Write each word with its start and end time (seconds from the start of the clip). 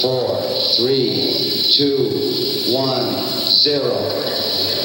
four, 0.00 0.40
three, 0.76 1.28
two, 1.76 2.08
one, 2.72 3.04
zero. 3.62 3.92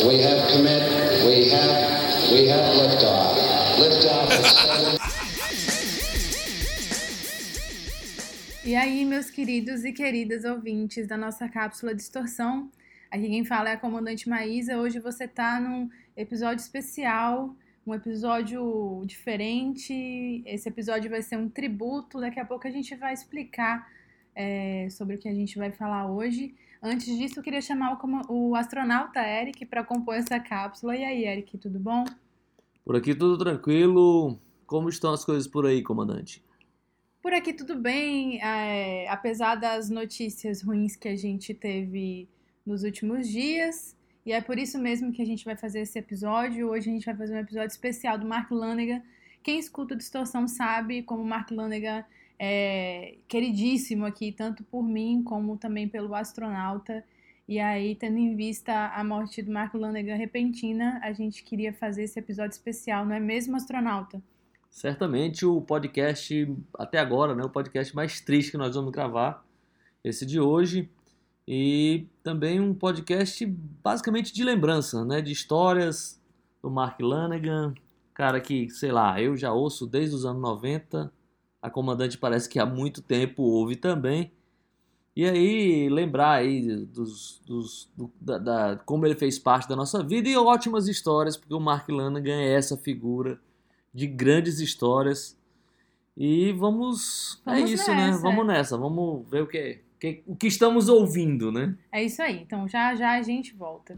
We 0.05 0.19
have 0.21 0.51
commit. 0.51 0.83
We 1.25 1.49
have. 1.49 2.31
We 2.31 2.47
have 2.49 2.75
liftoff. 2.75 3.37
Liftoff. 3.79 4.29
E 8.65 8.75
aí, 8.75 9.05
meus 9.05 9.29
queridos 9.29 9.85
e 9.85 9.93
queridas 9.93 10.43
ouvintes 10.43 11.07
da 11.07 11.15
nossa 11.15 11.47
cápsula 11.47 11.93
Distorção, 11.93 12.69
aqui 13.09 13.27
quem 13.27 13.45
fala 13.45 13.69
é 13.69 13.73
a 13.73 13.77
comandante 13.77 14.27
Maísa. 14.27 14.77
Hoje 14.77 14.99
você 14.99 15.27
tá 15.27 15.59
num 15.59 15.89
episódio 16.17 16.61
especial, 16.61 17.55
um 17.87 17.93
episódio 17.93 19.03
diferente. 19.05 20.43
Esse 20.45 20.67
episódio 20.67 21.09
vai 21.09 21.21
ser 21.21 21.37
um 21.37 21.47
tributo. 21.47 22.19
Daqui 22.19 22.39
a 22.39 22.45
pouco 22.45 22.67
a 22.67 22.71
gente 22.71 22.95
vai 22.95 23.13
explicar 23.13 23.87
é, 24.35 24.87
sobre 24.91 25.15
o 25.15 25.17
que 25.17 25.29
a 25.29 25.33
gente 25.33 25.57
vai 25.57 25.71
falar 25.71 26.11
hoje. 26.11 26.53
Antes 26.83 27.17
disso, 27.17 27.39
eu 27.39 27.43
queria 27.43 27.61
chamar 27.61 27.97
o, 28.29 28.49
o 28.49 28.55
astronauta 28.55 29.19
Eric 29.19 29.65
para 29.65 29.83
compor 29.83 30.15
essa 30.15 30.39
cápsula. 30.39 30.95
E 30.95 31.03
aí, 31.03 31.25
Eric, 31.25 31.57
tudo 31.57 31.79
bom? 31.79 32.03
Por 32.83 32.95
aqui 32.95 33.15
tudo 33.15 33.37
tranquilo. 33.37 34.39
Como 34.67 34.89
estão 34.89 35.13
as 35.13 35.23
coisas 35.23 35.47
por 35.47 35.65
aí, 35.65 35.81
comandante? 35.81 36.43
Por 37.21 37.33
aqui 37.33 37.53
tudo 37.53 37.75
bem, 37.75 38.39
é, 38.39 39.07
apesar 39.09 39.55
das 39.55 39.89
notícias 39.89 40.61
ruins 40.61 40.95
que 40.95 41.07
a 41.07 41.15
gente 41.15 41.55
teve 41.55 42.29
nos 42.63 42.83
últimos 42.83 43.27
dias, 43.27 43.95
e 44.25 44.31
é 44.31 44.41
por 44.41 44.57
isso 44.57 44.77
mesmo 44.77 45.11
que 45.11 45.21
a 45.21 45.25
gente 45.25 45.45
vai 45.45 45.55
fazer 45.55 45.81
esse 45.81 45.97
episódio. 45.97 46.69
Hoje 46.69 46.89
a 46.89 46.93
gente 46.93 47.05
vai 47.05 47.15
fazer 47.15 47.35
um 47.35 47.39
episódio 47.39 47.69
especial 47.69 48.17
do 48.17 48.27
Mark 48.27 48.51
Lanegan. 48.51 49.01
Quem 49.43 49.59
escuta 49.59 49.93
o 49.93 49.97
Distorção 49.97 50.47
sabe 50.47 51.03
como 51.03 51.21
o 51.21 51.27
Mark 51.27 51.51
Lanegan 51.51 52.03
é 52.39 53.15
queridíssimo 53.27 54.05
aqui, 54.05 54.31
tanto 54.31 54.63
por 54.63 54.83
mim 54.83 55.23
como 55.23 55.57
também 55.57 55.87
pelo 55.87 56.13
astronauta. 56.13 57.03
E 57.47 57.59
aí, 57.59 57.95
tendo 57.95 58.17
em 58.17 58.35
vista 58.35 58.87
a 58.87 59.03
morte 59.03 59.41
do 59.41 59.51
Mark 59.51 59.73
Lanegan 59.73 60.15
repentina, 60.15 60.99
a 61.03 61.13
gente 61.13 61.43
queria 61.43 61.71
fazer 61.71 62.03
esse 62.03 62.17
episódio 62.17 62.53
especial, 62.53 63.05
não 63.05 63.13
é 63.13 63.19
mesmo, 63.19 63.55
astronauta? 63.55 64.21
Certamente 64.69 65.45
o 65.45 65.61
podcast, 65.61 66.53
até 66.77 66.97
agora, 66.97 67.35
né, 67.35 67.43
o 67.43 67.49
podcast 67.49 67.95
mais 67.95 68.19
triste 68.19 68.51
que 68.51 68.57
nós 68.57 68.75
vamos 68.75 68.91
gravar, 68.91 69.45
esse 70.03 70.25
de 70.25 70.39
hoje. 70.39 70.89
E 71.47 72.07
também 72.23 72.59
um 72.59 72.73
podcast 72.73 73.45
basicamente 73.45 74.33
de 74.33 74.43
lembrança, 74.43 75.05
né, 75.05 75.21
de 75.21 75.31
histórias 75.31 76.19
do 76.61 76.71
Mark 76.71 76.99
Lanegan, 76.99 77.75
cara 78.13 78.41
que, 78.41 78.69
sei 78.71 78.91
lá, 78.91 79.21
eu 79.21 79.37
já 79.37 79.53
ouço 79.53 79.85
desde 79.85 80.15
os 80.15 80.25
anos 80.25 80.41
90, 80.41 81.13
a 81.65 81.69
comandante 81.69 82.17
parece 82.17 82.47
que 82.47 82.59
há 82.59 82.65
muito 82.65 83.01
tempo 83.01 83.41
ouve 83.43 83.75
também. 83.75 84.31
E 85.15 85.25
aí, 85.25 85.87
lembrar 85.89 86.31
aí 86.33 86.75
dos, 86.85 87.41
dos, 87.45 87.89
do- 87.95 88.11
da, 88.19 88.37
da- 88.37 88.75
como 88.85 89.05
ele 89.05 89.15
fez 89.15 89.39
parte 89.39 89.67
da 89.67 89.75
nossa 89.75 90.03
vida 90.03 90.27
e 90.27 90.35
ótimas 90.35 90.87
histórias, 90.89 91.37
porque 91.37 91.53
o 91.53 91.59
Mark 91.59 91.87
Lanegan 91.89 92.41
é 92.41 92.53
essa 92.53 92.75
figura 92.75 93.39
de 93.93 94.07
grandes 94.07 94.59
histórias. 94.59 95.37
E 96.17 96.51
vamos. 96.53 97.41
é 97.45 97.55
Vamos 97.55 97.71
isso, 97.71 97.89
né? 97.91 98.07
nessa, 98.07 98.21
Vamos 98.21 98.43
é. 98.43 98.47
nessa. 98.47 98.77
Vamos 98.77 99.27
ver 99.29 99.43
o 99.43 99.47
que, 99.47 99.79
que- 99.99 100.23
o 100.27 100.35
que 100.35 100.47
estamos 100.47 100.89
ouvindo, 100.89 101.51
né? 101.51 101.75
É 101.91 102.03
isso 102.03 102.21
aí, 102.21 102.41
então 102.41 102.67
já 102.67 102.93
já 102.95 103.11
a 103.13 103.21
gente 103.21 103.53
volta. 103.53 103.97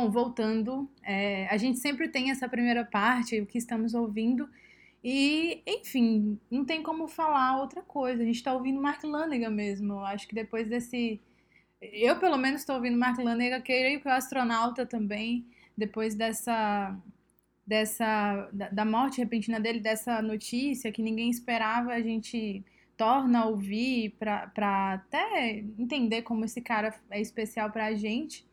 Bom, 0.00 0.10
voltando, 0.10 0.90
é, 1.02 1.46
a 1.48 1.58
gente 1.58 1.78
sempre 1.78 2.08
tem 2.08 2.30
essa 2.30 2.48
primeira 2.48 2.86
parte, 2.86 3.38
o 3.38 3.44
que 3.44 3.58
estamos 3.58 3.92
ouvindo, 3.92 4.48
e, 5.04 5.62
enfim, 5.66 6.38
não 6.50 6.64
tem 6.64 6.82
como 6.82 7.06
falar 7.06 7.60
outra 7.60 7.82
coisa. 7.82 8.22
A 8.22 8.24
gente 8.24 8.36
está 8.36 8.54
ouvindo 8.54 8.80
Mark 8.80 9.04
Lanegan 9.04 9.50
mesmo. 9.50 9.92
Eu 9.94 10.04
acho 10.06 10.26
que 10.26 10.34
depois 10.34 10.68
desse. 10.68 11.20
Eu, 11.82 12.18
pelo 12.18 12.38
menos, 12.38 12.60
estou 12.60 12.76
ouvindo 12.76 12.96
Mark 12.96 13.18
Lanegan, 13.18 13.60
creio 13.60 14.00
que 14.00 14.08
o 14.08 14.10
astronauta 14.10 14.86
também, 14.86 15.46
depois 15.76 16.14
dessa. 16.14 16.96
dessa 17.66 18.48
da, 18.54 18.70
da 18.70 18.84
morte 18.86 19.18
repentina 19.18 19.60
dele, 19.60 19.80
dessa 19.80 20.22
notícia 20.22 20.90
que 20.90 21.02
ninguém 21.02 21.28
esperava, 21.28 21.92
a 21.92 22.00
gente 22.00 22.64
torna 22.96 23.40
a 23.40 23.46
ouvir 23.46 24.16
para 24.18 24.94
até 24.94 25.58
entender 25.78 26.22
como 26.22 26.46
esse 26.46 26.62
cara 26.62 26.94
é 27.10 27.20
especial 27.20 27.70
para 27.70 27.86
a 27.86 27.94
gente. 27.94 28.48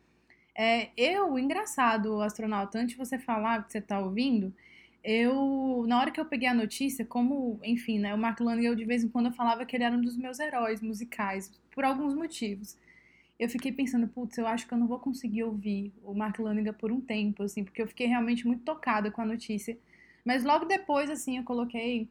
É, 0.59 0.89
eu, 0.97 1.37
engraçado, 1.37 2.19
astronauta, 2.21 2.79
antes 2.79 2.93
de 2.93 2.97
você 2.97 3.19
falar 3.19 3.59
o 3.59 3.63
que 3.65 3.71
você 3.71 3.77
está 3.77 3.99
ouvindo, 3.99 4.51
eu, 5.03 5.85
na 5.87 5.99
hora 5.99 6.09
que 6.11 6.19
eu 6.19 6.25
peguei 6.25 6.47
a 6.49 6.53
notícia, 6.53 7.05
como, 7.05 7.59
enfim, 7.63 7.99
né, 7.99 8.13
o 8.13 8.17
Mark 8.17 8.39
Lanegan, 8.39 8.69
eu 8.69 8.75
de 8.75 8.83
vez 8.85 9.03
em 9.03 9.07
quando 9.09 9.27
eu 9.27 9.31
falava 9.31 9.65
que 9.65 9.75
ele 9.75 9.83
era 9.83 9.95
um 9.95 10.01
dos 10.01 10.17
meus 10.17 10.39
heróis 10.39 10.81
musicais, 10.81 11.51
por 11.71 11.83
alguns 11.85 12.15
motivos. 12.15 12.75
Eu 13.39 13.49
fiquei 13.49 13.71
pensando, 13.71 14.07
putz, 14.07 14.37
eu 14.37 14.47
acho 14.47 14.67
que 14.67 14.73
eu 14.73 14.77
não 14.79 14.87
vou 14.87 14.99
conseguir 14.99 15.43
ouvir 15.43 15.93
o 16.03 16.13
Mark 16.15 16.39
Lanegan 16.39 16.73
por 16.73 16.91
um 16.91 17.01
tempo, 17.01 17.43
assim, 17.43 17.63
porque 17.63 17.81
eu 17.81 17.87
fiquei 17.87 18.07
realmente 18.07 18.47
muito 18.47 18.63
tocada 18.63 19.11
com 19.11 19.21
a 19.21 19.25
notícia. 19.25 19.77
Mas 20.25 20.43
logo 20.43 20.65
depois, 20.65 21.09
assim, 21.09 21.37
eu 21.37 21.43
coloquei 21.43 22.09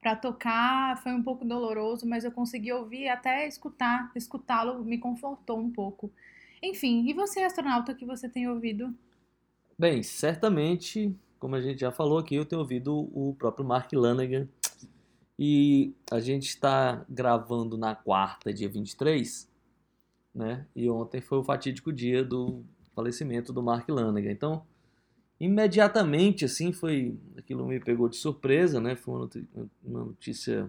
pra 0.00 0.14
tocar, 0.16 0.96
foi 1.02 1.12
um 1.12 1.22
pouco 1.22 1.44
doloroso, 1.44 2.06
mas 2.08 2.24
eu 2.24 2.32
consegui 2.32 2.72
ouvir 2.72 3.08
até 3.08 3.46
escutar, 3.46 4.10
escutá-lo 4.14 4.84
me 4.84 4.98
confortou 4.98 5.58
um 5.58 5.70
pouco. 5.70 6.10
Enfim, 6.62 7.08
e 7.08 7.12
você, 7.12 7.40
astronauta, 7.40 7.94
que 7.94 8.04
você 8.04 8.28
tem 8.28 8.48
ouvido? 8.48 8.94
Bem, 9.78 10.02
certamente, 10.02 11.14
como 11.38 11.54
a 11.54 11.60
gente 11.60 11.80
já 11.80 11.92
falou 11.92 12.18
aqui, 12.18 12.34
eu 12.34 12.44
tenho 12.44 12.60
ouvido 12.60 13.08
o 13.12 13.34
próprio 13.38 13.64
Mark 13.64 13.92
Lanegan. 13.92 14.48
E 15.38 15.94
a 16.10 16.18
gente 16.18 16.48
está 16.48 17.04
gravando 17.08 17.78
na 17.78 17.94
quarta, 17.94 18.52
dia 18.52 18.68
23, 18.68 19.48
né? 20.34 20.66
E 20.74 20.90
ontem 20.90 21.20
foi 21.20 21.38
o 21.38 21.44
fatídico 21.44 21.92
dia 21.92 22.24
do 22.24 22.64
falecimento 22.92 23.52
do 23.52 23.62
Mark 23.62 23.88
Lanegan. 23.88 24.32
Então, 24.32 24.66
imediatamente, 25.38 26.44
assim, 26.44 26.72
foi. 26.72 27.16
Aquilo 27.36 27.64
me 27.64 27.78
pegou 27.78 28.08
de 28.08 28.16
surpresa, 28.16 28.80
né? 28.80 28.96
Foi 28.96 29.28
uma 29.84 30.04
notícia 30.04 30.68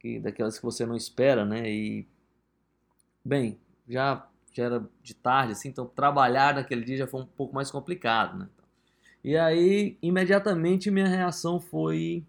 que, 0.00 0.18
daquelas 0.18 0.58
que 0.58 0.64
você 0.64 0.84
não 0.84 0.96
espera, 0.96 1.44
né? 1.44 1.70
E, 1.70 2.08
bem, 3.24 3.56
já, 3.88 4.28
já 4.52 4.64
era 4.64 4.88
de 5.02 5.14
tarde, 5.14 5.52
assim, 5.52 5.68
então 5.68 5.86
trabalhar 5.86 6.54
naquele 6.54 6.84
dia 6.84 6.98
já 6.98 7.06
foi 7.06 7.22
um 7.22 7.26
pouco 7.26 7.54
mais 7.54 7.70
complicado, 7.70 8.38
né? 8.38 8.48
E 9.24 9.36
aí, 9.36 9.98
imediatamente, 10.02 10.90
minha 10.90 11.06
reação 11.08 11.60
foi 11.60 12.24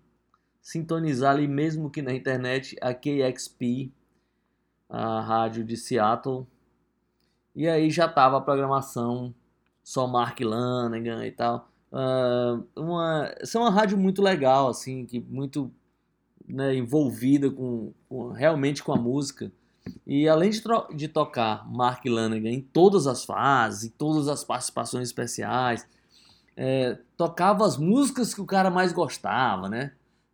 sintonizar 0.62 1.36
ali, 1.36 1.48
mesmo 1.48 1.90
que 1.92 2.02
na 2.02 2.14
internet, 2.14 2.78
a 2.82 2.94
KXP, 2.94 3.92
a 4.90 5.22
rádio 5.22 5.64
de 5.66 5.78
Seattle. 5.78 6.48
E 7.56 7.68
aí 7.68 7.90
já 7.90 8.08
tava 8.08 8.38
a 8.38 8.42
programação, 8.42 9.34
só 9.84 10.08
Mark 10.08 10.40
Lanegan 10.40 11.26
e 11.26 11.32
tal. 11.32 11.70
Ah, 11.92 12.60
uma, 12.76 13.34
essa 13.40 13.58
é 13.58 13.62
uma 13.62 13.70
rádio 13.70 13.98
muito 13.98 14.22
legal, 14.22 14.70
assim, 14.70 15.06
que 15.06 15.20
muito 15.20 15.72
né, 16.48 16.76
envolvida 16.76 17.52
com, 17.52 17.94
com- 18.10 18.30
realmente 18.32 18.84
com 18.84 18.94
a 18.94 18.98
música. 18.98 19.52
E 20.06 20.28
além 20.28 20.50
de, 20.50 20.62
de 20.96 21.08
tocar 21.08 21.70
Mark 21.72 22.06
Lanegan 22.06 22.50
em 22.50 22.62
todas 22.62 23.08
as 23.08 23.24
fases, 23.26 23.86
em 23.86 23.90
todas 23.90 24.28
as 24.28 24.44
participações 24.44 25.08
especiais, 25.08 25.88
é, 26.56 26.98
tocava 27.18 27.66
as 27.66 27.78
músicas 27.78 28.34
que 28.34 28.42
o 28.42 28.46
cara 28.46 28.70
mais 28.70 28.92
gostava, 28.92 29.70
né? 29.70 29.94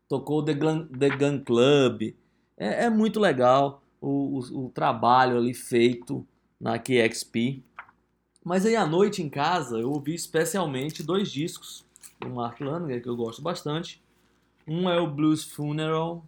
Tocou 0.09 0.43
The 0.43 0.53
Gun, 0.53 0.87
The 0.87 1.09
Gun 1.09 1.43
Club. 1.43 2.13
É, 2.57 2.85
é 2.85 2.89
muito 2.89 3.19
legal 3.19 3.81
o, 4.01 4.39
o, 4.39 4.65
o 4.65 4.69
trabalho 4.69 5.37
ali 5.37 5.53
feito 5.53 6.25
na 6.59 6.79
KXP. 6.79 7.63
Mas 8.43 8.65
aí 8.65 8.75
à 8.75 8.85
noite 8.85 9.21
em 9.21 9.29
casa 9.29 9.77
eu 9.77 9.91
ouvi 9.91 10.15
especialmente 10.15 11.03
dois 11.03 11.31
discos 11.31 11.85
do 12.19 12.29
Mark 12.29 12.59
Lanegan 12.59 13.01
que 13.01 13.09
eu 13.09 13.15
gosto 13.15 13.41
bastante. 13.41 14.01
Um 14.67 14.89
é 14.89 14.99
o 14.99 15.07
Blues 15.07 15.43
Funeral, 15.43 16.25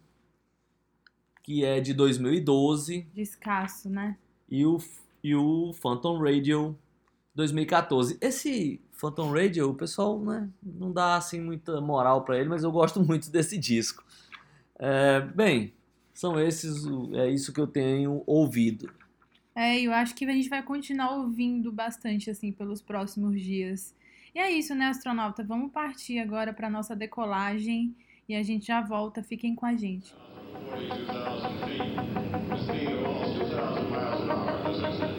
que 1.50 1.66
é 1.66 1.80
de 1.80 1.96
2012, 1.96 3.08
De 3.12 3.22
escasso, 3.24 3.90
né? 3.90 4.16
e 4.48 4.64
o, 4.68 4.78
e 5.24 5.34
o 5.34 5.74
Phantom 5.74 6.20
Radio 6.20 6.78
2014. 7.34 8.20
Esse 8.22 8.80
Phantom 8.92 9.32
Radio, 9.32 9.72
o 9.72 9.74
pessoal 9.74 10.24
né, 10.24 10.48
não 10.62 10.92
dá 10.92 11.16
assim 11.16 11.42
muita 11.42 11.82
moral 11.82 12.24
pra 12.24 12.38
ele, 12.38 12.50
mas 12.50 12.64
eu 12.64 12.72
gosto 12.72 13.02
muito 13.04 13.32
desse 13.32 13.58
disco. 13.58 14.06
É, 14.78 15.22
bem, 15.22 15.74
são 16.14 16.40
esses, 16.40 16.86
é 17.16 17.28
isso 17.32 17.52
que 17.52 17.60
eu 17.60 17.66
tenho 17.66 18.22
ouvido. 18.28 18.94
É, 19.56 19.82
eu 19.82 19.92
acho 19.92 20.14
que 20.14 20.26
a 20.26 20.32
gente 20.32 20.50
vai 20.50 20.62
continuar 20.62 21.16
ouvindo 21.16 21.72
bastante, 21.72 22.30
assim, 22.30 22.52
pelos 22.52 22.80
próximos 22.80 23.42
dias. 23.42 23.96
E 24.36 24.40
é 24.40 24.52
isso, 24.52 24.76
né, 24.76 24.86
astronauta? 24.86 25.44
Vamos 25.44 25.72
partir 25.72 26.20
agora 26.20 26.54
para 26.54 26.70
nossa 26.70 26.96
decolagem 26.96 27.96
e 28.28 28.36
a 28.36 28.44
gente 28.44 28.68
já 28.68 28.82
volta. 28.82 29.24
Fiquem 29.24 29.56
com 29.56 29.66
a 29.66 29.76
gente. 29.76 30.14
42,000 30.54 31.60
feet. 31.66 32.50
The 32.50 32.58
speed 32.58 32.92
of 32.94 33.06
almost 33.06 33.40
2,000 33.40 33.90
miles 33.90 34.22
an 34.22 34.32
hour 34.32 34.70
as 34.70 34.82
this 34.82 34.96
is 34.96 35.10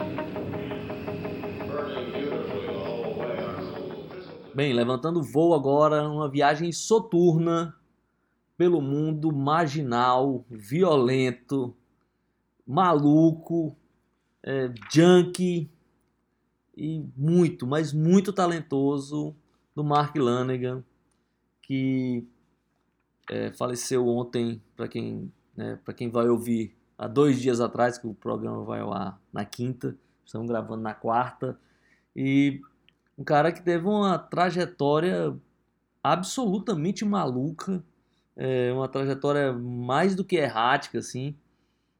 burning 1.66 2.12
beautifully 2.12 2.66
the 2.66 2.72
whole 2.72 3.14
way 3.18 3.38
on 3.38 3.74
cool 3.74 4.04
crystal 4.08 4.54
Bem, 4.54 4.72
levantando 4.72 5.22
voo 5.22 5.54
agora, 5.54 6.08
uma 6.08 6.28
viagem 6.28 6.72
soturna 6.72 7.74
pelo 8.56 8.82
mundo 8.82 9.32
marginal, 9.32 10.44
violento, 10.50 11.74
maluco, 12.66 13.74
é, 14.42 14.72
junkie 14.92 15.70
e 16.76 17.04
muito, 17.16 17.66
mas 17.66 17.92
muito 17.92 18.32
talentoso 18.32 19.34
do 19.74 19.82
Mark 19.82 20.16
Lanegan, 20.16 20.84
que 21.62 22.26
é, 23.30 23.52
faleceu 23.52 24.08
ontem, 24.08 24.60
para 24.76 24.88
quem, 24.88 25.32
né, 25.56 25.78
quem 25.96 26.10
vai 26.10 26.28
ouvir 26.28 26.76
há 26.98 27.06
dois 27.06 27.40
dias 27.40 27.60
atrás, 27.60 27.96
que 27.96 28.06
o 28.08 28.12
programa 28.12 28.64
vai 28.64 28.80
ao 28.80 28.92
ar 28.92 29.20
na 29.32 29.44
quinta, 29.44 29.96
estamos 30.26 30.48
gravando 30.48 30.82
na 30.82 30.92
quarta, 30.92 31.56
e 32.14 32.60
um 33.16 33.22
cara 33.22 33.52
que 33.52 33.62
teve 33.62 33.86
uma 33.86 34.18
trajetória 34.18 35.36
absolutamente 36.02 37.04
maluca, 37.04 37.84
é, 38.36 38.72
uma 38.72 38.88
trajetória 38.88 39.52
mais 39.52 40.16
do 40.16 40.24
que 40.24 40.34
errática, 40.34 40.98
assim, 40.98 41.36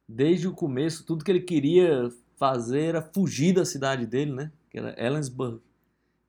desde 0.05 0.49
o 0.49 0.53
começo, 0.53 1.05
tudo 1.05 1.23
que 1.23 1.31
ele 1.31 1.39
queria 1.39 2.11
fazer 2.35 2.81
era 2.81 3.01
fugir 3.01 3.53
da 3.53 3.63
cidade 3.63 4.05
dele, 4.05 4.33
né, 4.33 4.51
que 4.69 4.77
era 4.77 4.93
Ellensburg, 5.01 5.61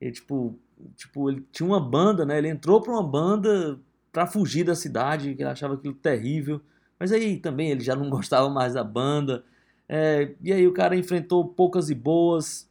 ele, 0.00 0.12
tipo, 0.12 0.56
tipo, 0.96 1.28
ele 1.28 1.44
tinha 1.50 1.66
uma 1.66 1.80
banda, 1.80 2.24
né, 2.24 2.38
ele 2.38 2.48
entrou 2.48 2.80
para 2.80 2.92
uma 2.92 3.02
banda 3.02 3.80
para 4.12 4.26
fugir 4.26 4.64
da 4.64 4.74
cidade, 4.74 5.34
que 5.34 5.42
ele 5.42 5.50
achava 5.50 5.74
aquilo 5.74 5.94
terrível, 5.94 6.60
mas 7.00 7.10
aí 7.10 7.38
também 7.38 7.70
ele 7.70 7.80
já 7.80 7.96
não 7.96 8.08
gostava 8.10 8.48
mais 8.48 8.74
da 8.74 8.84
banda, 8.84 9.44
é, 9.88 10.34
e 10.40 10.52
aí 10.52 10.66
o 10.66 10.72
cara 10.72 10.96
enfrentou 10.96 11.44
poucas 11.44 11.90
e 11.90 11.94
boas, 11.94 12.68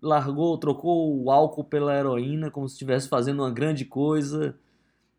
largou, 0.00 0.56
trocou 0.56 1.22
o 1.22 1.30
álcool 1.30 1.64
pela 1.64 1.94
heroína, 1.94 2.50
como 2.50 2.68
se 2.68 2.74
estivesse 2.74 3.08
fazendo 3.08 3.42
uma 3.42 3.50
grande 3.50 3.84
coisa, 3.84 4.56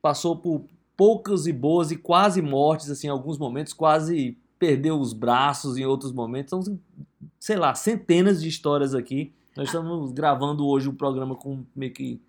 passou 0.02 0.38
por 0.38 0.66
poucas 0.96 1.48
e 1.48 1.54
boas 1.54 1.92
e 1.92 1.96
quase 1.96 2.42
mortes, 2.42 2.90
assim, 2.90 3.08
em 3.08 3.10
alguns 3.10 3.38
momentos, 3.38 3.74
quase 3.74 4.38
perdeu 4.58 5.00
os 5.00 5.14
braços 5.14 5.78
em 5.78 5.86
outros 5.86 6.12
momentos, 6.12 6.66
são, 6.66 6.80
sei 7.40 7.56
lá, 7.56 7.74
centenas 7.74 8.42
de 8.42 8.50
histórias 8.50 8.94
aqui. 8.94 9.34
Nós 9.56 9.68
estamos 9.68 10.12
gravando 10.12 10.68
hoje 10.68 10.90
o 10.90 10.94
programa 10.94 11.36
com 11.36 11.64
meio 11.74 11.94
que 11.94 12.22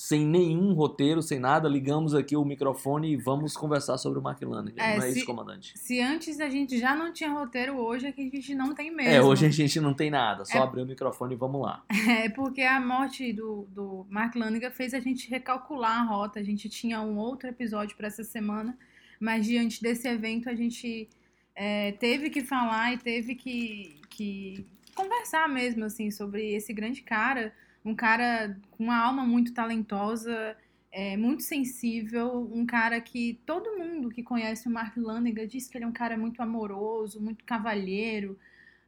sem 0.00 0.24
nenhum 0.24 0.74
roteiro, 0.74 1.20
sem 1.20 1.40
nada, 1.40 1.68
ligamos 1.68 2.14
aqui 2.14 2.36
o 2.36 2.44
microfone 2.44 3.10
e 3.12 3.16
vamos 3.16 3.56
conversar 3.56 3.98
sobre 3.98 4.20
o 4.20 4.22
Mark 4.22 4.40
Lanegan. 4.40 4.80
É, 4.80 4.96
não 4.96 5.02
é 5.04 5.10
se- 5.10 5.18
isso, 5.18 5.26
comandante? 5.26 5.72
Se 5.76 6.00
antes 6.00 6.38
a 6.38 6.48
gente 6.48 6.78
já 6.78 6.94
não 6.94 7.12
tinha 7.12 7.30
roteiro, 7.32 7.76
hoje 7.76 8.06
é 8.06 8.12
que 8.12 8.20
a 8.20 8.24
gente 8.30 8.54
não 8.54 8.72
tem 8.72 8.92
mesmo. 8.94 9.10
É, 9.10 9.20
hoje 9.20 9.44
a 9.46 9.50
gente 9.50 9.80
não 9.80 9.92
tem 9.92 10.08
nada, 10.08 10.44
só 10.44 10.58
É. 10.58 10.62
abrir 10.62 10.82
o 10.82 10.86
microfone 10.86 11.34
e 11.34 11.36
vamos 11.36 11.60
lá. 11.62 11.84
É 12.24 12.28
porque 12.28 12.62
a 12.62 12.78
morte 12.80 13.32
do, 13.32 13.66
do 13.72 14.06
Mark 14.08 14.36
Lanegan 14.36 14.70
fez 14.70 14.94
a 14.94 15.00
gente 15.00 15.28
recalcular 15.28 15.98
a 15.98 16.04
rota. 16.04 16.38
A 16.38 16.44
gente 16.44 16.68
tinha 16.68 17.00
um 17.00 17.18
outro 17.18 17.48
episódio 17.48 17.96
para 17.96 18.06
essa 18.06 18.22
semana, 18.22 18.78
mas 19.18 19.44
diante 19.46 19.82
desse 19.82 20.06
evento 20.06 20.48
a 20.48 20.54
gente 20.54 21.08
é, 21.56 21.90
teve 21.90 22.30
que 22.30 22.42
falar 22.44 22.92
e 22.94 22.98
teve 22.98 23.34
que, 23.34 24.00
que 24.08 24.64
conversar 24.94 25.48
mesmo 25.48 25.84
assim 25.84 26.08
sobre 26.12 26.54
esse 26.54 26.72
grande 26.72 27.02
cara, 27.02 27.52
um 27.88 27.94
cara 27.94 28.58
com 28.72 28.84
uma 28.84 28.96
alma 28.98 29.24
muito 29.24 29.52
talentosa, 29.54 30.56
é, 30.92 31.16
muito 31.16 31.42
sensível, 31.42 32.50
um 32.52 32.64
cara 32.66 33.00
que 33.00 33.40
todo 33.46 33.78
mundo 33.78 34.08
que 34.10 34.22
conhece 34.22 34.68
o 34.68 34.70
Mark 34.70 34.96
Lanegan 34.96 35.46
diz 35.46 35.68
que 35.68 35.76
ele 35.78 35.84
é 35.84 35.88
um 35.88 35.92
cara 35.92 36.16
muito 36.16 36.40
amoroso, 36.42 37.20
muito 37.20 37.44
cavalheiro, 37.44 38.38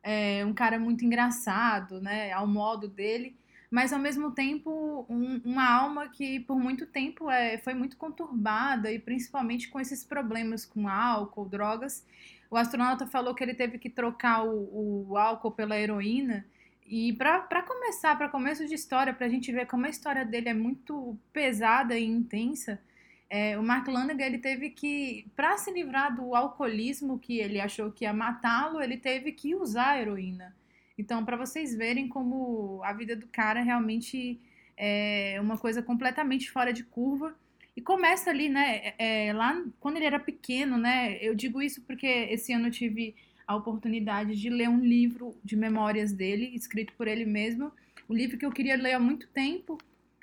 é, 0.03 0.45
um 0.47 0.55
cara 0.55 0.79
muito 0.79 1.05
engraçado, 1.05 2.01
né, 2.01 2.33
ao 2.33 2.47
modo 2.47 2.89
dele, 2.89 3.37
mas 3.71 3.93
ao 3.93 3.99
mesmo 3.99 4.33
tempo 4.33 5.07
um- 5.09 5.41
uma 5.45 5.69
alma 5.71 6.09
que 6.09 6.41
por 6.41 6.59
muito 6.59 6.87
tempo 6.87 7.31
é, 7.31 7.59
foi 7.59 7.75
muito 7.75 7.97
conturbada 7.97 8.91
e 8.93 8.99
principalmente 8.99 9.69
com 9.69 9.79
esses 9.81 10.05
problemas 10.05 10.65
com 10.67 10.89
álcool, 10.89 11.49
drogas. 11.49 12.05
O 12.51 12.57
astronauta 12.57 13.07
falou 13.07 13.35
que 13.35 13.45
ele 13.45 13.55
teve 13.55 13.79
que 13.79 13.89
trocar 13.91 14.45
o, 14.45 15.09
o 15.11 15.17
álcool 15.17 15.53
pela 15.53 15.79
heroína. 15.79 16.45
E 16.91 17.13
para 17.13 17.63
começar, 17.63 18.17
para 18.17 18.29
começo 18.29 18.67
de 18.67 18.75
história, 18.75 19.15
para 19.15 19.27
a 19.27 19.29
gente 19.29 19.53
ver 19.53 19.65
como 19.67 19.87
a 19.87 19.89
história 19.89 20.25
dele 20.25 20.49
é 20.49 20.55
muito 20.55 21.17
pesada 21.33 21.97
e 21.97 22.05
intensa, 22.05 22.83
é, 23.31 23.57
o 23.57 23.63
Mark 23.63 23.87
Lanegan 23.87 24.27
ele 24.27 24.39
teve 24.39 24.71
que, 24.71 25.25
para 25.37 25.57
se 25.57 25.71
livrar 25.71 26.13
do 26.13 26.35
alcoolismo 26.35 27.17
que 27.17 27.39
ele 27.39 27.61
achou 27.61 27.93
que 27.93 28.05
ia 28.05 28.13
matá-lo, 28.13 28.83
ele 28.83 28.97
teve 28.97 29.31
que 29.31 29.55
usar 29.55 29.91
a 29.91 30.01
heroína. 30.01 30.53
Então, 30.99 31.25
para 31.25 31.37
vocês 31.37 31.77
verem 31.77 32.09
como 32.09 32.83
a 32.83 32.93
vida 32.93 33.15
do 33.15 33.29
cara 33.29 33.63
realmente 33.63 34.41
é 34.77 35.39
uma 35.41 35.57
coisa 35.57 35.81
completamente 35.85 36.51
fora 36.51 36.73
de 36.73 36.83
curva. 36.83 37.33
E 37.77 37.81
começa 37.81 38.31
ali, 38.31 38.49
né? 38.49 38.95
é, 38.99 39.33
lá 39.33 39.65
quando 39.79 39.97
ele 39.97 40.07
era 40.07 40.19
pequeno, 40.19 40.77
né? 40.77 41.19
Eu 41.21 41.37
digo 41.37 41.63
isso 41.63 41.83
porque 41.83 42.07
esse 42.07 42.53
ano 42.53 42.67
eu 42.67 42.73
tive 42.73 43.15
a 43.51 43.57
oportunidade 43.57 44.37
de 44.37 44.49
ler 44.49 44.69
um 44.69 44.79
livro 44.81 45.35
de 45.45 45.57
memórias 45.57 46.13
dele, 46.13 46.53
escrito 46.55 46.93
por 46.97 47.09
ele 47.09 47.25
mesmo. 47.25 47.73
Um 48.09 48.15
livro 48.15 48.39
que 48.39 48.47
eu 48.47 48.53
queria 48.53 48.77
ler 48.77 48.93
há 48.93 48.99
muito 49.01 49.27
tempo. 49.29 49.77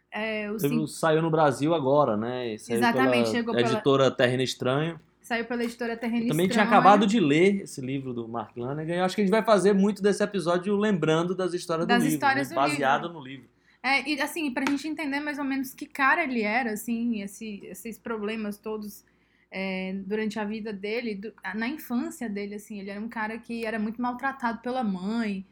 É, 0.10 0.50
o 0.50 0.56
O 0.56 0.58
livro 0.58 0.88
Cin- 0.88 1.00
saiu 1.00 1.22
no 1.22 1.30
Brasil 1.30 1.76
agora, 1.76 2.16
né? 2.16 2.58
Saiu 2.58 2.78
Exatamente, 2.78 3.24
pela 3.24 3.26
chegou 3.36 3.54
pela- 3.54 3.70
editora 3.70 4.10
Terreno 4.12 4.44
Estranho. 4.44 4.98
Saiu 5.22 5.44
pela 5.44 5.62
editora 5.66 5.98
Terreno 5.98 6.24
Eu 6.24 6.28
também 6.30 6.48
tinha 6.48 6.64
acabado 6.64 7.06
de 7.06 7.20
ler 7.20 7.64
esse 7.64 7.82
livro 7.82 8.14
do 8.14 8.30
Mark 8.30 8.56
Lanegan 8.56 8.96
eu 8.96 9.04
acho 9.04 9.14
que 9.14 9.20
a 9.22 9.26
gente 9.26 9.32
vai 9.32 9.44
fazer 9.44 9.74
muito 9.74 10.02
desse 10.02 10.24
episódio 10.24 10.74
lembrando 10.78 11.36
das 11.36 11.54
histórias 11.54 11.86
Das 11.86 11.98
do 12.02 12.04
livro, 12.06 12.16
histórias 12.16 12.50
né? 12.50 12.56
do 12.56 12.62
baseado 12.62 13.10
no 13.12 13.20
livro. 13.20 13.46
É, 13.84 14.10
e 14.10 14.22
assim, 14.22 14.50
pra 14.52 14.64
gente 14.70 14.88
entender 14.88 15.20
mais 15.20 15.38
ou 15.38 15.44
menos 15.44 15.74
que 15.74 15.86
cara 15.86 16.24
ele 16.24 16.44
era, 16.44 16.72
assim, 16.72 17.22
esse- 17.22 17.60
esses 17.66 17.98
problemas 18.00 18.58
todos 18.58 19.04
é, 19.52 19.94
durante 20.06 20.40
a 20.40 20.46
vida 20.46 20.74
dele, 20.74 21.16
do- 21.16 21.34
na 21.56 21.68
infância 21.68 22.30
dele, 22.30 22.56
assim, 22.56 22.80
ele 22.80 22.90
era 22.90 23.00
um 23.02 23.10
cara 23.10 23.38
que 23.40 23.66
era 23.66 23.80
muito 23.80 24.02
maltratado 24.02 24.60
pela 24.62 24.84
mãe. 24.84 25.46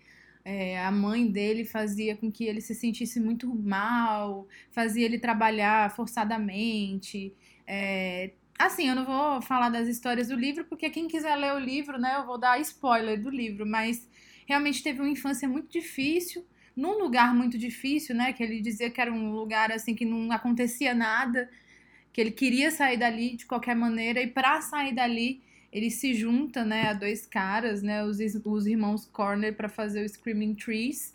É, 0.43 0.79
a 0.83 0.91
mãe 0.91 1.27
dele 1.31 1.65
fazia 1.65 2.15
com 2.15 2.31
que 2.31 2.45
ele 2.45 2.61
se 2.61 2.75
sentisse 2.75 3.19
muito 3.19 3.53
mal, 3.55 4.47
fazia 4.71 5.05
ele 5.05 5.17
trabalhar 5.17 5.89
forçadamente. 5.95 7.33
É, 7.65 8.31
assim, 8.59 8.87
eu 8.87 8.95
não 8.95 9.05
vou 9.05 9.41
falar 9.41 9.69
das 9.69 9.87
histórias 9.87 10.27
do 10.27 10.35
livro, 10.35 10.65
porque 10.65 10.89
quem 10.91 11.07
quiser 11.07 11.35
ler 11.35 11.53
o 11.53 11.59
livro, 11.59 11.97
né, 11.99 12.15
eu 12.17 12.25
vou 12.25 12.37
dar 12.37 12.59
spoiler 12.61 13.19
do 13.21 13.29
livro, 13.29 13.65
mas 13.65 14.07
realmente 14.45 14.83
teve 14.83 14.99
uma 15.01 15.09
infância 15.09 15.47
muito 15.47 15.71
difícil 15.71 16.45
num 16.75 16.99
lugar 16.99 17.33
muito 17.33 17.57
difícil, 17.57 18.13
né? 18.13 18.33
Que 18.33 18.43
ele 18.43 18.59
dizia 18.59 18.89
que 18.89 18.99
era 18.99 19.09
um 19.11 19.31
lugar 19.31 19.71
assim 19.71 19.95
que 19.95 20.03
não 20.03 20.29
acontecia 20.31 20.93
nada, 20.93 21.49
que 22.15 22.21
ele 22.21 22.31
queria 22.31 22.71
sair 22.71 22.95
dali 22.95 23.35
de 23.35 23.45
qualquer 23.45 23.75
maneira 23.75 24.21
e 24.21 24.27
para 24.27 24.61
sair 24.61 24.95
dali 24.95 25.41
ele 25.69 25.91
se 25.91 26.13
junta, 26.13 26.63
né, 26.63 26.87
a 26.87 26.93
dois 26.93 27.25
caras, 27.25 27.83
né, 27.83 28.05
os, 28.05 28.19
os 28.45 28.65
irmãos 28.65 29.05
Corner 29.11 29.53
para 29.53 29.67
fazer 29.67 30.05
o 30.05 30.07
Screaming 30.07 30.55
Trees, 30.55 31.13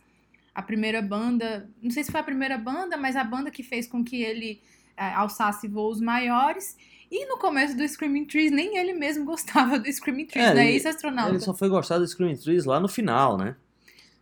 a 0.54 0.60
primeira 0.60 1.00
banda, 1.00 1.66
não 1.82 1.90
sei 1.90 2.04
se 2.04 2.12
foi 2.12 2.20
a 2.20 2.22
primeira 2.22 2.58
banda, 2.58 2.98
mas 2.98 3.16
a 3.16 3.24
banda 3.24 3.50
que 3.50 3.62
fez 3.62 3.86
com 3.86 4.04
que 4.04 4.20
ele 4.22 4.60
eh, 4.94 5.14
alçasse 5.14 5.66
voos 5.66 6.02
maiores. 6.02 6.76
E 7.10 7.24
no 7.26 7.38
começo 7.38 7.74
do 7.74 7.88
Screaming 7.88 8.26
Trees, 8.26 8.52
nem 8.52 8.76
ele 8.76 8.92
mesmo 8.92 9.24
gostava 9.32 9.78
do 9.78 9.90
Screaming 9.90 10.26
Trees, 10.26 10.48
É, 10.48 10.52
não 10.54 10.60
é 10.60 10.68
ele- 10.68 10.76
isso, 10.76 10.86
astronauta? 10.88 11.30
Ele 11.30 11.40
só 11.40 11.54
foi 11.54 11.70
gostar 11.70 11.96
do 11.96 12.06
Screaming 12.06 12.36
Trees 12.36 12.66
lá 12.66 12.78
no 12.78 12.88
final, 12.88 13.38
né? 13.38 13.56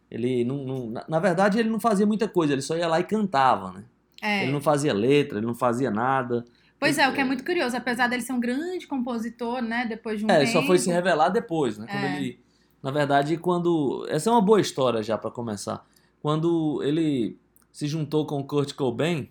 Ele 0.08 0.44
não, 0.44 0.64
não- 0.64 0.90
na, 0.90 1.04
na 1.08 1.18
verdade, 1.18 1.58
ele 1.58 1.68
não 1.68 1.80
fazia 1.80 2.06
muita 2.06 2.28
coisa, 2.28 2.52
ele 2.52 2.62
só 2.62 2.76
ia 2.76 2.86
lá 2.86 3.00
e 3.00 3.04
cantava, 3.04 3.72
né? 3.72 3.84
É. 4.22 4.44
Ele 4.44 4.52
não 4.52 4.60
fazia 4.60 4.92
letra, 4.94 5.38
ele 5.38 5.46
não 5.46 5.54
fazia 5.56 5.90
nada. 5.90 6.44
Pois 6.78 6.96
é, 6.98 7.08
o 7.08 7.12
que 7.12 7.20
é 7.20 7.24
muito 7.24 7.44
curioso, 7.44 7.76
apesar 7.76 8.06
dele 8.08 8.22
ser 8.22 8.32
um 8.32 8.40
grande 8.40 8.86
compositor, 8.86 9.60
né, 9.60 9.84
depois 9.86 10.18
de 10.20 10.24
um 10.26 10.30
É, 10.30 10.40
tempo. 10.40 10.52
só 10.52 10.62
foi 10.62 10.78
se 10.78 10.90
revelar 10.90 11.28
depois, 11.30 11.76
né? 11.76 11.86
Quando 11.90 12.04
É. 12.04 12.16
ele, 12.16 12.40
na 12.82 12.90
verdade, 12.90 13.36
quando 13.36 14.06
essa 14.08 14.30
é 14.30 14.32
uma 14.32 14.40
boa 14.40 14.60
história 14.60 15.02
já 15.02 15.18
pra 15.18 15.30
começar. 15.30 15.84
Quando 16.22 16.80
ele 16.84 17.36
se 17.72 17.86
juntou 17.86 18.26
com 18.26 18.38
o 18.40 18.44
Kurt 18.44 18.74
Cobain, 18.74 19.28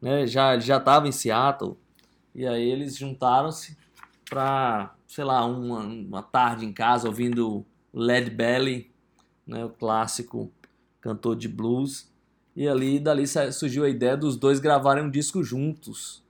né? 0.00 0.26
Já 0.26 0.58
já 0.58 0.78
estava 0.78 1.06
em 1.06 1.12
Seattle 1.12 1.76
e 2.34 2.46
aí 2.46 2.62
eles 2.70 2.96
juntaram-se 2.96 3.76
pra, 4.28 4.94
sei 5.06 5.24
lá, 5.24 5.44
uma, 5.44 5.80
uma 5.80 6.22
tarde 6.22 6.64
em 6.66 6.72
casa 6.72 7.06
ouvindo 7.08 7.64
Led 7.92 8.30
Belly, 8.30 8.90
né? 9.46 9.64
O 9.64 9.70
clássico 9.70 10.50
cantor 11.00 11.36
de 11.36 11.48
blues. 11.48 12.10
E 12.56 12.66
ali 12.68 12.98
dali 12.98 13.26
surgiu 13.26 13.84
a 13.84 13.88
ideia 13.88 14.16
dos 14.16 14.36
dois 14.36 14.58
gravarem 14.60 15.04
um 15.04 15.10
disco 15.10 15.42
juntos 15.42 16.22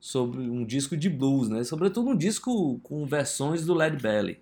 sobre 0.00 0.40
um 0.40 0.64
disco 0.64 0.96
de 0.96 1.10
blues, 1.10 1.48
né? 1.48 1.62
Sobretudo 1.62 2.10
um 2.10 2.16
disco 2.16 2.80
com 2.82 3.04
versões 3.04 3.66
do 3.66 3.74
Led 3.74 4.02
Belly. 4.02 4.40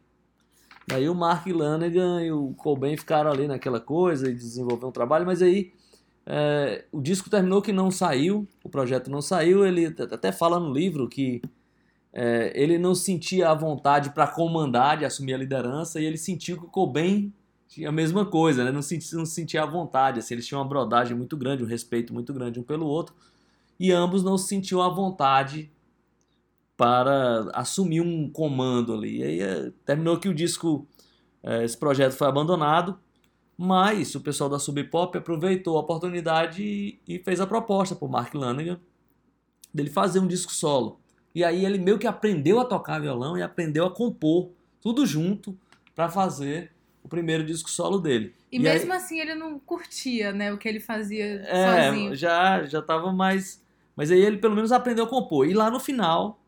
Daí 0.87 1.09
o 1.09 1.15
Mark 1.15 1.47
Lanegan 1.47 2.23
e 2.23 2.33
o 2.33 2.55
Cobain 2.55 2.97
ficaram 2.97 3.31
ali 3.31 3.47
naquela 3.47 3.81
coisa 3.81 4.31
e 4.31 4.33
desenvolveram 4.33 4.89
um 4.89 4.93
trabalho, 4.93 5.27
mas 5.27 5.43
aí 5.43 5.73
é, 6.25 6.85
o 6.93 7.01
disco 7.01 7.29
terminou 7.29 7.61
que 7.61 7.73
não 7.73 7.91
saiu, 7.91 8.47
o 8.63 8.69
projeto 8.69 9.11
não 9.11 9.21
saiu. 9.21 9.67
Ele 9.67 9.87
até 9.87 10.31
fala 10.31 10.61
no 10.61 10.73
livro 10.73 11.09
que 11.09 11.43
é, 12.13 12.53
ele 12.55 12.79
não 12.79 12.95
sentia 12.95 13.51
a 13.51 13.55
vontade 13.55 14.11
para 14.11 14.27
comandar, 14.27 14.97
de 14.97 15.05
assumir 15.05 15.35
a 15.35 15.39
liderança, 15.39 16.01
e 16.01 16.05
ele 16.05 16.17
sentiu 16.17 16.57
que 16.57 16.65
o 16.65 16.69
Cobain 16.69 17.33
tinha 17.67 17.89
a 17.89 17.93
mesma 17.93 18.25
coisa, 18.25 18.65
né? 18.65 18.73
não, 18.73 18.81
sentia, 18.81 19.19
não 19.19 19.27
sentia 19.27 19.63
a 19.63 19.67
vontade. 19.67 20.21
Assim, 20.21 20.35
eles 20.35 20.47
tinham 20.47 20.61
uma 20.61 20.69
brodagem 20.69 21.17
muito 21.17 21.37
grande, 21.37 21.63
um 21.63 21.67
respeito 21.67 22.15
muito 22.15 22.33
grande 22.33 22.59
um 22.59 22.63
pelo 22.63 22.87
outro, 22.87 23.15
e 23.79 23.93
ambos 23.93 24.23
não 24.25 24.37
se 24.37 24.49
sentiam 24.49 24.83
à 24.83 24.89
vontade 24.89 25.71
para 26.77 27.51
assumir 27.55 28.01
um 28.01 28.31
comando 28.31 28.95
ali. 28.95 29.19
E 29.19 29.23
aí 29.25 29.41
eh, 29.41 29.73
terminou 29.85 30.19
que 30.19 30.29
o 30.29 30.35
disco, 30.35 30.87
eh, 31.43 31.65
esse 31.65 31.77
projeto 31.77 32.13
foi 32.13 32.29
abandonado, 32.29 32.99
mas 33.57 34.15
o 34.15 34.21
pessoal 34.21 34.49
da 34.49 34.59
Sub 34.59 34.83
Pop 34.85 35.17
aproveitou 35.19 35.77
a 35.77 35.81
oportunidade 35.81 36.63
e, 36.63 37.01
e 37.07 37.19
fez 37.19 37.41
a 37.41 37.47
proposta 37.47 37.97
para 37.97 38.07
o 38.07 38.11
Mark 38.11 38.33
Lanegan 38.35 38.79
dele 39.75 39.91
fazer 39.91 40.21
um 40.21 40.27
disco 40.29 40.53
solo. 40.53 41.01
E 41.35 41.45
aí 41.45 41.65
ele 41.65 41.79
meio 41.79 41.99
que 41.99 42.07
aprendeu 42.07 42.61
a 42.61 42.65
tocar 42.65 43.01
violão 43.01 43.37
e 43.37 43.43
aprendeu 43.43 43.85
a 43.85 43.91
compor 43.91 44.51
tudo 44.81 45.05
junto 45.05 45.59
para 45.95 46.09
fazer 46.09 46.73
o 47.03 47.09
primeiro 47.09 47.45
disco 47.45 47.69
solo 47.69 47.99
dele. 47.99 48.35
E, 48.51 48.57
aí- 48.57 48.63
mesmo 48.63 48.93
assim 48.93 49.19
ele 49.21 49.35
não 49.35 49.59
curtia, 49.59 50.33
né, 50.33 50.53
o 50.53 50.59
que 50.59 50.69
ele 50.69 50.81
fazia 50.81 51.25
é, 51.45 51.91
sozinho. 51.91 52.15
já 52.15 52.65
já 52.65 52.81
tava 52.81 53.13
mais, 53.13 53.63
mas 53.99 54.13
aí 54.13 54.21
ele 54.21 54.39
pelo 54.39 54.55
menos 54.55 54.71
aprendeu 54.71 55.07
a 55.07 55.09
compor. 55.09 55.49
E 55.49 55.53
lá 55.53 55.69
no 55.73 55.81
final 55.81 56.41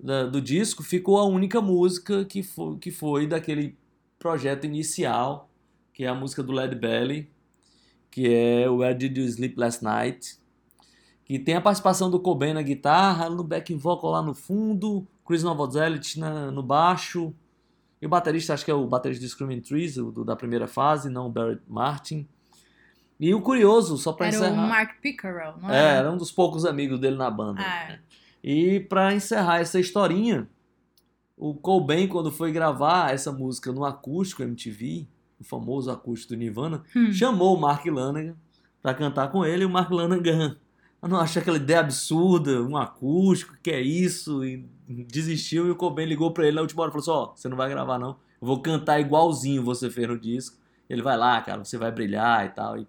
da- 0.00 0.26
do 0.26 0.40
disco 0.40 0.82
ficou 0.82 1.16
a 1.16 1.24
única 1.24 1.60
música 1.60 2.24
que 2.24 2.42
foi, 2.42 2.76
que 2.78 2.90
foi 2.90 3.24
daquele 3.24 3.78
projeto 4.18 4.64
inicial, 4.64 5.48
que 5.94 6.02
é 6.02 6.08
a 6.08 6.14
música 6.14 6.42
do 6.42 6.50
Led 6.50 6.74
Belly, 6.74 7.30
que 8.10 8.26
é 8.34 8.68
Where 8.68 8.98
Did 8.98 9.16
You 9.16 9.26
Sleep 9.26 9.56
Last 9.56 9.84
Night, 9.84 10.40
que 11.24 11.38
tem 11.38 11.54
a 11.54 11.60
participação 11.60 12.10
do 12.10 12.18
Cobain 12.18 12.52
na 12.52 12.62
guitarra, 12.62 13.30
no 13.30 13.44
backing 13.44 13.76
vocal 13.78 14.10
lá 14.10 14.20
no 14.20 14.34
fundo, 14.34 15.06
Chris 15.24 15.44
Novoselic 15.44 16.18
no 16.52 16.64
baixo, 16.64 17.32
e 18.02 18.06
o 18.06 18.08
baterista, 18.08 18.54
acho 18.54 18.64
que 18.64 18.72
é 18.72 18.74
o 18.74 18.88
baterista 18.88 19.24
do 19.24 19.28
Screaming 19.28 19.60
Trees, 19.60 19.94
do- 19.94 20.24
da 20.24 20.34
primeira 20.34 20.66
fase, 20.66 21.08
não 21.08 21.28
o 21.28 21.30
Barrett 21.30 21.62
Martin. 21.68 22.26
E 23.18 23.34
o 23.34 23.40
curioso, 23.40 23.96
só 23.96 24.12
pra 24.12 24.26
Era 24.26 24.36
encerrar... 24.36 24.52
o 24.64 24.68
Mark 24.68 25.00
Pickerel, 25.00 25.54
não 25.62 25.70
É, 25.70 25.76
era? 25.78 25.98
era 25.98 26.12
um 26.12 26.16
dos 26.16 26.30
poucos 26.30 26.64
amigos 26.66 26.98
dele 27.00 27.16
na 27.16 27.30
banda. 27.30 27.62
Ah. 27.62 27.96
E 28.44 28.80
pra 28.80 29.14
encerrar 29.14 29.58
essa 29.60 29.80
historinha, 29.80 30.48
o 31.36 31.54
Cobain, 31.54 32.06
quando 32.08 32.30
foi 32.30 32.52
gravar 32.52 33.12
essa 33.12 33.32
música 33.32 33.72
no 33.72 33.84
acústico 33.84 34.42
MTV, 34.42 35.06
o 35.40 35.44
famoso 35.44 35.90
acústico 35.90 36.34
do 36.34 36.38
Nirvana, 36.38 36.82
Hum. 36.94 37.12
chamou 37.12 37.56
o 37.56 37.60
Mark 37.60 37.84
Lanegan 37.86 38.36
pra 38.82 38.94
cantar 38.94 39.30
com 39.30 39.44
ele, 39.44 39.62
e 39.62 39.66
o 39.66 39.70
Mark 39.70 39.90
Lanegan 39.90 40.56
não 41.02 41.18
achou 41.20 41.40
aquela 41.40 41.56
ideia 41.56 41.80
absurda, 41.80 42.62
um 42.62 42.76
acústico, 42.76 43.56
que 43.62 43.70
é 43.70 43.80
isso, 43.80 44.44
e 44.44 44.66
desistiu, 44.88 45.66
e 45.66 45.70
o 45.70 45.76
Cobain 45.76 46.06
ligou 46.06 46.30
pra 46.32 46.46
ele 46.46 46.56
na 46.56 46.62
última 46.62 46.82
hora 46.82 46.90
e 46.90 46.92
falou 47.02 47.02
assim, 47.24 47.30
ó, 47.32 47.34
você 47.34 47.48
não 47.48 47.56
vai 47.56 47.68
gravar 47.68 47.98
não, 47.98 48.10
eu 48.40 48.46
vou 48.46 48.60
cantar 48.60 49.00
igualzinho 49.00 49.62
você 49.64 49.90
fez 49.90 50.06
no 50.08 50.18
disco, 50.18 50.56
ele 50.88 51.02
vai 51.02 51.16
lá, 51.16 51.40
cara, 51.42 51.64
você 51.64 51.76
vai 51.76 51.90
brilhar 51.90 52.46
e 52.46 52.48
tal, 52.50 52.78
e 52.78 52.86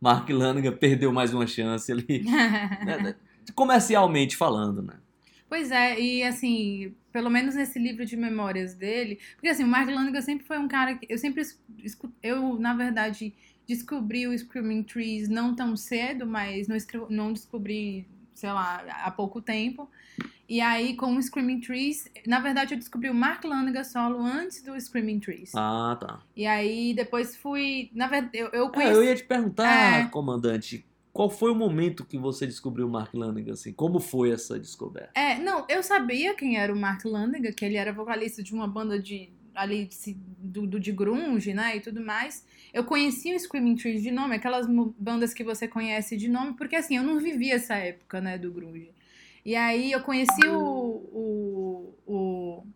Mark 0.00 0.28
Lanegan 0.28 0.72
perdeu 0.72 1.12
mais 1.12 1.32
uma 1.32 1.46
chance 1.46 1.90
ali, 1.90 2.24
né, 2.84 3.14
comercialmente 3.54 4.36
falando, 4.36 4.82
né? 4.82 4.94
Pois 5.48 5.70
é, 5.70 6.00
e 6.00 6.22
assim, 6.22 6.94
pelo 7.12 7.30
menos 7.30 7.54
nesse 7.54 7.78
livro 7.78 8.04
de 8.04 8.16
memórias 8.16 8.74
dele, 8.74 9.20
porque 9.34 9.48
assim, 9.48 9.62
o 9.62 9.68
Mark 9.68 9.88
Lanegan 9.88 10.20
sempre 10.20 10.46
foi 10.46 10.58
um 10.58 10.66
cara 10.66 10.96
que 10.96 11.06
eu 11.08 11.18
sempre 11.18 11.42
eu, 12.22 12.58
na 12.58 12.74
verdade, 12.74 13.32
descobri 13.66 14.26
o 14.26 14.36
Screaming 14.36 14.82
Trees 14.82 15.28
não 15.28 15.54
tão 15.54 15.76
cedo, 15.76 16.26
mas 16.26 16.66
não, 16.68 16.76
não 17.08 17.32
descobri, 17.32 18.06
sei 18.34 18.50
lá, 18.50 18.84
há 19.04 19.10
pouco 19.10 19.40
tempo. 19.40 19.88
E 20.48 20.60
aí, 20.60 20.94
com 20.94 21.16
o 21.16 21.22
Screaming 21.22 21.60
Trees, 21.60 22.08
na 22.26 22.38
verdade, 22.40 22.74
eu 22.74 22.78
descobri 22.78 23.08
o 23.08 23.14
Mark 23.14 23.44
Lanegan 23.44 23.84
solo 23.84 24.20
antes 24.20 24.62
do 24.62 24.78
Screaming 24.78 25.20
Trees. 25.20 25.52
Ah, 25.54 25.96
tá. 25.98 26.20
E 26.36 26.46
aí, 26.46 26.92
depois 26.94 27.34
fui, 27.36 27.90
na 27.94 28.06
verdade, 28.06 28.36
eu, 28.36 28.48
eu 28.48 28.66
É, 28.66 28.70
conheci... 28.70 28.92
eu 28.94 29.04
ia 29.04 29.14
te 29.16 29.24
perguntar, 29.24 30.00
É. 30.00 30.06
comandante, 30.08 30.84
qual 31.12 31.30
foi 31.30 31.50
o 31.50 31.54
momento 31.54 32.04
que 32.04 32.18
você 32.18 32.46
descobriu 32.46 32.86
o 32.86 32.90
Mark 32.90 33.14
Lanegan, 33.14 33.52
assim? 33.54 33.72
Como 33.72 34.00
foi 34.00 34.32
essa 34.32 34.58
descoberta? 34.58 35.12
É, 35.14 35.38
não, 35.38 35.64
eu 35.68 35.82
sabia 35.82 36.34
quem 36.34 36.58
era 36.58 36.72
o 36.72 36.76
Mark 36.76 37.04
Lanegan, 37.04 37.52
que 37.52 37.64
ele 37.64 37.76
era 37.76 37.92
vocalista 37.92 38.42
de 38.42 38.52
uma 38.52 38.66
banda 38.68 38.98
de 38.98 39.30
ali 39.54 39.84
de 39.86 40.14
do, 40.36 40.66
do 40.66 40.80
de 40.80 40.90
grunge, 40.90 41.54
né, 41.54 41.76
e 41.76 41.80
tudo 41.80 42.00
mais. 42.04 42.44
Eu 42.72 42.82
conhecia 42.82 43.36
o 43.36 43.38
Screaming 43.38 43.76
Trees 43.76 44.02
de 44.02 44.10
nome, 44.10 44.34
aquelas 44.34 44.66
bandas 44.98 45.32
que 45.32 45.44
você 45.44 45.68
conhece 45.68 46.16
de 46.16 46.28
nome, 46.28 46.54
porque 46.54 46.74
assim, 46.74 46.96
eu 46.96 47.04
não 47.04 47.20
vivi 47.20 47.52
essa 47.52 47.76
época, 47.76 48.20
né, 48.20 48.36
do 48.36 48.50
grunge. 48.50 48.90
E 49.44 49.54
aí 49.54 49.92
eu 49.92 50.00
conheci 50.02 50.46
o, 50.46 50.56
o, 50.56 51.98
o, 52.06 52.66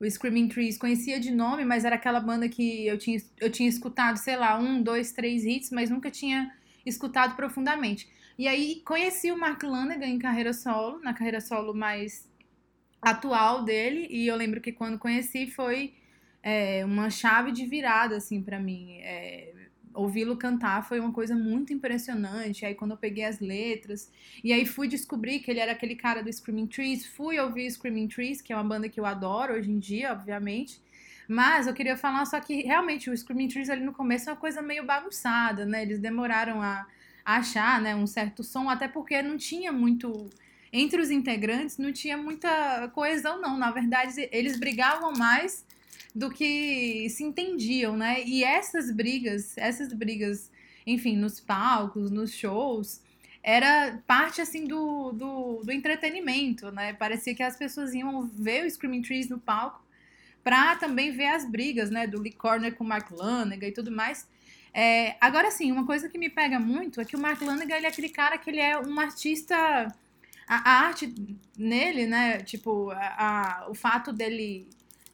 o 0.00 0.10
Screaming 0.10 0.48
Trees, 0.48 0.78
conhecia 0.78 1.20
de 1.20 1.30
nome, 1.30 1.64
mas 1.64 1.84
era 1.84 1.96
aquela 1.96 2.20
banda 2.20 2.48
que 2.48 2.86
eu 2.86 2.96
tinha, 2.96 3.18
eu 3.38 3.50
tinha 3.50 3.68
escutado, 3.68 4.16
sei 4.16 4.36
lá, 4.36 4.58
um, 4.58 4.82
dois, 4.82 5.12
três 5.12 5.44
hits, 5.44 5.70
mas 5.70 5.90
nunca 5.90 6.10
tinha 6.10 6.50
escutado 6.86 7.36
profundamente. 7.36 8.08
E 8.38 8.48
aí 8.48 8.82
conheci 8.86 9.30
o 9.30 9.38
Mark 9.38 9.62
Lanegan 9.62 10.06
em 10.06 10.18
carreira 10.18 10.54
solo, 10.54 10.98
na 11.00 11.12
carreira 11.12 11.40
solo 11.40 11.74
mais 11.74 12.26
atual 13.02 13.64
dele, 13.64 14.06
e 14.10 14.26
eu 14.26 14.36
lembro 14.36 14.60
que 14.60 14.72
quando 14.72 14.98
conheci 14.98 15.46
foi 15.46 15.94
é, 16.42 16.82
uma 16.84 17.10
chave 17.10 17.52
de 17.52 17.66
virada, 17.66 18.16
assim, 18.16 18.42
pra 18.42 18.58
mim. 18.58 18.98
É, 19.00 19.52
Ouvi-lo 19.94 20.36
cantar 20.36 20.86
foi 20.86 21.00
uma 21.00 21.12
coisa 21.12 21.34
muito 21.34 21.72
impressionante. 21.72 22.64
Aí 22.64 22.74
quando 22.74 22.92
eu 22.92 22.96
peguei 22.96 23.24
as 23.24 23.40
letras, 23.40 24.10
e 24.42 24.52
aí 24.52 24.64
fui 24.64 24.88
descobrir 24.88 25.40
que 25.40 25.50
ele 25.50 25.60
era 25.60 25.72
aquele 25.72 25.94
cara 25.94 26.22
do 26.22 26.32
Screaming 26.32 26.66
Trees, 26.66 27.06
fui 27.06 27.38
ouvir 27.38 27.70
Screaming 27.70 28.08
Trees, 28.08 28.40
que 28.40 28.52
é 28.52 28.56
uma 28.56 28.64
banda 28.64 28.88
que 28.88 29.00
eu 29.00 29.06
adoro 29.06 29.54
hoje 29.54 29.70
em 29.70 29.78
dia, 29.78 30.12
obviamente. 30.12 30.80
Mas 31.28 31.66
eu 31.66 31.74
queria 31.74 31.96
falar 31.96 32.24
só 32.24 32.40
que 32.40 32.62
realmente 32.62 33.08
o 33.08 33.16
Screaming 33.16 33.48
Trees 33.48 33.70
ali 33.70 33.84
no 33.84 33.92
começo 33.92 34.28
é 34.28 34.32
uma 34.32 34.38
coisa 34.38 34.60
meio 34.60 34.84
bagunçada, 34.84 35.64
né? 35.64 35.82
Eles 35.82 36.00
demoraram 36.00 36.60
a, 36.60 36.86
a 37.24 37.36
achar, 37.36 37.80
né, 37.80 37.94
um 37.94 38.06
certo 38.06 38.42
som, 38.42 38.68
até 38.68 38.88
porque 38.88 39.22
não 39.22 39.36
tinha 39.36 39.70
muito 39.70 40.28
entre 40.72 41.00
os 41.00 41.10
integrantes 41.10 41.78
não 41.78 41.92
tinha 41.92 42.16
muita 42.16 42.88
coesão 42.94 43.40
não, 43.40 43.58
na 43.58 43.70
verdade 43.72 44.28
eles 44.30 44.58
brigavam 44.58 45.12
mais 45.12 45.64
do 46.14 46.30
que 46.30 47.08
se 47.10 47.22
entendiam, 47.24 47.96
né? 47.96 48.22
E 48.24 48.42
essas 48.44 48.90
brigas, 48.90 49.56
essas 49.56 49.92
brigas, 49.92 50.50
enfim, 50.86 51.16
nos 51.16 51.40
palcos, 51.40 52.10
nos 52.10 52.32
shows, 52.34 53.00
era 53.42 54.02
parte 54.06 54.40
assim 54.40 54.66
do, 54.66 55.12
do, 55.12 55.62
do 55.64 55.72
entretenimento, 55.72 56.70
né? 56.72 56.92
Parecia 56.94 57.34
que 57.34 57.42
as 57.42 57.56
pessoas 57.56 57.94
iam 57.94 58.22
ver 58.26 58.66
o 58.66 58.70
Screaming 58.70 59.02
Trees 59.02 59.28
no 59.28 59.38
palco 59.38 59.82
pra 60.42 60.76
também 60.76 61.12
ver 61.12 61.26
as 61.28 61.44
brigas, 61.48 61.90
né? 61.90 62.06
Do 62.06 62.20
Lee 62.20 62.32
Corner 62.32 62.74
com 62.74 62.84
o 62.84 62.86
Mark 62.86 63.10
Lanegan 63.10 63.68
e 63.68 63.72
tudo 63.72 63.90
mais. 63.90 64.26
É, 64.72 65.16
agora 65.20 65.50
sim, 65.50 65.72
uma 65.72 65.84
coisa 65.86 66.08
que 66.08 66.18
me 66.18 66.30
pega 66.30 66.58
muito 66.60 67.00
é 67.00 67.04
que 67.04 67.16
o 67.16 67.20
Mark 67.20 67.40
Lanegan 67.42 67.76
ele 67.76 67.86
é 67.86 67.88
aquele 67.88 68.08
cara 68.08 68.38
que 68.38 68.50
ele 68.50 68.60
é 68.60 68.78
um 68.78 68.98
artista. 69.00 69.56
A, 70.46 70.56
a 70.70 70.86
arte 70.86 71.14
nele, 71.56 72.06
né? 72.06 72.38
Tipo, 72.40 72.90
a, 72.90 73.64
a- 73.64 73.70
o 73.70 73.74
fato 73.74 74.12
dele 74.12 74.68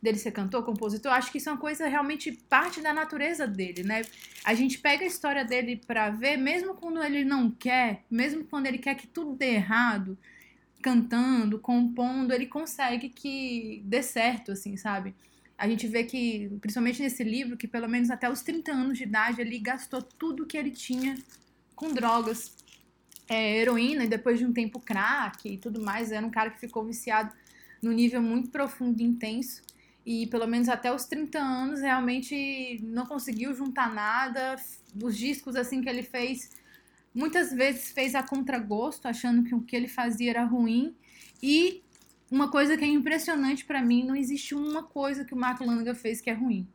dele 0.07 0.19
ser 0.19 0.31
cantor, 0.31 0.65
compositor, 0.65 1.13
acho 1.13 1.33
que 1.33 1.39
isso 1.39 1.49
é 1.49 1.53
uma 1.53 1.59
coisa 1.59 1.89
realmente 1.89 2.31
parte 2.49 2.81
da 2.81 2.95
natureza 2.95 3.47
dele, 3.47 3.83
né? 3.83 4.03
A 4.45 4.55
gente 4.55 4.79
pega 4.79 5.03
a 5.03 5.07
história 5.07 5.45
dele 5.45 5.81
pra 5.85 6.11
ver, 6.11 6.37
mesmo 6.37 6.75
quando 6.75 7.03
ele 7.03 7.25
não 7.25 7.51
quer, 7.51 8.05
mesmo 8.09 8.45
quando 8.45 8.67
ele 8.67 8.79
quer 8.79 8.95
que 8.95 9.09
tudo 9.09 9.35
dê 9.35 9.55
errado, 9.55 10.17
cantando, 10.81 11.59
compondo, 11.59 12.33
ele 12.33 12.47
consegue 12.47 13.09
que 13.09 13.83
dê 13.85 14.01
certo, 14.01 14.53
assim, 14.53 14.77
sabe? 14.77 15.13
A 15.59 15.69
gente 15.69 15.89
vê 15.89 16.05
que, 16.05 16.49
principalmente 16.61 17.03
nesse 17.03 17.25
livro, 17.25 17.57
que 17.57 17.67
pelo 17.67 17.89
menos 17.89 18.09
até 18.09 18.31
os 18.31 18.43
30 18.43 18.71
anos 18.71 18.99
de 18.99 19.05
idade 19.05 19.41
ele 19.41 19.59
gastou 19.59 20.03
tudo 20.03 20.47
que 20.47 20.57
ele 20.57 20.71
tinha 20.71 21.17
com 21.75 21.93
drogas, 21.93 22.55
é, 23.29 23.59
heroína 23.59 24.05
e 24.05 24.09
depois 24.09 24.39
de 24.39 24.47
um 24.47 24.53
tempo 24.53 24.79
crack 24.79 25.49
e 25.49 25.59
tudo 25.59 25.83
mais. 25.83 26.13
Era 26.13 26.25
um 26.25 26.31
cara 26.31 26.51
que 26.51 26.61
ficou 26.61 26.85
viciado 26.85 27.33
num 27.83 27.93
nível 27.93 28.23
muito 28.23 28.51
profundo 28.51 29.01
e 29.01 29.05
intenso. 29.05 29.67
E 30.07 30.29
pelo 30.29 30.47
menos 30.47 30.69
até 30.69 30.95
os 30.95 31.05
30 31.05 31.37
anos 31.37 31.81
realmente 31.81 32.81
não 32.85 33.05
conseguiu 33.05 33.53
juntar 33.53 33.93
nada. 33.93 34.55
Os 35.03 35.19
discos 35.19 35.57
assim 35.57 35.83
que 35.83 35.89
ele 35.89 36.05
fez, 36.05 36.57
muitas 37.13 37.53
vezes 37.53 37.91
fez 37.91 38.15
a 38.15 38.23
contragosto, 38.23 39.09
achando 39.09 39.43
que 39.43 39.53
o 39.53 39.61
que 39.61 39.75
ele 39.75 39.89
fazia 39.89 40.31
era 40.31 40.45
ruim. 40.45 40.95
E 41.43 41.83
uma 42.31 42.49
coisa 42.49 42.77
que 42.77 42.85
é 42.85 42.89
impressionante 42.89 43.65
pra 43.65 43.83
mim, 43.83 44.07
não 44.07 44.15
existe 44.15 44.55
uma 44.55 44.85
coisa 44.85 45.25
que 45.25 45.35
o 45.35 45.37
Mark 45.37 45.61
Lanegan 45.61 45.95
fez 45.95 46.21
que 46.21 46.31
é 46.31 46.35
ruim. 46.35 46.69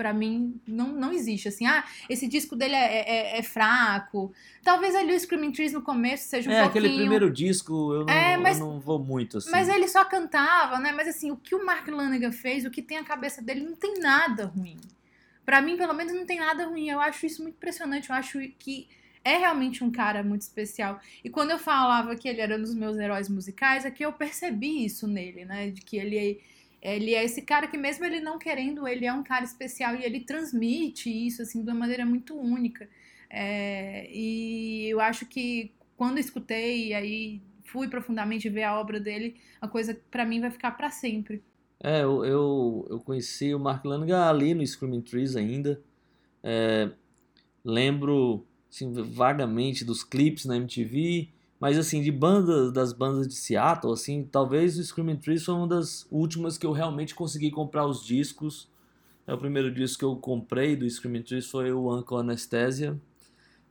Pra 0.00 0.14
mim, 0.14 0.58
não, 0.66 0.88
não 0.88 1.12
existe. 1.12 1.46
Assim, 1.48 1.66
ah, 1.66 1.84
esse 2.08 2.26
disco 2.26 2.56
dele 2.56 2.74
é, 2.74 3.34
é- 3.34 3.38
é 3.38 3.42
fraco. 3.42 4.32
Talvez 4.64 4.94
ali 4.94 5.14
o 5.14 5.20
Screaming 5.20 5.52
Trees 5.52 5.74
no 5.74 5.82
começo 5.82 6.26
seja 6.26 6.48
um 6.48 6.52
é, 6.54 6.62
pouquinho... 6.62 6.84
aquele 6.86 6.98
primeiro 7.00 7.30
disco 7.30 7.92
eu 7.92 8.06
não, 8.06 8.14
É, 8.14 8.34
mas- 8.38 8.58
eu 8.58 8.64
não 8.66 8.80
vou 8.80 8.98
muito, 8.98 9.36
assim. 9.36 9.50
Mas 9.50 9.68
ele 9.68 9.86
só 9.88 10.02
cantava, 10.06 10.78
né? 10.78 10.90
Mas 10.90 11.06
assim, 11.06 11.30
o 11.30 11.36
que 11.36 11.54
o 11.54 11.66
Mark 11.66 11.86
Lanegan 11.86 12.32
fez, 12.32 12.64
o 12.64 12.70
que 12.70 12.80
tem 12.80 12.96
a 12.96 13.04
cabeça 13.04 13.42
dele, 13.42 13.60
não 13.60 13.76
tem 13.76 14.00
nada 14.00 14.46
ruim. 14.46 14.78
Pra 15.44 15.60
mim, 15.60 15.76
pelo 15.76 15.92
menos, 15.92 16.14
não 16.14 16.24
tem 16.24 16.38
nada 16.38 16.64
ruim. 16.64 16.88
Eu 16.88 16.98
acho 16.98 17.26
isso 17.26 17.42
muito 17.42 17.56
impressionante. 17.56 18.08
Eu 18.08 18.16
acho 18.16 18.38
que 18.58 18.88
é 19.22 19.36
realmente 19.36 19.84
um 19.84 19.90
cara 19.90 20.22
muito 20.22 20.40
especial. 20.40 20.98
E 21.22 21.28
quando 21.28 21.50
eu 21.50 21.58
falava 21.58 22.16
que 22.16 22.26
ele 22.26 22.40
era 22.40 22.56
um 22.56 22.60
dos 22.62 22.74
meus 22.74 22.96
heróis 22.96 23.28
musicais, 23.28 23.84
é 23.84 23.90
que 23.90 24.02
eu 24.02 24.14
percebi 24.14 24.82
isso 24.82 25.06
nele, 25.06 25.44
né? 25.44 25.68
De 25.68 25.82
que 25.82 25.98
ele 25.98 26.16
é, 26.16 26.36
ele 26.80 27.14
é 27.14 27.24
esse 27.24 27.42
cara 27.42 27.66
que, 27.66 27.76
mesmo 27.76 28.04
ele 28.04 28.20
não 28.20 28.38
querendo, 28.38 28.88
ele 28.88 29.06
é 29.06 29.12
um 29.12 29.22
cara 29.22 29.44
especial 29.44 29.94
e 29.96 30.04
ele 30.04 30.20
transmite 30.20 31.10
isso, 31.10 31.42
assim, 31.42 31.62
de 31.62 31.70
uma 31.70 31.78
maneira 31.78 32.06
muito 32.06 32.38
única. 32.38 32.88
É, 33.28 34.08
e 34.10 34.88
eu 34.88 35.00
acho 35.00 35.26
que 35.26 35.72
quando 35.96 36.18
escutei, 36.18 36.94
aí 36.94 37.42
fui 37.64 37.86
profundamente 37.88 38.48
ver 38.48 38.64
a 38.64 38.80
obra 38.80 38.98
dele, 38.98 39.36
a 39.60 39.68
coisa 39.68 39.98
pra 40.10 40.24
mim 40.24 40.40
vai 40.40 40.50
ficar 40.50 40.72
pra 40.72 40.90
sempre. 40.90 41.42
É, 41.82 42.02
eu, 42.02 42.24
eu, 42.24 42.86
eu 42.90 43.00
conheci 43.00 43.54
o 43.54 43.58
Mark 43.58 43.84
Lanigan 43.84 44.26
ali 44.26 44.54
no 44.54 44.66
Screaming 44.66 45.02
Trees 45.02 45.36
ainda. 45.36 45.80
É, 46.42 46.90
lembro 47.64 48.46
assim, 48.70 48.92
vagamente 48.92 49.84
dos 49.84 50.02
clipes 50.02 50.44
na 50.44 50.56
MTV, 50.56 51.28
mas 51.60 51.76
assim, 51.76 52.02
de 52.02 52.10
bandas, 52.10 52.72
das 52.72 52.90
bandas 52.94 53.28
de 53.28 53.34
Seattle, 53.34 53.92
assim, 53.92 54.24
talvez 54.24 54.78
o 54.78 54.82
Screaming 54.82 55.18
Trees 55.18 55.44
foi 55.44 55.54
uma 55.54 55.68
das 55.68 56.06
últimas 56.10 56.56
que 56.56 56.64
eu 56.64 56.72
realmente 56.72 57.14
consegui 57.14 57.50
comprar 57.50 57.86
os 57.86 58.02
discos. 58.02 58.66
É 59.26 59.34
o 59.34 59.38
primeiro 59.38 59.70
disco 59.70 59.98
que 59.98 60.04
eu 60.06 60.16
comprei 60.16 60.74
do 60.74 60.88
Screaming 60.88 61.22
Trees 61.22 61.50
foi 61.50 61.70
o 61.70 61.94
Uncle 61.94 62.16
Anesthesia. 62.16 62.98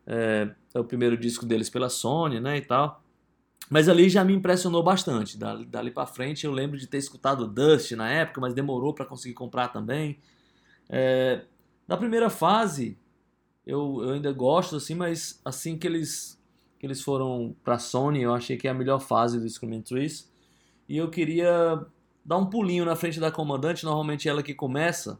É, 0.06 0.52
é 0.72 0.80
o 0.80 0.84
primeiro 0.84 1.18
disco 1.18 1.48
deles 1.48 1.68
pela 1.68 1.90
Sony, 1.90 2.40
né, 2.40 2.58
e 2.58 2.62
tal. 2.62 3.04
Mas 3.72 3.90
ali 3.90 4.08
já 4.08 4.24
me 4.24 4.34
impressionou 4.34 4.84
bastante. 4.84 5.36
Dali, 5.36 5.66
dali 5.66 5.90
para 5.90 6.06
frente 6.06 6.46
eu 6.46 6.52
lembro 6.52 6.78
de 6.78 6.86
ter 6.86 6.98
escutado 6.98 7.48
Dust 7.48 7.92
na 7.94 8.08
época, 8.08 8.40
mas 8.40 8.54
demorou 8.54 8.94
para 8.94 9.06
conseguir 9.06 9.34
comprar 9.34 9.70
também. 9.70 10.20
É, 10.88 11.44
da 11.88 11.98
primeira 11.98 12.30
fase 12.30 13.00
eu, 13.66 14.02
eu 14.04 14.12
ainda 14.12 14.32
gosto 14.32 14.76
assim, 14.76 14.94
mas 14.94 15.42
assim 15.44 15.78
que 15.78 15.88
eles 15.88 16.39
que 16.80 16.86
eles 16.86 17.02
foram 17.02 17.54
para 17.64 17.78
Sony, 17.78 18.22
eu 18.22 18.34
achei 18.34 18.56
que 18.56 18.68
é 18.68 18.72
a 18.72 18.74
melhor 18.74 19.00
fase 19.00 19.40
do 19.40 19.48
Screaming 19.48 19.82
Trees. 19.82 20.32
E 20.88 20.98
eu 20.98 21.10
queria 21.10 21.86
dar 22.24 22.38
um 22.38 22.46
pulinho 22.46 22.86
na 22.86 22.96
frente 22.96 23.20
da 23.20 23.30
comandante, 23.30 23.84
normalmente 23.84 24.28
é 24.28 24.32
ela 24.32 24.42
que 24.42 24.54
começa. 24.54 25.20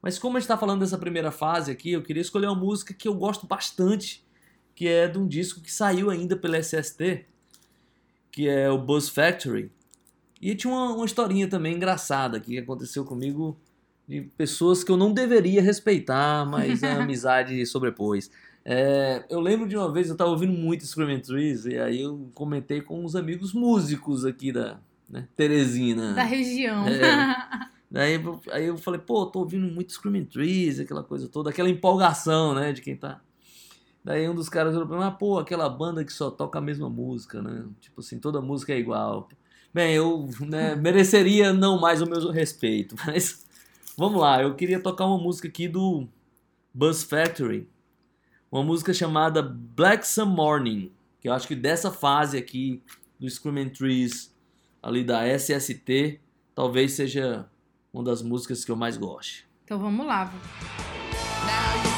Mas 0.00 0.18
como 0.18 0.36
a 0.36 0.40
gente 0.40 0.44
está 0.44 0.56
falando 0.56 0.80
dessa 0.80 0.96
primeira 0.96 1.32
fase 1.32 1.70
aqui, 1.72 1.92
eu 1.92 2.02
queria 2.02 2.22
escolher 2.22 2.46
uma 2.46 2.54
música 2.54 2.94
que 2.94 3.08
eu 3.08 3.14
gosto 3.14 3.46
bastante, 3.46 4.24
que 4.74 4.86
é 4.86 5.08
de 5.08 5.18
um 5.18 5.26
disco 5.26 5.60
que 5.60 5.70
saiu 5.70 6.10
ainda 6.10 6.36
pela 6.36 6.58
SST, 6.58 7.26
que 8.30 8.48
é 8.48 8.70
o 8.70 8.78
Buzz 8.78 9.08
Factory. 9.08 9.70
E 10.40 10.54
tinha 10.54 10.72
uma, 10.72 10.94
uma 10.94 11.04
historinha 11.04 11.48
também 11.48 11.74
engraçada 11.74 12.38
que 12.38 12.56
aconteceu 12.56 13.04
comigo 13.04 13.60
de 14.08 14.22
pessoas 14.22 14.82
que 14.82 14.90
eu 14.90 14.96
não 14.96 15.12
deveria 15.12 15.60
respeitar, 15.60 16.46
mas 16.46 16.82
a 16.84 16.94
amizade 17.02 17.66
sobrepôs. 17.66 18.30
É, 18.64 19.24
eu 19.30 19.40
lembro 19.40 19.66
de 19.68 19.76
uma 19.76 19.90
vez, 19.90 20.08
eu 20.08 20.12
estava 20.12 20.30
ouvindo 20.30 20.52
muito 20.52 20.84
Screaming 20.86 21.20
Trees, 21.20 21.64
e 21.64 21.78
aí 21.78 22.02
eu 22.02 22.30
comentei 22.34 22.80
com 22.80 23.02
uns 23.04 23.16
amigos 23.16 23.52
músicos 23.52 24.24
aqui 24.24 24.52
da 24.52 24.78
né, 25.08 25.26
Teresina. 25.36 26.12
Da 26.14 26.22
região. 26.22 26.86
É. 26.86 27.70
Daí 27.90 28.14
eu- 28.22 28.40
aí 28.52 28.66
eu 28.66 28.78
falei, 28.78 29.00
pô, 29.00 29.26
tô 29.26 29.40
ouvindo 29.40 29.66
muito 29.66 29.92
Screaming 29.92 30.24
Trees, 30.26 30.78
aquela 30.78 31.02
coisa 31.02 31.26
toda, 31.26 31.50
aquela 31.50 31.68
empolgação, 31.68 32.54
né, 32.54 32.72
de 32.72 32.80
quem 32.82 32.94
tá. 32.96 33.20
Daí 34.04 34.28
um 34.28 34.34
dos 34.34 34.48
caras 34.48 34.72
falou 34.72 34.86
pra 34.88 34.96
mim, 34.98 35.04
ah, 35.04 35.10
pô, 35.10 35.38
aquela 35.38 35.68
banda 35.68 36.04
que 36.04 36.12
só 36.12 36.30
toca 36.30 36.58
a 36.58 36.62
mesma 36.62 36.88
música, 36.88 37.42
né? 37.42 37.64
Tipo 37.80 38.00
assim, 38.00 38.18
toda 38.18 38.40
música 38.40 38.72
é 38.72 38.78
igual. 38.78 39.28
Bem, 39.74 39.92
eu 39.94 40.28
né, 40.40 40.74
mereceria 40.76 41.52
não 41.52 41.80
mais 41.80 42.00
o 42.00 42.06
meu 42.06 42.30
respeito, 42.30 42.94
mas 43.04 43.44
vamos 43.98 44.20
lá, 44.20 44.40
eu 44.40 44.54
queria 44.54 44.80
tocar 44.80 45.04
uma 45.06 45.18
música 45.18 45.48
aqui 45.48 45.66
do 45.68 46.06
Buzz 46.72 47.02
Factory, 47.02 47.68
uma 48.50 48.62
música 48.62 48.92
chamada 48.92 49.42
Black 49.42 50.06
Sun 50.06 50.26
Morning, 50.26 50.90
que 51.20 51.28
eu 51.28 51.32
acho 51.32 51.46
que 51.46 51.54
dessa 51.54 51.90
fase 51.90 52.36
aqui 52.36 52.82
do 53.18 53.28
Screaming 53.28 53.68
Trees, 53.68 54.34
ali 54.82 55.04
da 55.04 55.22
SST, 55.38 56.20
talvez 56.54 56.92
seja 56.92 57.48
uma 57.92 58.02
das 58.02 58.22
músicas 58.22 58.64
que 58.64 58.70
eu 58.70 58.76
mais 58.76 58.96
goste. 58.96 59.46
Então 59.64 59.78
vamos 59.78 60.06
lá. 60.06 60.32
Now 61.46 61.89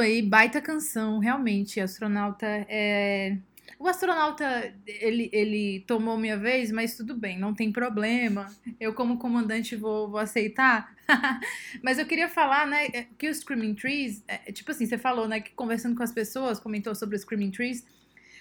Aí, 0.00 0.22
baita 0.22 0.60
canção, 0.60 1.18
realmente. 1.18 1.80
Astronauta 1.80 2.46
é. 2.68 3.36
O 3.78 3.86
astronauta, 3.86 4.74
ele, 4.86 5.30
ele 5.32 5.84
tomou 5.86 6.16
minha 6.18 6.36
vez, 6.36 6.72
mas 6.72 6.96
tudo 6.96 7.14
bem, 7.14 7.38
não 7.38 7.54
tem 7.54 7.70
problema. 7.70 8.52
Eu, 8.80 8.92
como 8.92 9.18
comandante, 9.18 9.76
vou, 9.76 10.10
vou 10.10 10.18
aceitar. 10.18 10.92
mas 11.82 11.96
eu 11.98 12.04
queria 12.06 12.28
falar, 12.28 12.66
né, 12.66 12.86
é, 12.92 13.06
que 13.16 13.28
o 13.28 13.34
Screaming 13.34 13.74
Trees, 13.74 14.24
é, 14.26 14.50
tipo 14.50 14.72
assim, 14.72 14.84
você 14.84 14.98
falou, 14.98 15.28
né, 15.28 15.40
que 15.40 15.52
conversando 15.52 15.94
com 15.94 16.02
as 16.02 16.10
pessoas, 16.10 16.58
comentou 16.58 16.92
sobre 16.94 17.14
o 17.14 17.18
Screaming 17.20 17.52
Trees. 17.52 17.84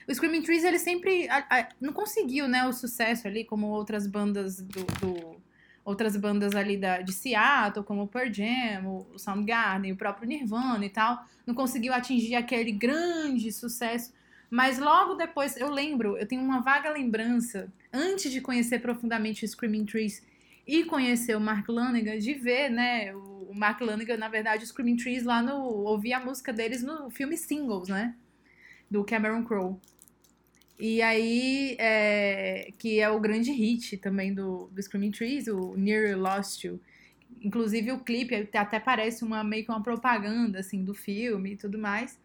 O 0.08 0.14
Screaming 0.16 0.42
Trees, 0.42 0.64
ele 0.64 0.80
sempre 0.80 1.30
a- 1.30 1.46
a- 1.50 1.70
não 1.80 1.94
conseguiu, 1.94 2.48
né, 2.48 2.66
o 2.66 2.74
sucesso 2.74 3.28
ali, 3.28 3.44
como 3.46 3.68
outras 3.68 4.08
bandas 4.08 4.60
do, 4.60 4.86
do- 5.00 5.42
outras 5.88 6.18
bandas 6.18 6.56
ali 6.56 6.76
da, 6.76 7.02
de 7.02 7.14
Seattle, 7.14 7.86
como 7.86 8.04
o 8.04 8.08
Pearl 8.08 8.32
Jam, 8.32 8.86
o 8.86 9.18
Soundgarden, 9.18 9.92
o 9.92 9.96
próprio 9.96 10.28
Nirvana 10.28 10.86
e 10.86 10.90
tal, 10.90 11.26
não 11.46 11.56
conseguiu 11.56 11.94
atingir 11.94 12.36
aquele 12.36 12.72
grande 12.72 13.52
sucesso. 13.52 14.14
Mas 14.50 14.80
logo 14.80 15.16
depois, 15.16 15.56
eu 15.58 15.70
lembro, 15.72 16.18
eu 16.18 16.28
tenho 16.28 16.42
uma 16.42 16.62
vaga 16.62 16.90
lembrança, 16.90 17.72
antes 17.92 18.32
de 18.32 18.42
conhecer 18.42 18.80
profundamente 18.80 19.44
o 19.44 19.48
Screaming 19.48 19.86
Trees 19.86 20.22
e 20.66 20.84
conhecer 20.84 21.36
o 21.36 21.40
Mark 21.40 21.68
Lanigan, 21.70 22.18
de 22.20 22.34
ver, 22.34 22.70
né, 22.70 23.16
o 23.16 23.38
o 23.48 23.56
Mark 23.56 23.80
Lanigan, 23.82 24.18
na 24.18 24.28
verdade, 24.28 24.64
o 24.64 24.68
Screaming 24.68 24.98
Trees 24.98 25.24
lá 25.24 25.42
no... 25.42 25.56
ouvir 25.56 26.14
a 26.14 26.20
música 26.20 26.52
deles 26.52 26.84
no 26.84 27.10
filme 27.10 27.38
Singles, 27.38 27.88
né, 27.88 28.14
do 28.90 29.04
Cameron 29.04 29.44
Crowe. 29.44 29.78
E 30.80 31.02
aí, 31.02 31.76
é, 31.80 32.72
que 32.78 33.00
é 33.00 33.10
o 33.10 33.20
grande 33.20 33.52
hit 33.52 33.98
também 33.98 34.34
do, 34.34 34.68
do 34.72 34.82
Screaming 34.82 35.12
Trees, 35.12 35.48
o 35.48 35.76
Near 35.76 36.18
Lost 36.18 36.64
You. 36.64 36.80
Inclusive 37.42 37.92
o 37.92 38.00
clipe 38.00 38.36
até- 38.36 38.58
até 38.60 38.80
parece 38.80 39.24
uma 39.24 39.44
meio 39.44 39.66
que 39.66 39.72
uma 39.72 39.82
propaganda 39.84 40.60
assim 40.60 40.84
do 40.84 40.94
filme 40.94 41.54
e 41.54 41.58
tudo 41.58 41.78
mais. 41.80 42.20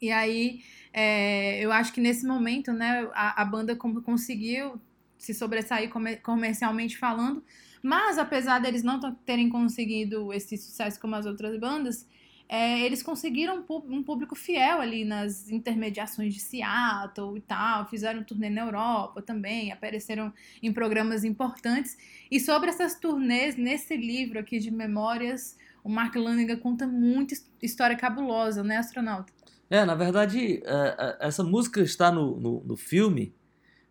E 0.00 0.10
aí, 0.12 0.62
é, 0.92 1.60
eu 1.64 1.72
acho 1.72 1.92
que 1.92 2.00
nesse 2.00 2.26
momento, 2.26 2.72
né, 2.72 3.08
a, 3.14 3.42
a 3.42 3.44
banda 3.44 3.74
conseguiu 3.76 4.80
se 5.18 5.34
sobressair 5.34 5.90
comer- 5.90 6.20
comercialmente 6.22 6.96
falando, 6.96 7.42
mas 7.82 8.18
apesar 8.18 8.60
deles 8.60 8.82
não 8.84 9.00
terem 9.26 9.48
conseguido 9.48 10.32
esse 10.32 10.56
sucesso 10.56 11.00
como 11.00 11.16
as 11.16 11.26
outras 11.26 11.58
bandas, 11.58 12.06
é, 12.48 12.80
eles 12.80 13.02
conseguiram 13.02 13.58
um 13.58 13.62
pú- 13.62 14.02
público 14.02 14.34
fiel 14.34 14.80
ali 14.80 15.04
nas 15.04 15.50
intermediações 15.50 16.32
de 16.32 16.40
Seattle 16.40 17.36
e 17.36 17.40
tal, 17.40 17.86
fizeram 17.88 18.24
turnê 18.24 18.48
na 18.48 18.62
Europa 18.62 19.20
também, 19.20 19.70
apareceram 19.70 20.32
em 20.62 20.72
programas 20.72 21.24
importantes. 21.24 21.96
E 22.30 22.40
sobre 22.40 22.70
essas 22.70 22.94
turnês, 22.98 23.56
nesse 23.56 23.96
livro 23.96 24.38
aqui 24.38 24.58
de 24.58 24.70
memórias, 24.70 25.56
o 25.84 25.88
Mark 25.90 26.14
Lanigan 26.16 26.56
conta 26.56 26.86
muita 26.86 27.34
his- 27.34 27.50
história 27.62 27.96
cabulosa, 27.96 28.64
né, 28.64 28.78
astronauta? 28.78 29.32
É, 29.70 29.84
na 29.84 29.94
verdade, 29.94 30.62
é, 30.64 31.16
é, 31.20 31.26
essa 31.28 31.44
música 31.44 31.82
está 31.82 32.10
no, 32.10 32.40
no, 32.40 32.64
no 32.64 32.76
filme 32.76 33.34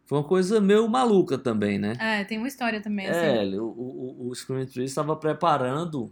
foi 0.08 0.18
uma 0.20 0.24
coisa 0.24 0.62
meio 0.62 0.88
maluca 0.88 1.38
também, 1.38 1.78
né? 1.78 1.94
É, 2.00 2.24
tem 2.24 2.38
uma 2.38 2.48
história 2.48 2.80
também, 2.82 3.08
assim. 3.08 3.20
É, 3.20 3.60
o, 3.60 3.66
o, 3.66 4.30
o 4.30 4.82
estava 4.82 5.16
preparando 5.18 6.12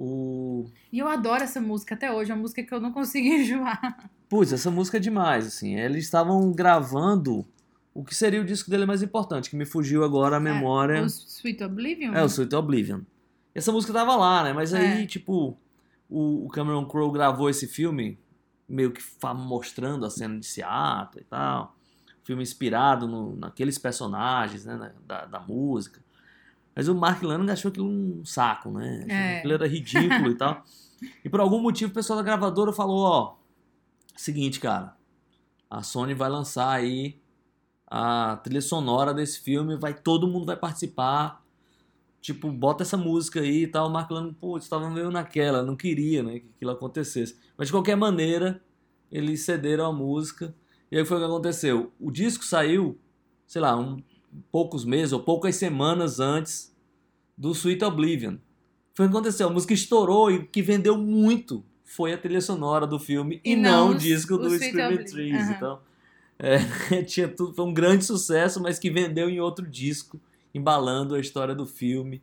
o... 0.00 0.66
E 0.92 0.98
eu 0.98 1.08
adoro 1.08 1.42
essa 1.42 1.60
música 1.60 1.94
até 1.94 2.12
hoje, 2.12 2.30
é 2.30 2.34
uma 2.34 2.40
música 2.42 2.62
que 2.62 2.72
eu 2.72 2.80
não 2.80 2.92
consigo 2.92 3.26
enjoar. 3.34 4.10
Putz, 4.28 4.52
essa 4.52 4.70
música 4.70 4.96
é 4.98 5.00
demais, 5.00 5.46
assim. 5.46 5.74
Eles 5.74 6.04
estavam 6.04 6.52
gravando 6.52 7.44
o 7.92 8.04
que 8.04 8.14
seria 8.14 8.40
o 8.40 8.44
disco 8.44 8.70
dele 8.70 8.86
mais 8.86 9.02
importante, 9.02 9.50
que 9.50 9.56
me 9.56 9.64
fugiu 9.64 10.04
agora 10.04 10.36
a 10.36 10.40
memória. 10.40 10.98
É, 10.98 11.02
o 11.02 11.06
Sweet 11.06 11.64
Oblivion? 11.64 12.14
É, 12.14 12.22
o 12.22 12.26
Sweet 12.26 12.54
Oblivion. 12.54 13.00
Essa 13.54 13.72
música 13.72 13.92
tava 13.92 14.14
lá, 14.14 14.44
né? 14.44 14.52
Mas 14.52 14.72
aí, 14.72 15.02
É. 15.02 15.06
tipo, 15.06 15.56
o, 16.08 16.46
o 16.46 16.48
Cameron 16.48 16.86
Crowe 16.86 17.12
gravou 17.12 17.50
esse 17.50 17.66
filme 17.66 18.16
meio 18.68 18.92
que 18.92 19.02
mostrando 19.34 20.06
a 20.06 20.10
cena 20.10 20.38
de 20.38 20.46
Seattle 20.46 21.22
e 21.22 21.24
tal. 21.24 21.74
Filme 22.22 22.42
inspirado 22.42 23.08
no- 23.08 23.34
naqueles 23.34 23.78
personagens, 23.78 24.64
né? 24.64 24.92
Da, 25.06 25.24
da 25.24 25.40
música. 25.40 26.00
Mas 26.78 26.86
o 26.86 26.94
Mark 26.94 27.20
Lanigan 27.24 27.52
achou 27.52 27.70
aquilo 27.70 27.88
um 27.88 28.24
saco, 28.24 28.70
né? 28.70 29.04
É. 29.08 29.38
aquilo 29.38 29.54
era 29.54 29.66
ridículo 29.66 30.30
e 30.30 30.34
tal. 30.36 30.62
E 31.24 31.28
por 31.28 31.38
algum 31.38 31.60
motivo 31.60 31.92
o 31.92 31.94
pessoal 31.94 32.16
da 32.16 32.24
gravadora 32.24 32.72
falou, 32.72 33.04
ó, 33.04 33.36
seguinte, 34.16 34.58
cara, 34.58 34.96
a 35.70 35.80
Sony 35.80 36.12
vai 36.12 36.28
lançar 36.28 36.72
aí 36.72 37.20
a 37.86 38.40
trilha 38.42 38.60
sonora 38.60 39.14
desse 39.14 39.40
filme, 39.40 39.76
vai 39.76 39.94
todo 39.94 40.26
mundo 40.26 40.46
vai 40.46 40.56
participar. 40.56 41.44
Tipo, 42.20 42.50
bota 42.50 42.82
essa 42.82 42.96
música 42.96 43.40
aí 43.40 43.62
e 43.62 43.68
tal. 43.68 43.86
O 43.86 43.90
Mark 43.92 44.10
Lanigan, 44.10 44.34
pô, 44.34 44.58
estava 44.58 44.90
meio 44.90 45.08
naquela, 45.08 45.62
não 45.62 45.76
queria, 45.76 46.20
né, 46.24 46.40
que 46.40 46.50
aquilo 46.56 46.72
acontecesse. 46.72 47.38
Mas 47.56 47.68
de 47.68 47.72
qualquer 47.72 47.96
maneira, 47.96 48.60
eles 49.10 49.44
cederam 49.44 49.86
a 49.86 49.92
música. 49.92 50.52
E 50.90 50.98
aí 50.98 51.04
foi 51.04 51.16
o 51.16 51.20
que 51.20 51.26
aconteceu. 51.26 51.92
O 52.00 52.10
disco 52.10 52.44
saiu, 52.44 52.98
sei 53.46 53.62
lá, 53.62 53.76
um, 53.76 54.02
poucos 54.50 54.84
meses 54.84 55.12
ou 55.12 55.20
poucas 55.20 55.56
semanas 55.56 56.20
antes 56.20 56.74
do 57.36 57.52
Sweet 57.52 57.84
Oblivion. 57.84 58.36
Foi 58.94 59.06
o 59.06 59.08
que 59.08 59.16
aconteceu. 59.16 59.48
A 59.48 59.52
música 59.52 59.74
estourou 59.74 60.30
e 60.30 60.44
que 60.44 60.60
vendeu 60.60 60.96
muito 60.96 61.64
foi 61.84 62.12
a 62.12 62.18
trilha 62.18 62.40
sonora 62.40 62.86
do 62.86 62.98
filme 62.98 63.40
e, 63.44 63.52
E 63.52 63.56
não, 63.56 63.88
não 63.88 63.94
o 63.94 63.98
disco 63.98 64.34
o 64.34 64.38
do 64.38 64.48
Sweet 64.48 64.66
Screaming. 64.66 65.04
Trees. 65.04 65.34
Aham. 65.34 65.52
Então, 65.56 65.80
é, 66.38 66.58
tinha 67.02 67.26
tudo, 67.28 67.54
foi 67.54 67.64
um 67.64 67.72
grande 67.72 68.04
sucesso, 68.04 68.60
mas 68.62 68.78
que 68.78 68.90
vendeu 68.90 69.28
em 69.28 69.40
outro 69.40 69.66
disco, 69.66 70.20
embalando 70.54 71.14
a 71.14 71.20
história 71.20 71.54
do 71.54 71.66
filme. 71.66 72.22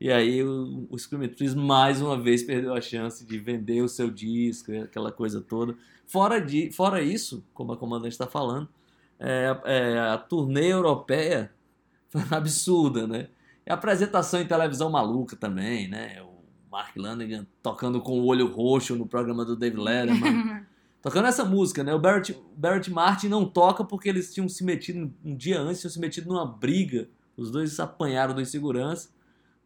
E 0.00 0.10
aí 0.10 0.42
o, 0.42 0.86
o 0.90 0.98
Screaming 0.98 1.28
Trees 1.28 1.54
mais 1.54 2.00
uma 2.00 2.20
vez 2.20 2.42
perdeu 2.42 2.74
a 2.74 2.80
chance 2.80 3.24
de 3.24 3.38
vender 3.38 3.82
o 3.82 3.88
seu 3.88 4.10
disco, 4.10 4.72
aquela 4.72 5.12
coisa 5.12 5.40
toda. 5.40 5.76
Fora, 6.06 6.40
de, 6.40 6.72
fora 6.72 7.02
isso, 7.02 7.44
como 7.54 7.72
a 7.72 7.76
comandante 7.76 8.12
está 8.12 8.26
falando, 8.26 8.68
é, 9.18 9.56
é, 9.64 9.98
a 9.98 10.18
turnê 10.18 10.72
europeia 10.72 11.52
foi 12.10 12.22
absurda, 12.30 13.06
né? 13.06 13.28
E 13.66 13.70
a 13.70 13.74
apresentação 13.74 14.40
em 14.40 14.46
televisão 14.46 14.90
maluca 14.90 15.36
também, 15.36 15.88
né? 15.88 16.20
O 16.22 16.42
Mark 16.70 16.96
Lanigan 16.96 17.46
tocando 17.62 18.00
com 18.00 18.20
o 18.20 18.26
olho 18.26 18.46
roxo 18.46 18.96
no 18.96 19.06
programa 19.06 19.44
do 19.44 19.56
Dave 19.56 19.76
Letterman. 19.76 20.64
tocando 21.02 21.26
essa 21.26 21.44
música, 21.44 21.82
né? 21.82 21.92
O 21.92 21.98
Barrett, 21.98 22.36
Barrett 22.56 22.90
Martin 22.90 23.28
não 23.28 23.44
toca 23.44 23.84
porque 23.84 24.08
eles 24.08 24.32
tinham 24.32 24.48
se 24.48 24.64
metido, 24.64 25.12
um 25.24 25.36
dia 25.36 25.60
antes, 25.60 25.80
tinham 25.80 25.90
se 25.90 26.00
metido 26.00 26.28
numa 26.28 26.46
briga. 26.46 27.08
Os 27.36 27.50
dois 27.50 27.72
se 27.72 27.82
apanharam 27.82 28.34
do 28.34 28.40
insegurança. 28.40 29.10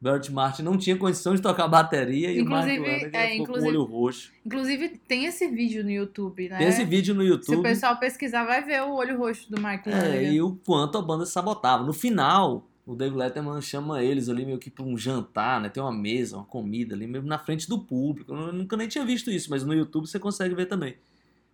Barrett 0.00 0.30
Martin 0.30 0.62
não 0.62 0.76
tinha 0.76 0.96
condição 0.96 1.34
de 1.34 1.40
tocar 1.40 1.66
bateria 1.68 2.30
e 2.30 2.38
o 2.40 2.42
Inclusive, 2.44 2.78
Lanigan 2.78 3.18
é, 3.18 3.28
ficou 3.30 3.42
inclusive- 3.44 3.60
com 3.72 3.78
o 3.78 3.82
olho 3.82 3.82
roxo. 3.84 4.32
Inclusive, 4.44 4.88
tem 5.08 5.24
esse 5.24 5.48
vídeo 5.48 5.82
no 5.82 5.90
YouTube, 5.90 6.48
né? 6.50 6.58
Tem 6.58 6.68
esse 6.68 6.84
vídeo 6.84 7.14
no 7.14 7.22
Se 7.22 7.26
o 7.26 7.30
YouTube. 7.30 7.62
pessoal 7.62 7.96
pesquisar, 7.98 8.44
vai 8.44 8.62
ver 8.62 8.82
o 8.82 8.94
olho 8.94 9.16
roxo 9.18 9.50
do 9.50 9.60
Mark 9.60 9.86
É, 9.86 10.32
e 10.32 10.40
o 10.42 10.54
quanto 10.66 10.98
a 10.98 11.02
banda 11.02 11.24
sabotava. 11.24 11.82
No 11.82 11.94
final, 11.94 12.68
o 12.84 12.94
Dave 12.94 13.16
Letterman 13.16 13.60
chama 13.62 14.02
eles 14.02 14.28
ali 14.28 14.44
meio 14.44 14.58
que 14.58 14.70
pra 14.70 14.84
um 14.84 14.98
jantar, 14.98 15.60
né? 15.62 15.68
Tem 15.70 15.82
uma 15.82 15.90
mesa, 15.92 16.36
uma 16.36 16.44
comida 16.44 16.94
ali, 16.94 17.06
mesmo 17.06 17.26
na 17.26 17.38
frente 17.38 17.66
do 17.68 17.78
público. 17.78 18.32
Eu 18.34 18.52
nunca 18.52 18.76
nem 18.76 18.86
tinha 18.88 19.04
visto 19.04 19.30
isso, 19.30 19.48
mas 19.50 19.64
no 19.64 19.72
YouTube 19.74 20.06
você 20.06 20.18
consegue 20.18 20.54
ver 20.54 20.66
também. 20.66 20.94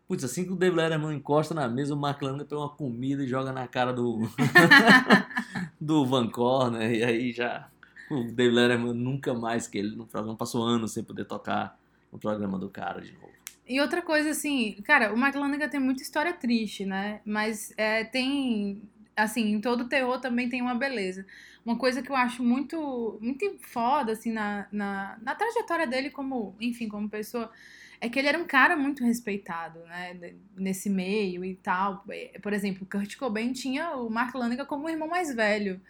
Putz, 0.09 0.25
assim 0.25 0.45
que 0.45 0.53
o 0.53 0.57
Dave 0.57 0.77
Letterman 0.77 1.17
encosta 1.17 1.55
na 1.55 1.69
mesa, 1.69 1.95
o 1.95 1.97
Mark 1.97 2.21
Lanigan 2.21 2.45
pega 2.45 2.61
uma 2.61 2.69
comida 2.69 3.23
e 3.23 3.29
joga 3.29 3.53
na 3.53 3.69
cara 3.69 3.93
do 3.93 4.29
do 5.81 6.05
Van 6.05 6.29
Corner, 6.29 6.93
e 6.93 7.03
aí 7.03 7.33
já 7.33 7.69
o 8.13 8.33
Dave 8.33 8.55
Letterman 8.55 8.93
nunca 8.93 9.33
mais 9.35 9.67
que 9.67 9.79
ele 9.79 9.97
no 9.97 10.07
programa 10.07 10.37
passou 10.37 10.63
anos 10.63 10.93
sem 10.93 11.03
poder 11.03 11.25
tocar 11.25 11.79
no 12.13 12.19
programa 12.19 12.59
do 12.59 12.69
cara 12.69 13.01
de 13.01 13.13
novo. 13.13 13.33
E 13.67 13.81
outra 13.81 14.03
coisa, 14.03 14.31
assim, 14.31 14.77
cara, 14.85 15.15
o 15.15 15.17
Mark 15.17 15.35
Lanigan 15.35 15.69
tem 15.69 15.81
muita 15.81 16.03
história 16.03 16.33
triste, 16.33 16.85
né? 16.85 17.21
Mas 17.25 17.73
é, 17.77 18.05
tem, 18.05 18.83
assim, 19.17 19.53
em 19.53 19.61
todo 19.61 19.89
terror 19.89 20.21
também 20.21 20.49
tem 20.49 20.61
uma 20.61 20.75
beleza. 20.75 21.25
Uma 21.65 21.79
coisa 21.79 22.03
que 22.03 22.11
eu 22.11 22.17
acho 22.17 22.43
muito, 22.43 23.19
muito 23.21 23.57
foda, 23.61 24.13
assim, 24.13 24.33
na, 24.33 24.67
na, 24.71 25.17
na 25.23 25.35
trajetória 25.35 25.87
dele 25.87 26.11
como, 26.11 26.57
enfim, 26.61 26.89
como 26.89 27.09
pessoa, 27.09 27.51
é 28.01 28.09
que 28.09 28.19
ele 28.19 28.29
era 28.29 28.39
um 28.39 28.45
cara 28.45 28.77
muito 28.77 29.05
respeitado, 29.05 29.79
né? 29.85 30.35
Nesse 30.57 30.91
meio 30.91 31.45
e 31.45 31.55
tal. 31.55 32.05
É, 32.11 32.39
Por 32.43 32.53
exemplo, 32.53 32.83
o 32.83 32.87
Kurt 32.87 33.17
Cobain 33.17 33.53
tinha 33.53 33.97
o 33.97 34.11
Mark 34.11 34.35
Lanigan 34.35 34.65
como 34.65 34.87
o 34.87 34.91
irmão 34.91 35.09
mais 35.09 35.33
velho. 35.33 35.81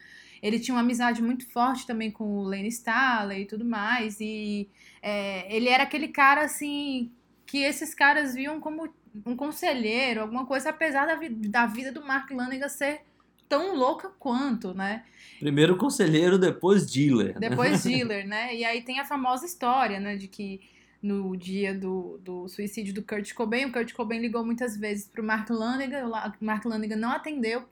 Ele 0.42 0.59
tinha 0.59 0.74
uma 0.74 0.81
amizade 0.81 1.22
muito 1.22 1.48
forte 1.50 1.87
também 1.87 2.11
com 2.11 2.24
o 2.24 2.42
Lane 2.42 2.68
Staley 2.68 3.42
e 3.42 3.46
tudo 3.46 3.64
mais. 3.64 4.18
E 4.20 4.68
é, 5.00 5.55
ele 5.55 5.68
era 5.68 5.85
aquele 5.85 6.09
cara, 6.09 6.44
assim, 6.44 7.12
que 7.46 7.59
esses 7.59 7.94
caras 7.94 8.35
viam 8.35 8.59
como 8.59 8.92
um 9.24 9.37
conselheiro, 9.37 10.22
alguma 10.22 10.44
coisa, 10.44 10.70
apesar 10.70 11.07
da, 11.07 11.18
da 11.48 11.66
vida 11.66 11.92
do 11.92 12.05
Mark 12.05 12.31
Lanigan 12.31 12.68
ser 12.68 13.02
tão 13.48 13.76
louca 13.76 14.11
quanto, 14.18 14.72
né? 14.72 15.05
Primeiro 15.38 15.76
conselheiro, 15.76 16.38
depois 16.38 16.90
dealer. 16.90 17.35
né? 17.35 17.48
Depois 17.48 17.83
dealer, 17.85 18.26
né? 18.26 18.57
E 18.57 18.64
aí 18.64 18.81
tem 18.83 18.98
a 18.98 19.05
famosa 19.05 19.44
história, 19.44 20.00
né, 20.00 20.16
de 20.16 20.26
que 20.26 20.61
no 21.02 21.37
dia 21.37 21.74
do, 21.74 22.18
do 22.22 22.48
suicídio 22.48 22.94
do 22.94 23.02
Kurt 23.02 23.35
Cobain, 23.35 23.66
o 23.66 23.72
Kurt 23.72 23.92
Cobain 23.92 24.20
ligou 24.20 24.44
muitas 24.44 24.76
vezes 24.76 25.07
pro 25.07 25.22
Mark 25.22 25.50
Lanigan, 25.50 26.07
o 26.07 26.44
Mark 26.44 26.64
Lanigan 26.64 26.96
não 26.96 27.11
atendeu, 27.11 27.64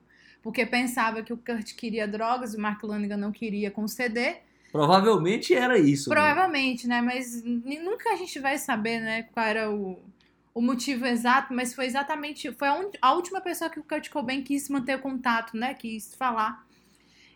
porque 0.42 0.64
pensava 0.66 1.22
que 1.22 1.32
o 1.32 1.36
Kurt 1.36 1.74
queria 1.74 2.06
drogas, 2.08 2.54
o 2.54 2.60
Mark 2.60 2.82
Lanigan 2.82 3.16
não 3.16 3.32
queria 3.32 3.70
conceder. 3.70 4.42
Provavelmente 4.72 5.54
era 5.54 5.78
isso. 5.78 6.10
né? 6.10 6.16
Provavelmente, 6.16 6.86
né? 6.86 7.00
Mas 7.02 7.42
n- 7.44 7.78
nunca 7.80 8.10
a 8.12 8.16
gente 8.16 8.38
vai 8.38 8.56
saber, 8.58 9.00
né, 9.00 9.24
qual 9.32 9.46
era 9.46 9.70
o, 9.70 9.98
o 10.54 10.60
motivo 10.60 11.06
exato, 11.06 11.52
mas 11.52 11.74
foi 11.74 11.86
exatamente. 11.86 12.52
Foi 12.52 12.68
a, 12.68 12.74
un- 12.74 12.90
a 13.02 13.12
última 13.14 13.40
pessoa 13.40 13.68
que 13.70 13.80
o 13.80 13.84
Kurt 13.84 14.08
Cobain 14.10 14.42
quis 14.42 14.68
manter 14.68 14.98
contato, 15.00 15.56
né? 15.56 15.74
Quis 15.74 16.14
falar. 16.14 16.64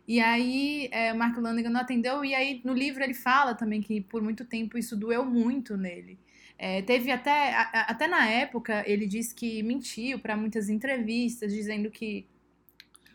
E 0.07 0.21
aí 0.21 0.89
é, 0.93 1.13
o 1.13 1.17
Mark 1.17 1.37
Lanigan 1.39 1.71
não 1.71 1.81
atendeu, 1.81 2.25
e 2.25 2.35
aí 2.35 2.61
no 2.65 2.75
livro 2.75 3.03
ele 3.03 3.15
fala 3.15 3.55
também 3.55 3.81
que 3.81 4.01
por 4.03 4.21
muito 4.23 4.45
tempo 4.45 4.77
isso 4.77 4.97
doeu 4.97 5.25
muito 5.25 5.77
nele. 5.77 6.19
É, 6.59 6.83
teve 6.83 7.11
até, 7.11 7.55
a- 7.55 7.87
até 7.89 8.07
na 8.07 8.27
época, 8.29 8.85
ele 8.87 9.07
disse 9.07 9.35
que 9.35 9.63
mentiu 9.63 10.19
para 10.19 10.37
muitas 10.37 10.69
entrevistas, 10.69 11.53
dizendo 11.53 11.91
que, 11.91 12.27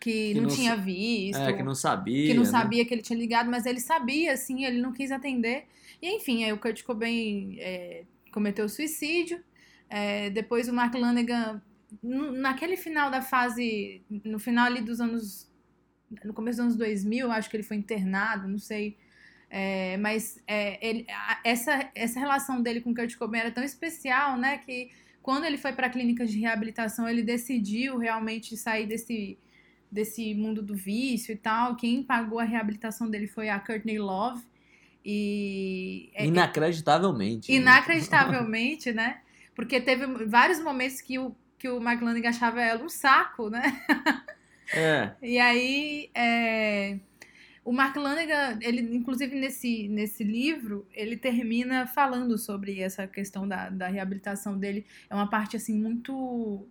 que, 0.00 0.34
Que 0.34 0.40
não, 0.40 0.48
não 0.48 0.56
tinha 0.56 0.76
visto 0.76 1.38
É, 1.38 1.52
que 1.52 1.62
não 1.62 1.74
sabia. 1.74 2.22
que 2.24 2.34
não 2.34 2.44
né? 2.44 2.50
sabia 2.50 2.84
que 2.84 2.94
ele 2.94 3.02
tinha 3.02 3.18
ligado, 3.18 3.50
mas 3.50 3.66
ele 3.66 3.80
sabia, 3.80 4.32
assim, 4.32 4.64
ele 4.64 4.80
não 4.80 4.92
quis 4.92 5.10
atender. 5.12 5.66
E 6.02 6.16
enfim, 6.16 6.44
aí 6.44 6.52
o 6.52 6.58
Kurt 6.58 6.82
Cobain 6.82 7.56
é, 7.60 8.04
cometeu 8.32 8.68
suicídio. 8.68 9.42
É, 9.88 10.30
depois 10.30 10.68
o 10.68 10.72
Mark 10.72 10.94
Lanigan, 10.94 11.62
n- 12.02 12.32
naquele 12.38 12.76
final 12.76 13.10
da 13.10 13.22
fase, 13.22 14.02
no 14.24 14.38
final 14.38 14.66
ali 14.66 14.80
dos 14.82 15.00
anos, 15.00 15.48
no 16.24 16.34
começo 16.34 16.56
dos 16.58 16.64
anos 16.66 16.76
2000, 16.76 17.26
eu 17.26 17.32
acho 17.32 17.48
que 17.50 17.56
ele 17.56 17.62
foi 17.62 17.76
internado, 17.76 18.48
não 18.48 18.58
sei. 18.58 18.96
É, 19.50 19.96
mas 19.98 20.42
é, 20.46 20.78
ele, 20.86 21.06
a- 21.10 21.40
essa, 21.44 21.90
essa 21.94 22.20
relação 22.20 22.62
dele 22.62 22.80
com 22.80 22.90
o 22.90 22.94
Kurt 22.94 23.16
Cobain 23.16 23.40
era 23.40 23.50
tão 23.50 23.64
especial, 23.64 24.36
né, 24.38 24.58
que 24.58 24.90
quando 25.22 25.44
ele 25.44 25.58
foi 25.58 25.72
para 25.72 25.86
a 25.88 25.90
clínica 25.90 26.24
de 26.26 26.38
reabilitação, 26.38 27.08
ele 27.08 27.22
decidiu 27.22 27.98
realmente 27.98 28.56
sair 28.56 28.86
desse 28.86 29.38
desse 29.90 30.34
mundo 30.34 30.62
do 30.62 30.74
vício 30.74 31.32
e 31.32 31.36
tal. 31.36 31.76
Quem 31.76 32.02
pagou 32.02 32.38
a 32.38 32.44
reabilitação 32.44 33.08
dele 33.10 33.26
foi 33.26 33.48
a 33.48 33.58
Courtney 33.58 33.98
Love. 33.98 34.42
E 35.04 36.10
é- 36.14 36.26
Inacreditavelmente. 36.26 37.50
né? 37.50 37.58
inacreditavelmente, 37.58 38.92
né? 38.92 39.20
Porque 39.54 39.80
teve 39.80 40.06
vários 40.26 40.60
momentos 40.60 41.00
que 41.00 41.18
o, 41.18 41.34
que 41.58 41.68
o 41.68 41.78
Lanigan 41.78 42.28
achava 42.30 42.60
ela 42.60 42.82
um 42.82 42.88
saco, 42.88 43.50
né? 43.50 43.80
É. 44.72 45.10
E 45.20 45.38
aí, 45.38 46.10
é, 46.14 46.98
o 47.64 47.72
Mark 47.72 47.96
Lanigan, 47.96 48.58
ele, 48.62 48.80
inclusive 48.96 49.34
nesse, 49.34 49.88
nesse 49.88 50.24
livro, 50.24 50.86
ele 50.94 51.16
termina 51.16 51.86
falando 51.86 52.38
sobre 52.38 52.80
essa 52.80 53.06
questão 53.06 53.46
da, 53.46 53.68
da 53.68 53.88
reabilitação 53.88 54.58
dele. 54.58 54.86
É 55.08 55.14
uma 55.14 55.28
parte, 55.28 55.56
assim, 55.56 55.78
muito... 55.78 56.66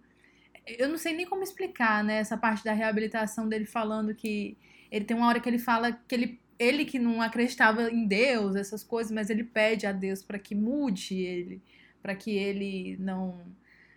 Eu 0.77 0.89
não 0.89 0.97
sei 0.97 1.13
nem 1.13 1.25
como 1.25 1.43
explicar, 1.43 2.03
né? 2.03 2.17
Essa 2.19 2.37
parte 2.37 2.63
da 2.63 2.73
reabilitação 2.73 3.47
dele 3.47 3.65
falando 3.65 4.13
que... 4.15 4.57
Ele 4.91 5.05
tem 5.05 5.15
uma 5.15 5.27
hora 5.27 5.39
que 5.39 5.47
ele 5.47 5.59
fala 5.59 5.91
que 5.93 6.15
ele, 6.15 6.39
ele 6.57 6.83
que 6.85 6.97
não 6.99 7.21
acreditava 7.21 7.89
em 7.91 8.07
Deus, 8.07 8.55
essas 8.55 8.83
coisas, 8.83 9.11
mas 9.11 9.29
ele 9.29 9.43
pede 9.43 9.85
a 9.85 9.91
Deus 9.91 10.23
para 10.23 10.39
que 10.39 10.55
mude 10.55 11.15
ele, 11.21 11.61
para 12.01 12.15
que 12.15 12.31
ele 12.31 12.97
não 12.99 13.39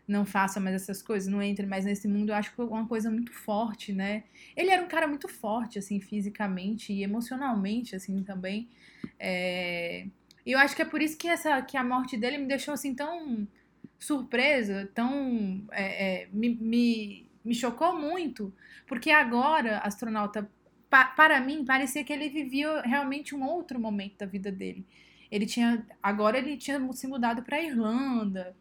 não 0.07 0.25
faça 0.27 0.61
mais 0.61 0.75
essas 0.77 1.01
coisas, 1.03 1.29
não 1.31 1.41
entre 1.43 1.65
mais 1.65 1.85
nesse 1.85 2.09
mundo, 2.09 2.31
eu 2.31 2.35
acho 2.35 2.51
que 2.51 2.57
foi 2.57 2.67
uma 2.67 2.87
coisa 2.87 3.11
muito 3.11 3.33
forte, 3.33 3.93
né? 3.93 4.25
Ele 4.57 4.71
era 4.71 4.83
um 4.85 4.89
cara 4.89 5.07
muito 5.07 5.29
forte, 5.29 5.79
assim, 5.79 6.01
fisicamente 6.01 6.93
e 6.93 7.03
emocionalmente, 7.03 7.95
assim, 7.97 8.23
também. 8.23 8.69
É, 9.19 10.07
E 10.45 10.53
eu 10.53 10.59
acho 10.59 10.75
que 10.77 10.83
é 10.83 10.85
por 10.85 11.01
isso 11.03 11.17
que, 11.19 11.29
essa, 11.29 11.63
que 11.63 11.77
a 11.77 11.85
morte 11.85 12.17
dele 12.17 12.39
me 12.39 12.47
deixou, 12.49 12.75
assim, 12.75 12.95
tão 12.95 13.47
surpresa, 14.05 14.91
tão... 14.95 15.65
é, 15.71 16.23
é, 16.25 16.29
me, 16.33 16.51
me, 16.57 17.27
me 17.45 17.55
chocou 17.55 17.99
muito, 17.99 18.53
porque 18.87 19.11
agora, 19.11 19.79
astronauta, 19.79 20.51
pa- 20.91 21.07
para 21.07 21.41
mim, 21.41 21.65
parecia 21.65 22.05
que 22.05 22.13
ele 22.13 22.29
vivia 22.29 22.83
realmente 22.83 23.35
um 23.35 23.45
outro 23.45 23.79
momento 23.81 24.19
da 24.19 24.27
vida 24.27 24.51
dele. 24.53 24.87
Ele 25.31 25.47
tinha... 25.47 25.87
Agora 26.03 26.39
ele 26.39 26.57
tinha 26.57 26.81
se 26.93 27.07
mudado 27.07 27.43
para 27.43 27.63
Irlanda, 27.63 28.57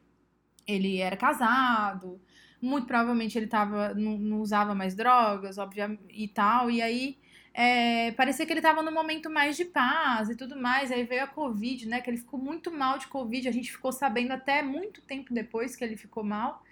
ele 0.68 0.98
era 1.00 1.18
casado, 1.18 2.22
muito 2.62 2.88
provavelmente 2.88 3.38
ele 3.38 3.48
tava, 3.48 3.94
não, 3.94 4.18
não 4.18 4.42
usava 4.42 4.76
mais 4.76 4.96
drogas, 4.96 5.58
obviamente, 5.58 6.04
e 6.10 6.28
tal, 6.28 6.70
e 6.70 6.82
aí 6.82 7.18
é, 7.54 8.12
parecia 8.14 8.46
que 8.46 8.54
ele 8.54 8.62
tava 8.62 8.82
num 8.82 8.94
momento 8.94 9.30
mais 9.30 9.58
de 9.58 9.66
paz 9.66 10.30
e 10.30 10.36
tudo 10.36 10.56
mais, 10.56 10.92
aí 10.92 11.04
veio 11.04 11.24
a 11.24 11.28
Covid, 11.28 11.88
né, 11.88 12.02
que 12.02 12.10
ele 12.10 12.18
ficou 12.18 12.40
muito 12.40 12.72
mal 12.72 12.98
de 12.98 13.08
Covid, 13.08 13.48
a 13.48 13.52
gente 13.52 13.72
ficou 13.72 13.92
sabendo 13.92 14.32
até 14.32 14.62
muito 14.64 15.02
tempo 15.02 15.34
depois 15.34 15.76
que 15.76 15.84
ele 15.84 15.98
ficou 15.98 16.24
mal, 16.24 16.64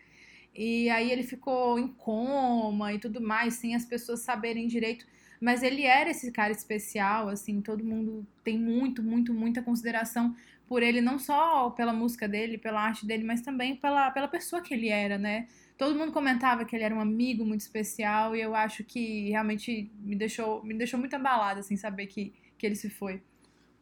E 0.55 0.89
aí 0.89 1.11
ele 1.11 1.23
ficou 1.23 1.79
em 1.79 1.87
coma 1.87 2.93
e 2.93 2.99
tudo 2.99 3.21
mais, 3.21 3.55
sem 3.55 3.75
as 3.75 3.85
pessoas 3.85 4.21
saberem 4.21 4.67
direito. 4.67 5.05
Mas 5.39 5.63
ele 5.63 5.83
era 5.83 6.09
esse 6.09 6.31
cara 6.31 6.51
especial, 6.51 7.29
assim, 7.29 7.61
todo 7.61 7.83
mundo 7.83 8.27
tem 8.43 8.57
muito, 8.59 9.01
muito, 9.03 9.33
muita 9.33 9.61
consideração 9.63 10.35
por 10.67 10.83
ele, 10.83 11.01
não 11.01 11.17
só 11.19 11.69
pela 11.71 11.93
música 11.93 12.27
dele, 12.27 12.57
pela 12.57 12.81
arte 12.81 13.05
dele, 13.05 13.23
mas 13.23 13.41
também 13.41 13.75
pela, 13.75 14.11
pela 14.11 14.27
pessoa 14.27 14.61
que 14.61 14.73
ele 14.73 14.89
era, 14.89 15.17
né? 15.17 15.47
Todo 15.79 15.95
mundo 15.95 16.11
comentava 16.11 16.65
que 16.65 16.75
ele 16.75 16.83
era 16.83 16.93
um 16.93 16.99
amigo 16.99 17.45
muito 17.45 17.61
especial 17.61 18.35
e 18.35 18.41
eu 18.41 18.53
acho 18.53 18.83
que 18.83 19.29
realmente 19.29 19.89
me 20.01 20.13
deixou, 20.13 20.61
me 20.61 20.73
deixou 20.73 20.99
muito 20.99 21.15
abalada, 21.15 21.61
assim, 21.61 21.77
saber 21.77 22.07
que, 22.07 22.33
que 22.57 22.65
ele 22.65 22.75
se 22.75 22.89
foi. 22.89 23.21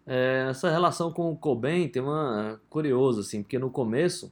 É, 0.06 0.46
essa 0.50 0.70
relação 0.70 1.12
com 1.12 1.32
o 1.32 1.36
Cobain 1.36 1.90
tem 1.90 2.02
uma 2.02 2.62
curioso 2.70 3.22
assim, 3.22 3.42
porque 3.42 3.58
no 3.58 3.72
começo 3.72 4.32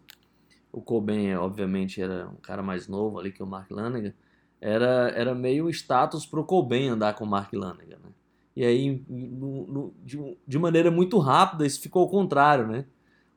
o 0.72 0.80
Cobain, 0.80 1.34
obviamente, 1.36 2.00
era 2.02 2.30
um 2.30 2.36
cara 2.36 2.62
mais 2.62 2.88
novo 2.88 3.18
ali 3.18 3.32
que 3.32 3.42
o 3.42 3.48
Mark 3.48 3.72
Lanegan, 3.72 4.14
era, 4.62 5.10
era 5.16 5.34
meio 5.34 5.68
status 5.70 6.26
pro 6.26 6.46
Cobain 6.46 6.90
andar 6.90 7.16
com 7.16 7.24
o 7.24 7.28
Mark 7.28 7.52
Lanegan, 7.52 7.98
né? 7.98 8.12
E 8.56 8.64
aí, 8.64 9.04
no- 9.10 9.66
no- 9.68 9.94
de, 10.04 10.38
de 10.48 10.60
maneira 10.60 10.92
muito 10.92 11.18
rápida, 11.18 11.66
isso 11.66 11.82
ficou 11.82 12.04
ao 12.04 12.10
contrário, 12.10 12.68
né? 12.68 12.86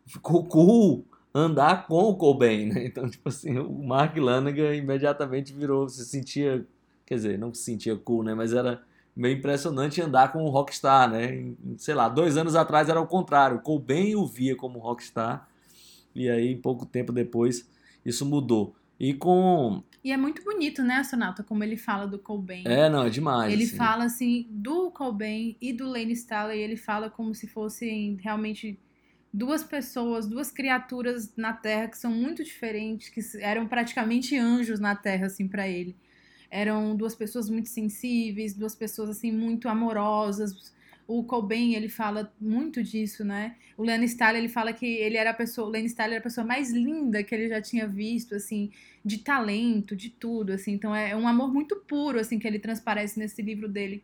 Ficou 0.06 0.44
cool 0.44 1.06
andar 1.38 1.86
com 1.86 2.02
o 2.02 2.16
Cobain, 2.16 2.66
né? 2.66 2.86
Então, 2.86 3.08
tipo 3.08 3.28
assim, 3.28 3.58
o 3.58 3.70
Mark 3.86 4.16
Lanegan 4.16 4.74
imediatamente 4.74 5.52
virou, 5.52 5.88
se 5.88 6.04
sentia, 6.04 6.66
quer 7.06 7.14
dizer, 7.14 7.38
não 7.38 7.52
se 7.54 7.62
sentia 7.62 7.96
cool, 7.96 8.22
né? 8.22 8.34
Mas 8.34 8.52
era 8.52 8.82
meio 9.14 9.36
impressionante 9.36 10.00
andar 10.00 10.32
com 10.32 10.44
o 10.44 10.48
rockstar, 10.48 11.10
né? 11.10 11.52
Sei 11.76 11.94
lá, 11.94 12.08
dois 12.08 12.36
anos 12.36 12.54
atrás 12.54 12.88
era 12.88 13.00
o 13.00 13.06
contrário, 13.06 13.56
o 13.56 13.60
Cobain 13.60 14.14
o 14.14 14.26
via 14.26 14.56
como 14.56 14.78
rockstar, 14.78 15.48
e 16.14 16.28
aí, 16.28 16.56
pouco 16.56 16.84
tempo 16.84 17.12
depois, 17.12 17.68
isso 18.04 18.24
mudou. 18.26 18.74
E 18.98 19.14
com... 19.14 19.82
E 20.02 20.10
é 20.10 20.16
muito 20.16 20.42
bonito, 20.42 20.82
né, 20.82 21.04
Sonata, 21.04 21.42
como 21.42 21.62
ele 21.62 21.76
fala 21.76 22.06
do 22.06 22.18
Cobain. 22.18 22.64
É, 22.66 22.88
não, 22.88 23.04
é 23.04 23.10
demais. 23.10 23.52
Ele 23.52 23.64
assim. 23.64 23.76
fala 23.76 24.04
assim 24.04 24.46
do 24.50 24.90
Cobain 24.90 25.56
e 25.60 25.72
do 25.72 25.88
Lane 25.88 26.12
Staley, 26.12 26.60
ele 26.60 26.76
fala 26.76 27.10
como 27.10 27.34
se 27.34 27.46
fossem 27.46 28.16
realmente 28.20 28.78
duas 29.38 29.62
pessoas, 29.62 30.26
duas 30.26 30.50
criaturas 30.50 31.32
na 31.36 31.52
Terra 31.52 31.86
que 31.86 31.96
são 31.96 32.10
muito 32.10 32.42
diferentes, 32.42 33.08
que 33.08 33.20
eram 33.40 33.68
praticamente 33.68 34.36
anjos 34.36 34.80
na 34.80 34.96
Terra 34.96 35.26
assim 35.26 35.46
para 35.46 35.68
ele. 35.68 35.94
Eram 36.50 36.96
duas 36.96 37.14
pessoas 37.14 37.48
muito 37.48 37.68
sensíveis, 37.68 38.52
duas 38.52 38.74
pessoas 38.74 39.10
assim 39.10 39.30
muito 39.30 39.68
amorosas. 39.68 40.74
O 41.06 41.22
Cobain, 41.22 41.74
ele 41.74 41.88
fala 41.88 42.34
muito 42.40 42.82
disso, 42.82 43.24
né? 43.24 43.54
O 43.76 43.84
Lane 43.84 44.06
Staley, 44.06 44.40
ele 44.40 44.48
fala 44.48 44.72
que 44.72 44.84
ele 44.84 45.16
era 45.16 45.30
a 45.30 45.34
pessoa, 45.34 45.68
o 45.68 45.70
Lane 45.70 45.86
Staley 45.86 46.14
era 46.14 46.20
a 46.20 46.22
pessoa 46.22 46.44
mais 46.44 46.72
linda 46.72 47.22
que 47.22 47.32
ele 47.32 47.48
já 47.48 47.62
tinha 47.62 47.86
visto, 47.86 48.34
assim, 48.34 48.72
de 49.04 49.18
talento, 49.18 49.94
de 49.94 50.10
tudo, 50.10 50.52
assim. 50.52 50.72
Então 50.72 50.94
é 50.94 51.14
um 51.14 51.28
amor 51.28 51.52
muito 51.52 51.76
puro, 51.76 52.18
assim, 52.18 52.40
que 52.40 52.46
ele 52.46 52.58
transparece 52.58 53.18
nesse 53.20 53.40
livro 53.40 53.68
dele 53.68 54.02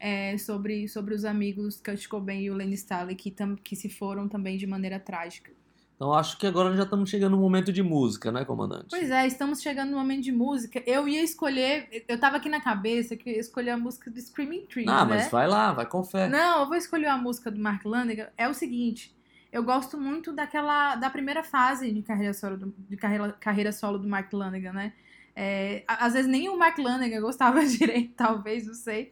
é, 0.00 0.36
sobre, 0.38 0.88
sobre 0.88 1.14
os 1.14 1.24
amigos 1.24 1.80
Kurt 1.80 2.08
Cobain 2.08 2.40
e 2.40 2.50
o 2.50 2.56
Lane 2.56 2.74
Staley 2.74 3.14
que, 3.14 3.30
tam, 3.30 3.54
que 3.54 3.76
se 3.76 3.88
foram 3.88 4.26
também 4.26 4.56
de 4.56 4.66
maneira 4.66 4.98
trágica. 4.98 5.52
Então 5.94 6.14
acho 6.14 6.38
que 6.38 6.46
agora 6.46 6.74
já 6.74 6.84
estamos 6.84 7.10
chegando 7.10 7.32
no 7.36 7.42
momento 7.42 7.70
de 7.70 7.82
música, 7.82 8.32
né, 8.32 8.42
comandante? 8.42 8.86
Pois 8.88 9.10
é, 9.10 9.26
estamos 9.26 9.60
chegando 9.60 9.90
no 9.90 9.98
momento 9.98 10.22
de 10.22 10.32
música. 10.32 10.82
Eu 10.86 11.06
ia 11.06 11.22
escolher, 11.22 12.04
eu 12.08 12.18
tava 12.18 12.38
aqui 12.38 12.48
na 12.48 12.58
cabeça 12.58 13.14
que 13.14 13.28
eu 13.28 13.34
ia 13.34 13.40
escolher 13.40 13.72
a 13.72 13.76
música 13.76 14.10
do 14.10 14.18
Screaming 14.18 14.64
Trees, 14.64 14.88
Ah, 14.88 15.04
né? 15.04 15.16
mas 15.16 15.30
vai 15.30 15.46
lá, 15.46 15.72
vai 15.74 15.84
com 15.84 16.02
fé. 16.02 16.26
Não, 16.26 16.60
eu 16.62 16.66
vou 16.66 16.76
escolher 16.76 17.08
a 17.08 17.18
música 17.18 17.50
do 17.50 17.60
Mark 17.60 17.84
Lanegan. 17.84 18.28
É 18.38 18.48
o 18.48 18.54
seguinte, 18.54 19.14
eu 19.52 19.62
gosto 19.62 19.98
muito 20.00 20.32
daquela 20.32 20.94
da 20.96 21.10
primeira 21.10 21.42
fase 21.42 21.92
de 21.92 22.00
carreira 22.00 22.32
solo 22.32 22.56
do, 22.56 22.74
de 22.88 22.96
carreira, 22.96 23.32
carreira 23.38 23.70
solo 23.70 23.98
do 23.98 24.08
Mark 24.08 24.32
Lanegan, 24.32 24.72
né? 24.72 24.94
É, 25.36 25.84
às 25.86 26.14
vezes 26.14 26.30
nem 26.30 26.48
o 26.48 26.56
Mark 26.58 26.78
Lanegan 26.78 27.20
gostava 27.20 27.62
direito, 27.66 28.14
talvez, 28.16 28.66
não 28.66 28.74
sei. 28.74 29.10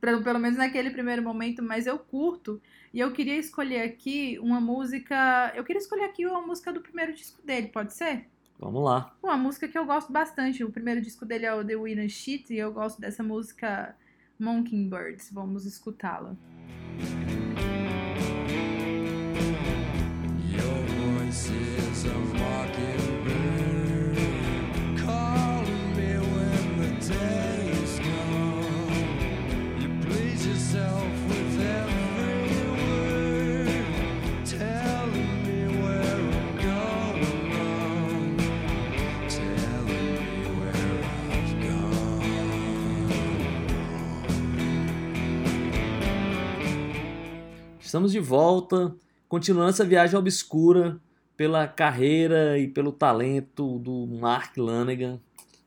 Pelo, 0.00 0.22
pelo 0.22 0.38
menos 0.38 0.56
naquele 0.56 0.90
primeiro 0.90 1.22
momento, 1.22 1.62
mas 1.62 1.86
eu 1.86 1.98
curto. 1.98 2.60
E 2.92 2.98
eu 2.98 3.12
queria 3.12 3.36
escolher 3.36 3.82
aqui 3.82 4.38
uma 4.40 4.60
música. 4.60 5.52
Eu 5.54 5.62
queria 5.62 5.80
escolher 5.80 6.04
aqui 6.04 6.26
uma 6.26 6.40
música 6.40 6.72
do 6.72 6.80
primeiro 6.80 7.12
disco 7.12 7.40
dele, 7.42 7.68
pode 7.68 7.94
ser? 7.94 8.26
Vamos 8.58 8.84
lá. 8.84 9.14
Uma 9.22 9.36
música 9.36 9.68
que 9.68 9.78
eu 9.78 9.86
gosto 9.86 10.12
bastante. 10.12 10.62
O 10.64 10.70
primeiro 10.70 11.00
disco 11.00 11.24
dele 11.24 11.46
é 11.46 11.54
o 11.54 11.64
The 11.64 11.76
Winner 11.76 12.08
Sheet 12.08 12.52
e 12.52 12.58
eu 12.58 12.72
gosto 12.72 13.00
dessa 13.00 13.22
música 13.22 13.96
Mockingbirds. 14.38 15.30
Vamos 15.32 15.64
escutá-la. 15.64 16.36
Your 20.52 21.20
voice 21.22 21.50
is 21.50 22.06
a 22.06 22.39
Estamos 47.90 48.12
de 48.12 48.20
volta, 48.20 48.94
continuando 49.28 49.70
essa 49.70 49.84
viagem 49.84 50.16
obscura 50.16 51.00
pela 51.36 51.66
carreira 51.66 52.56
e 52.56 52.68
pelo 52.68 52.92
talento 52.92 53.80
do 53.80 54.06
Mark 54.06 54.56
Lanegan, 54.56 55.18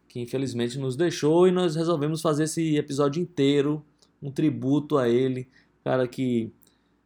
que 0.08 0.22
infelizmente 0.22 0.80
nos 0.80 0.96
deixou 0.96 1.50
e 1.50 1.52
nós 1.52 1.76
resolvemos 1.76 2.22
fazer 2.22 2.46
esse 2.46 2.78
episódio 2.78 3.22
inteiro, 3.22 3.84
um 4.22 4.32
tributo 4.32 4.98
a 4.98 5.10
ele, 5.10 5.50
cara 5.84 6.08
que 6.08 6.50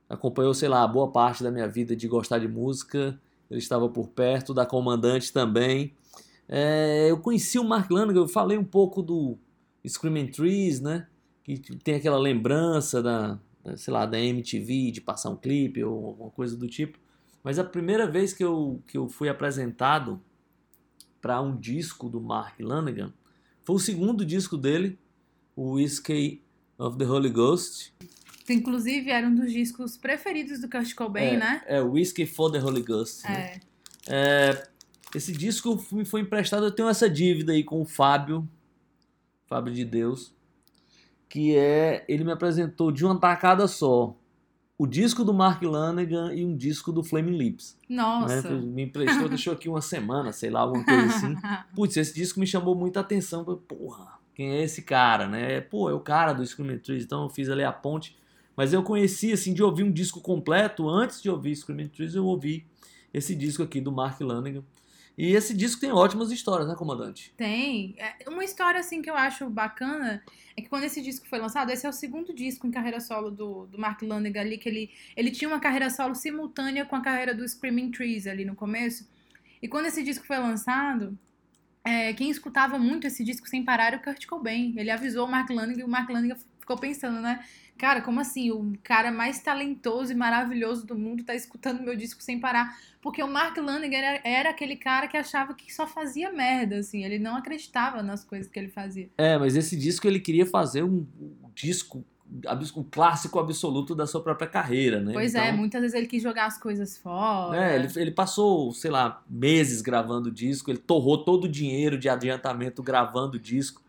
acompanhou, 0.07 0.53
sei 0.53 0.69
lá, 0.69 0.87
boa 0.87 1.11
parte 1.11 1.41
da 1.41 1.49
minha 1.49 1.67
vida 1.67 1.95
de 1.95 2.07
gostar 2.07 2.37
de 2.37 2.47
música, 2.47 3.19
ele 3.49 3.59
estava 3.59 3.89
por 3.89 4.09
perto, 4.09 4.53
da 4.53 4.67
Comandante 4.67 5.33
também. 5.33 5.95
É, 6.47 7.07
eu 7.09 7.17
conheci 7.17 7.57
o 7.57 7.63
Mark 7.63 7.89
Lanegan, 7.89 8.19
eu 8.19 8.27
falei 8.27 8.55
um 8.55 8.63
pouco 8.63 9.01
do 9.01 9.35
Screaming 9.83 10.27
Trees, 10.27 10.79
né? 10.79 11.07
Que 11.43 11.57
tem 11.57 11.95
aquela 11.95 12.19
lembrança 12.19 13.01
da, 13.01 13.39
sei 13.75 13.93
lá, 13.93 14.05
da 14.05 14.19
MTV, 14.19 14.91
de 14.91 15.01
passar 15.01 15.29
um 15.29 15.35
clipe 15.35 15.83
ou 15.83 16.07
alguma 16.07 16.29
coisa 16.29 16.55
do 16.55 16.67
tipo. 16.67 16.97
Mas 17.43 17.57
a 17.57 17.63
primeira 17.63 18.09
vez 18.09 18.33
que 18.33 18.43
eu, 18.43 18.81
que 18.87 18.97
eu 18.97 19.09
fui 19.09 19.29
apresentado 19.29 20.21
para 21.21 21.41
um 21.41 21.55
disco 21.55 22.09
do 22.09 22.21
Mark 22.21 22.59
Lanegan 22.59 23.13
foi 23.63 23.75
o 23.75 23.79
segundo 23.79 24.23
disco 24.23 24.55
dele, 24.55 24.97
o 25.55 25.73
Whiskey 25.73 26.41
of 26.77 26.97
the 26.97 27.05
Holy 27.05 27.29
Ghost. 27.29 27.93
Que, 28.45 28.53
inclusive 28.53 29.09
era 29.09 29.27
um 29.27 29.35
dos 29.35 29.51
discos 29.51 29.97
preferidos 29.97 30.61
do 30.61 30.69
Kurt 30.69 30.93
Cobain, 30.93 31.33
é, 31.33 31.37
né? 31.37 31.61
É, 31.65 31.81
Whiskey 31.81 32.25
for 32.25 32.49
the 32.51 32.59
Holy 32.59 32.81
Ghost. 32.81 33.23
né? 33.23 33.59
É. 34.07 34.49
É, 34.49 34.67
esse 35.13 35.33
disco 35.33 35.83
me 35.91 36.05
foi 36.05 36.21
emprestado, 36.21 36.65
eu 36.65 36.71
tenho 36.71 36.87
essa 36.87 37.09
dívida 37.09 37.51
aí 37.51 37.63
com 37.63 37.81
o 37.81 37.85
Fábio, 37.85 38.47
Fábio 39.47 39.73
de 39.73 39.83
Deus, 39.83 40.33
que 41.29 41.55
é, 41.55 42.05
ele 42.07 42.23
me 42.23 42.31
apresentou 42.31 42.91
de 42.91 43.05
uma 43.05 43.19
tacada 43.19 43.67
só, 43.67 44.15
o 44.77 44.85
disco 44.85 45.23
do 45.23 45.33
Mark 45.33 45.61
Lanegan 45.63 46.33
e 46.33 46.45
um 46.45 46.55
disco 46.55 46.91
do 46.91 47.03
Flaming 47.03 47.37
Lips. 47.37 47.77
Né? 47.89 47.95
Nossa. 47.97 48.51
Me 48.51 48.83
emprestou, 48.83 49.27
deixou 49.27 49.53
aqui 49.53 49.67
uma 49.67 49.81
semana, 49.81 50.31
sei 50.31 50.51
lá, 50.51 50.61
alguma 50.61 50.85
coisa 50.85 51.05
assim. 51.05 51.35
Putz, 51.75 51.97
esse 51.97 52.13
disco 52.13 52.39
me 52.39 52.45
chamou 52.45 52.75
muita 52.75 52.99
atenção. 52.99 53.43
Falei, 53.43 53.59
Porra, 53.67 54.19
quem 54.35 54.51
é 54.51 54.63
esse 54.63 54.83
cara, 54.83 55.27
né? 55.27 55.61
Pô, 55.61 55.89
é 55.89 55.93
o 55.93 55.99
cara 55.99 56.31
do 56.31 56.45
Screaming 56.45 56.77
Trees, 56.77 57.03
então 57.03 57.23
eu 57.23 57.29
fiz 57.29 57.49
ali 57.49 57.63
a 57.63 57.71
ponte. 57.71 58.15
Mas 58.55 58.71
eu 58.71 58.83
conheci, 58.83 59.33
assim, 59.33 59.53
de 59.53 59.63
ouvir 59.63 59.83
um 59.83 59.91
disco 59.91 60.21
completo, 60.21 60.87
antes 60.87 61.21
de 61.21 61.29
ouvir 61.29 61.55
Screaming 61.55 61.87
Trees, 61.87 62.13
eu 62.13 62.25
ouvi 62.25 62.65
esse 63.11 63.35
disco 63.35 63.63
aqui 63.63 63.81
do 63.81 63.91
Mark 63.91 64.21
Lanegan. 64.21 64.63
E 65.17 65.33
esse 65.33 65.53
disco 65.55 65.81
tem 65.81 65.91
ótimas 65.91 66.31
histórias, 66.31 66.67
né, 66.67 66.75
comandante? 66.75 67.33
Tem. 67.35 67.95
É, 67.97 68.29
Uma 68.29 68.43
história 68.43 68.79
assim 68.79 69.01
que 69.01 69.09
eu 69.09 69.15
acho 69.15 69.49
bacana 69.49 70.23
é 70.55 70.61
que 70.61 70.69
quando 70.69 70.83
esse 70.83 71.01
disco 71.01 71.27
foi 71.27 71.39
lançado, 71.39 71.71
esse 71.71 71.85
é 71.85 71.89
o 71.89 71.93
segundo 71.93 72.33
disco 72.33 72.67
em 72.67 72.71
carreira 72.71 72.99
solo 72.99 73.31
do, 73.31 73.65
do 73.67 73.79
Mark 73.79 74.01
Lanegan 74.01 74.41
ali, 74.41 74.57
que 74.57 74.69
ele, 74.69 74.91
ele 75.15 75.31
tinha 75.31 75.47
uma 75.49 75.59
carreira 75.59 75.89
solo 75.89 76.13
simultânea 76.13 76.85
com 76.85 76.95
a 76.95 77.01
carreira 77.01 77.33
do 77.33 77.47
Screaming 77.47 77.91
Trees 77.91 78.27
ali 78.27 78.45
no 78.45 78.55
começo. 78.55 79.09
E 79.61 79.67
quando 79.67 79.87
esse 79.87 80.03
disco 80.03 80.25
foi 80.25 80.37
lançado, 80.37 81.17
é, 81.83 82.13
quem 82.13 82.29
escutava 82.29 82.77
muito 82.77 83.07
esse 83.07 83.23
disco 83.23 83.47
sem 83.47 83.63
parar 83.63 83.87
era 83.87 83.97
o 83.97 84.03
Kurt 84.03 84.25
Cobain. 84.27 84.75
Ele 84.77 84.91
avisou 84.91 85.25
o 85.25 85.31
Mark 85.31 85.49
Lanegan 85.49 85.81
e 85.81 85.83
o 85.83 85.87
Mark 85.87 86.09
Lanegan 86.09 86.37
ficou 86.59 86.77
pensando, 86.77 87.21
né? 87.21 87.43
Cara, 87.77 88.01
como 88.01 88.19
assim? 88.19 88.51
O 88.51 88.73
cara 88.83 89.11
mais 89.11 89.39
talentoso 89.39 90.11
e 90.11 90.15
maravilhoso 90.15 90.85
do 90.85 90.95
mundo 90.97 91.23
tá 91.23 91.35
escutando 91.35 91.81
meu 91.81 91.95
disco 91.95 92.21
sem 92.21 92.39
parar. 92.39 92.77
Porque 93.01 93.21
o 93.21 93.27
Mark 93.27 93.55
Lanegan 93.57 93.97
era, 93.97 94.21
era 94.23 94.49
aquele 94.49 94.75
cara 94.75 95.07
que 95.07 95.15
achava 95.15 95.53
que 95.53 95.73
só 95.73 95.85
fazia 95.85 96.31
merda, 96.31 96.77
assim. 96.77 97.03
Ele 97.03 97.19
não 97.19 97.35
acreditava 97.35 98.01
nas 98.01 98.23
coisas 98.23 98.51
que 98.51 98.57
ele 98.59 98.69
fazia. 98.69 99.09
É, 99.17 99.37
mas 99.37 99.55
esse 99.55 99.77
disco 99.77 100.07
ele 100.07 100.19
queria 100.19 100.45
fazer 100.45 100.83
um, 100.83 101.05
um 101.19 101.49
disco 101.53 102.03
um 102.75 102.83
clássico 102.83 103.39
absoluto 103.39 103.95
da 103.95 104.05
sua 104.05 104.21
própria 104.21 104.47
carreira, 104.47 104.99
né? 104.99 105.13
Pois 105.13 105.33
é, 105.33 105.47
Então, 105.47 105.57
muitas 105.57 105.81
vezes 105.81 105.95
ele 105.95 106.07
quis 106.07 106.21
jogar 106.21 106.45
as 106.45 106.57
coisas 106.57 106.97
fora. 106.97 107.57
É, 107.57 107.75
ele, 107.75 107.87
ele 107.95 108.11
passou, 108.11 108.73
sei 108.73 108.91
lá, 108.91 109.23
meses 109.29 109.81
gravando 109.81 110.29
disco, 110.29 110.69
ele 110.69 110.77
torrou 110.77 111.23
todo 111.23 111.45
o 111.45 111.49
dinheiro 111.49 111.97
de 111.97 112.09
adiantamento 112.09 112.83
gravando 112.83 113.39
disco. 113.39 113.81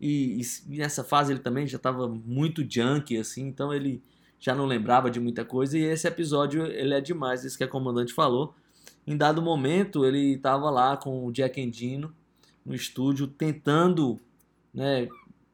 E, 0.00 0.40
e 0.68 0.76
nessa 0.78 1.02
fase 1.02 1.32
ele 1.32 1.40
também 1.40 1.66
já 1.66 1.76
estava 1.76 2.08
muito 2.08 2.64
junkie, 2.68 3.16
assim, 3.16 3.46
então 3.46 3.72
ele 3.72 4.02
já 4.38 4.54
não 4.54 4.66
lembrava 4.66 5.10
de 5.10 5.18
muita 5.18 5.44
coisa. 5.44 5.78
E 5.78 5.82
esse 5.82 6.06
episódio 6.06 6.66
ele 6.66 6.94
é 6.94 7.00
demais, 7.00 7.44
isso 7.44 7.56
que 7.56 7.64
a 7.64 7.68
comandante 7.68 8.12
falou. 8.12 8.54
Em 9.06 9.16
dado 9.16 9.40
momento, 9.40 10.04
ele 10.04 10.34
estava 10.34 10.68
lá 10.68 10.96
com 10.96 11.24
o 11.26 11.32
Jack 11.32 11.60
Endino 11.60 12.12
no 12.64 12.74
estúdio, 12.74 13.26
tentando 13.28 14.18
né, 14.74 15.08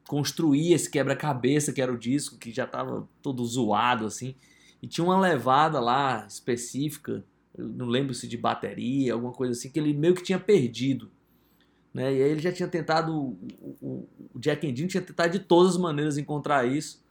construir 0.07 0.73
esse 0.73 0.89
quebra-cabeça 0.89 1.71
que 1.71 1.81
era 1.81 1.93
o 1.93 1.97
disco, 1.97 2.37
que 2.37 2.51
já 2.51 2.65
estava 2.65 3.07
todo 3.21 3.45
zoado, 3.45 4.05
assim. 4.05 4.35
E 4.81 4.87
tinha 4.87 5.05
uma 5.05 5.19
levada 5.19 5.79
lá 5.79 6.25
específica, 6.27 7.23
não 7.57 7.85
lembro 7.85 8.13
se 8.13 8.27
de 8.27 8.37
bateria, 8.37 9.13
alguma 9.13 9.31
coisa 9.31 9.53
assim, 9.53 9.69
que 9.69 9.79
ele 9.79 9.93
meio 9.93 10.15
que 10.15 10.23
tinha 10.23 10.39
perdido. 10.39 11.09
Né? 11.93 12.13
E 12.15 12.23
aí 12.23 12.31
ele 12.31 12.39
já 12.41 12.51
tinha 12.51 12.67
tentado, 12.67 13.13
o, 13.15 13.77
o- 13.81 14.09
Jack 14.39 14.65
Endino 14.65 14.87
tinha 14.87 15.01
tentado 15.03 15.31
de 15.31 15.39
todas 15.39 15.73
as 15.73 15.77
maneiras 15.77 16.17
encontrar 16.17 16.65
isso. 16.65 17.03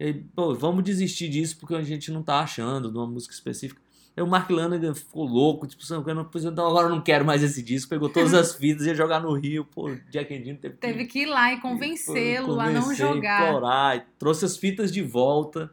E 0.00 0.04
aí, 0.04 0.14
pô, 0.34 0.54
vamos 0.54 0.82
desistir 0.84 1.28
disso 1.28 1.58
porque 1.58 1.74
a 1.74 1.82
gente 1.82 2.10
não 2.10 2.22
tá 2.22 2.40
achando 2.40 2.90
de 2.90 2.96
uma 2.96 3.06
música 3.06 3.34
específica. 3.34 3.80
Aí 4.16 4.22
o 4.22 4.26
Mark 4.26 4.48
Lanigan 4.48 4.94
ficou 4.94 5.26
louco, 5.26 5.66
tipo, 5.66 5.84
"Sam, 5.84 6.02
eu 6.06 6.14
não, 6.14 6.66
agora 6.66 6.86
eu 6.86 6.90
não 6.90 7.02
quero 7.02 7.22
mais 7.26 7.42
esse 7.42 7.62
disco. 7.62 7.90
Pegou 7.90 8.08
todas 8.08 8.32
as 8.32 8.54
fitas, 8.56 8.86
ia 8.86 8.94
jogar 8.94 9.20
no 9.20 9.34
Rio. 9.34 9.62
Pô, 9.66 9.94
Jack 10.10 10.32
Endino 10.32 10.58
teve 10.58 10.74
que 10.76 10.80
Teve 10.80 11.04
que 11.04 11.18
ir 11.20 11.26
lá 11.26 11.52
e 11.52 11.60
convencê-lo 11.60 12.58
a 12.58 12.70
não 12.70 12.94
jogar. 12.94 13.46
implorar, 13.46 13.96
e 13.98 14.00
trouxe 14.18 14.46
as 14.46 14.56
fitas 14.56 14.90
de 14.90 15.02
volta, 15.02 15.70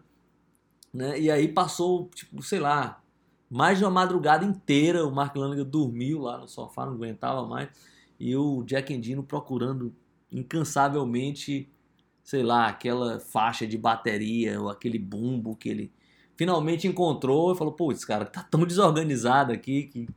né? 0.93 1.17
E 1.19 1.31
aí 1.31 1.47
passou, 1.47 2.09
tipo, 2.13 2.43
sei 2.43 2.59
lá, 2.59 3.01
mais 3.49 3.77
de 3.77 3.85
uma 3.85 3.91
madrugada 3.91 4.43
inteira 4.43 5.05
o 5.07 5.11
Mark 5.11 5.33
Lanigan 5.35 5.63
dormiu 5.63 6.19
lá 6.21 6.37
no 6.37 6.47
sofá, 6.47 6.85
não 6.85 6.93
aguentava 6.93 7.47
mais, 7.47 7.69
e 8.19 8.35
o 8.35 8.63
Jack 8.63 8.93
Endino 8.93 9.23
procurando 9.23 9.93
incansavelmente, 10.31 11.69
sei 12.23 12.43
lá, 12.43 12.67
aquela 12.67 13.19
faixa 13.19 13.67
de 13.67 13.77
bateria 13.77 14.59
ou 14.59 14.69
aquele 14.69 14.97
bumbo 14.97 15.55
que 15.55 15.69
ele 15.69 15.91
finalmente 16.35 16.87
encontrou 16.87 17.53
e 17.53 17.57
falou, 17.57 17.73
pô, 17.73 17.91
esse 17.91 18.05
cara 18.05 18.25
tá 18.25 18.43
tão 18.43 18.65
desorganizado 18.67 19.51
aqui 19.51 19.83
que 19.83 20.07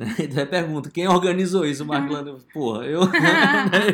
né? 0.00 0.14
Então 0.18 0.46
pergunta, 0.46 0.90
quem 0.90 1.06
organizou 1.06 1.66
isso? 1.66 1.84
O 1.84 1.86
Mark 1.86 2.10
Lanigan, 2.10 2.38
porra, 2.52 2.86
eu, 2.86 3.02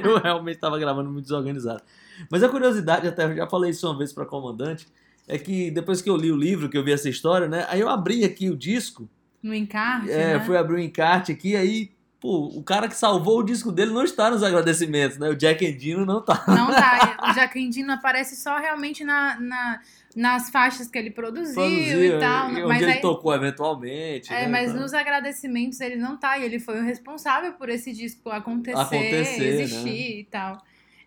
eu 0.04 0.18
realmente 0.18 0.54
estava 0.54 0.78
gravando 0.78 1.10
muito 1.10 1.24
desorganizado. 1.24 1.82
Mas 2.30 2.42
a 2.44 2.48
curiosidade, 2.48 3.08
até 3.08 3.34
já 3.34 3.46
falei 3.48 3.72
isso 3.72 3.86
uma 3.88 3.98
vez 3.98 4.12
para 4.12 4.24
comandante, 4.24 4.86
é 5.26 5.36
que 5.36 5.70
depois 5.72 6.00
que 6.00 6.08
eu 6.08 6.16
li 6.16 6.30
o 6.30 6.36
livro, 6.36 6.68
que 6.68 6.78
eu 6.78 6.84
vi 6.84 6.92
essa 6.92 7.08
história, 7.08 7.48
né? 7.48 7.66
Aí 7.68 7.80
eu 7.80 7.88
abri 7.88 8.24
aqui 8.24 8.48
o 8.48 8.56
disco, 8.56 9.10
No 9.42 9.52
encarte, 9.52 10.10
é, 10.10 10.38
né? 10.38 10.44
fui 10.44 10.56
abrir 10.56 10.76
o 10.76 10.78
encarte 10.78 11.32
aqui, 11.32 11.56
aí, 11.56 11.90
pô, 12.20 12.46
o 12.46 12.62
cara 12.62 12.88
que 12.88 12.96
salvou 12.96 13.38
o 13.40 13.42
disco 13.42 13.70
dele 13.70 13.92
não 13.92 14.02
está 14.04 14.30
nos 14.30 14.42
agradecimentos, 14.42 15.18
né? 15.18 15.28
O 15.28 15.36
Jack 15.36 15.64
Endino 15.64 16.04
não 16.06 16.20
tá. 16.24 16.44
Não 16.48 16.68
tá. 16.70 17.16
O 17.30 17.32
Jack 17.34 17.58
Endino 17.58 17.92
aparece 17.92 18.36
só 18.36 18.56
realmente 18.58 19.02
na, 19.04 19.38
na- 19.40 19.80
nas 20.14 20.48
faixas 20.48 20.86
que 20.88 20.96
ele 20.96 21.10
produziu, 21.10 21.54
Produziu, 21.54 22.16
e 22.16 22.20
tal. 22.20 22.48
e 22.50 22.52
onde 22.52 22.62
mas 22.66 22.82
ele 22.82 22.92
aí, 22.92 23.00
tocou 23.00 23.34
eventualmente. 23.34 24.32
é, 24.32 24.42
né, 24.42 24.48
mas 24.48 24.70
então. 24.70 24.80
nos 24.82 24.94
agradecimentos 24.94 25.80
ele 25.80 25.96
não 25.96 26.16
tá. 26.16 26.38
E 26.38 26.44
ele 26.44 26.58
foi 26.58 26.78
o 26.80 26.84
responsável 26.84 27.52
por 27.54 27.68
esse 27.68 27.92
disco 27.92 28.30
acontecer, 28.30 28.78
Acontecer, 28.80 29.44
existir 29.60 29.84
né? 29.84 30.20
e 30.20 30.24
tal. 30.30 30.58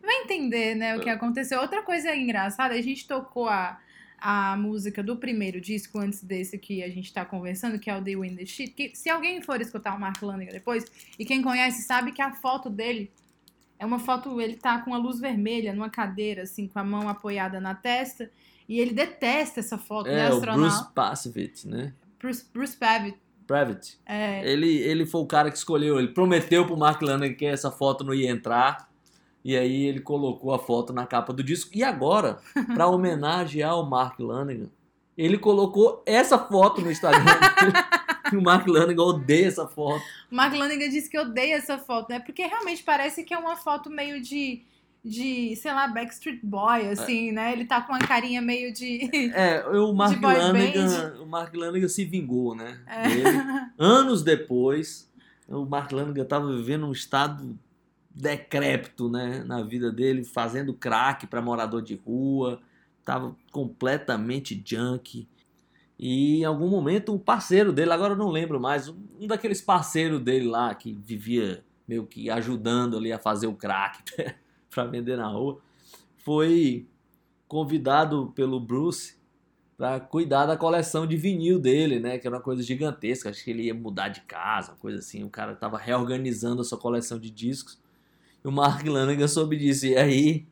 Vai 0.02 0.16
entender, 0.24 0.76
né, 0.76 0.96
o 0.96 1.00
que 1.00 1.10
aconteceu. 1.10 1.60
Outra 1.62 1.82
coisa 1.84 2.14
engraçada, 2.16 2.74
a 2.74 2.82
gente 2.82 3.08
tocou 3.08 3.48
a, 3.48 3.78
a 4.22 4.56
música 4.58 5.02
do 5.02 5.16
primeiro 5.16 5.60
disco 5.60 6.00
antes 6.00 6.24
desse 6.24 6.58
que 6.58 6.84
a 6.84 6.90
gente 6.90 7.14
tá 7.14 7.26
conversando, 7.26 7.80
que 7.80 7.90
é 7.90 7.98
o 7.98 8.04
The 8.04 8.16
Wind 8.16 8.38
the 8.38 8.46
Shit. 8.46 8.74
Que 8.74 8.96
se 8.96 9.10
alguém 9.10 9.42
for 9.42 9.60
escutar 9.62 9.96
o 9.96 10.00
Mark 10.00 10.22
Lanigan 10.22 10.52
depois, 10.52 10.86
e 11.18 11.26
quem 11.26 11.42
conhece 11.42 11.84
sabe 11.84 12.12
que 12.12 12.22
a 12.22 12.34
foto 12.34 12.70
dele 12.70 13.12
é 13.78 13.86
uma 13.86 14.00
foto, 14.00 14.42
ele 14.42 14.56
tá 14.56 14.80
com 14.80 14.94
a 14.94 14.98
luz 14.98 15.20
vermelha 15.20 15.74
numa 15.74 15.90
cadeira, 15.90 16.44
assim, 16.44 16.68
com 16.68 16.80
a 16.80 16.84
mão 16.84 17.08
apoiada 17.08 17.62
na 17.62 17.74
testa. 17.74 18.30
E 18.68 18.80
ele 18.80 18.94
detesta 18.94 19.62
essa 19.62 19.78
foto 19.78 20.10
de 20.10 20.16
É, 20.16 20.30
o 20.30 20.34
astronauta. 20.34 20.62
Bruce 20.62 20.94
Passivit, 20.94 21.68
né? 21.68 21.94
Bruce, 22.20 22.46
Bruce 22.54 22.76
Pavitt. 22.76 23.18
Pravitt. 23.48 23.98
É, 24.06 24.48
Ele, 24.48 24.78
ele 24.78 25.08
foi 25.08 25.22
o 25.22 25.26
cara 25.26 25.50
que 25.50 25.58
escolheu, 25.58 25.98
ele 25.98 26.10
prometeu 26.10 26.68
pro 26.68 26.78
Mark 26.78 27.02
Lanigan 27.02 27.34
que 27.34 27.46
essa 27.46 27.72
foto 27.72 28.04
não 28.04 28.14
ia 28.14 28.30
entrar. 28.30 28.89
E 29.44 29.56
aí 29.56 29.86
ele 29.86 30.02
colocou 30.02 30.54
a 30.54 30.60
foto 30.60 30.92
na 30.92 31.06
capa 31.06 31.32
do 31.32 31.44
disco. 31.44 31.72
E 31.74 31.84
agora, 31.84 32.40
pra 32.74 32.88
homenagear 32.90 33.80
o 33.80 33.90
Mark 33.90 34.20
Lanigan, 34.20 34.70
ele 35.18 35.38
colocou 35.38 36.04
essa 36.06 36.38
foto 36.38 36.82
no 36.82 36.92
Instagram 36.92 37.24
o 38.38 38.42
Mark 38.42 38.68
Lanigan 38.68 39.04
odeia 39.04 39.48
essa 39.48 39.68
foto. 39.68 40.04
o 40.32 40.36
Mark 40.36 40.54
Lanigan 40.54 40.90
disse 40.90 41.10
que 41.10 41.18
odeia 41.18 41.56
essa 41.56 41.78
foto, 41.78 42.10
né? 42.10 42.20
Porque 42.20 42.46
realmente 42.46 42.84
parece 42.84 43.24
que 43.24 43.34
é 43.34 43.38
uma 43.38 43.56
foto 43.56 43.90
meio 43.90 44.22
de, 44.22 44.62
de 45.04 45.56
sei 45.56 45.72
lá, 45.74 45.88
Backstreet 45.88 46.40
Boy, 46.44 46.90
assim, 46.90 47.32
né? 47.32 47.54
Ele 47.54 47.66
tá 47.66 47.82
com 47.82 47.94
uma 47.94 48.00
carinha 48.00 48.42
meio 48.42 48.74
de... 48.74 49.10
É, 49.34 49.66
o 49.68 49.94
Mark 49.94 50.22
Lanigan, 50.22 51.22
o 51.22 51.26
Mark 51.26 51.54
Lanigan 51.56 51.88
se 51.88 52.06
vingou, 52.06 52.56
né? 52.56 52.80
É. 52.88 53.70
Anos 53.78 54.24
depois, 54.24 55.10
o 55.48 55.66
Mark 55.66 55.92
Lanigan 55.92 56.24
estava 56.24 56.48
vivendo 56.56 56.86
um 56.86 56.92
estado 56.92 57.58
decrépito, 58.20 59.10
né, 59.10 59.44
na 59.46 59.62
vida 59.62 59.90
dele, 59.90 60.26
fazendo 60.26 60.74
crack 60.74 61.26
para 61.26 61.42
morador 61.42 61.82
de 61.82 61.96
rua, 61.96 62.62
estava 63.00 63.34
completamente 63.50 64.62
junk. 64.66 65.26
E 65.98 66.42
em 66.42 66.44
algum 66.44 66.68
momento 66.68 67.14
o 67.14 67.20
parceiro 67.20 67.72
dele, 67.72 67.94
agora 67.94 68.14
eu 68.14 68.18
não 68.18 68.30
lembro 68.30 68.60
mais, 68.60 68.90
um 68.90 69.26
daqueles 69.26 69.62
parceiros 69.62 70.22
dele 70.22 70.48
lá 70.48 70.76
que 70.76 70.94
vivia 70.94 71.64
meio 71.88 72.06
que 72.06 72.30
ajudando 72.30 72.98
ali 72.98 73.12
a 73.12 73.18
fazer 73.18 73.48
o 73.48 73.56
crack 73.56 74.04
para 74.70 74.84
vender 74.84 75.18
na 75.18 75.28
rua, 75.28 75.60
foi 76.18 76.86
convidado 77.48 78.32
pelo 78.36 78.60
Bruce 78.60 79.18
para 79.78 79.98
cuidar 79.98 80.46
da 80.46 80.58
coleção 80.58 81.08
de 81.08 81.16
vinil 81.16 81.58
dele, 81.58 82.02
né? 82.02 82.18
Que 82.18 82.28
era 82.28 82.36
uma 82.36 82.42
coisa 82.42 82.62
gigantesca. 82.62 83.30
Acho 83.30 83.42
que 83.42 83.50
ele 83.50 83.64
ia 83.64 83.74
mudar 83.74 84.10
de 84.10 84.22
casa, 84.22 84.74
uma 84.74 84.78
coisa 84.78 85.00
assim. 85.00 85.24
O 85.24 85.30
cara 85.30 85.56
tava 85.56 85.78
reorganizando 85.78 86.62
a 86.62 86.66
sua 86.66 86.78
coleção 86.78 87.18
de 87.18 87.32
discos. 87.32 87.80
E 88.44 88.48
o 88.48 88.52
Mark 88.52 88.86
Lanigan 88.86 89.28
soube 89.28 89.58
disso. 89.58 89.86
E 89.86 89.98
aí, 89.98 90.48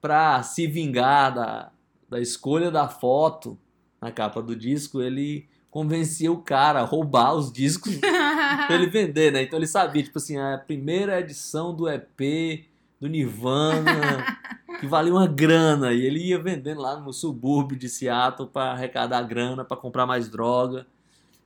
pra 0.00 0.42
se 0.42 0.66
vingar 0.66 1.34
da, 1.34 1.72
da 2.08 2.20
escolha 2.20 2.70
da 2.70 2.88
foto 2.88 3.58
na 4.00 4.10
capa 4.10 4.42
do 4.42 4.56
disco, 4.56 5.00
ele 5.00 5.48
convencia 5.70 6.30
o 6.30 6.42
cara 6.42 6.80
a 6.80 6.84
roubar 6.84 7.34
os 7.34 7.50
discos 7.50 7.96
pra 7.96 8.74
ele 8.74 8.86
vender, 8.88 9.32
né? 9.32 9.42
Então 9.42 9.58
ele 9.58 9.66
sabia, 9.66 10.02
tipo 10.02 10.18
assim, 10.18 10.36
a 10.36 10.58
primeira 10.58 11.18
edição 11.18 11.74
do 11.74 11.88
EP 11.88 12.66
do 13.00 13.08
Nirvana, 13.08 14.38
que 14.78 14.86
valia 14.86 15.12
uma 15.12 15.26
grana, 15.26 15.92
e 15.92 16.04
ele 16.04 16.20
ia 16.20 16.38
vendendo 16.38 16.80
lá 16.80 17.00
no 17.00 17.12
subúrbio 17.12 17.78
de 17.78 17.88
Seattle 17.88 18.48
para 18.48 18.72
arrecadar 18.72 19.22
grana, 19.22 19.64
para 19.64 19.76
comprar 19.76 20.06
mais 20.06 20.28
droga. 20.28 20.86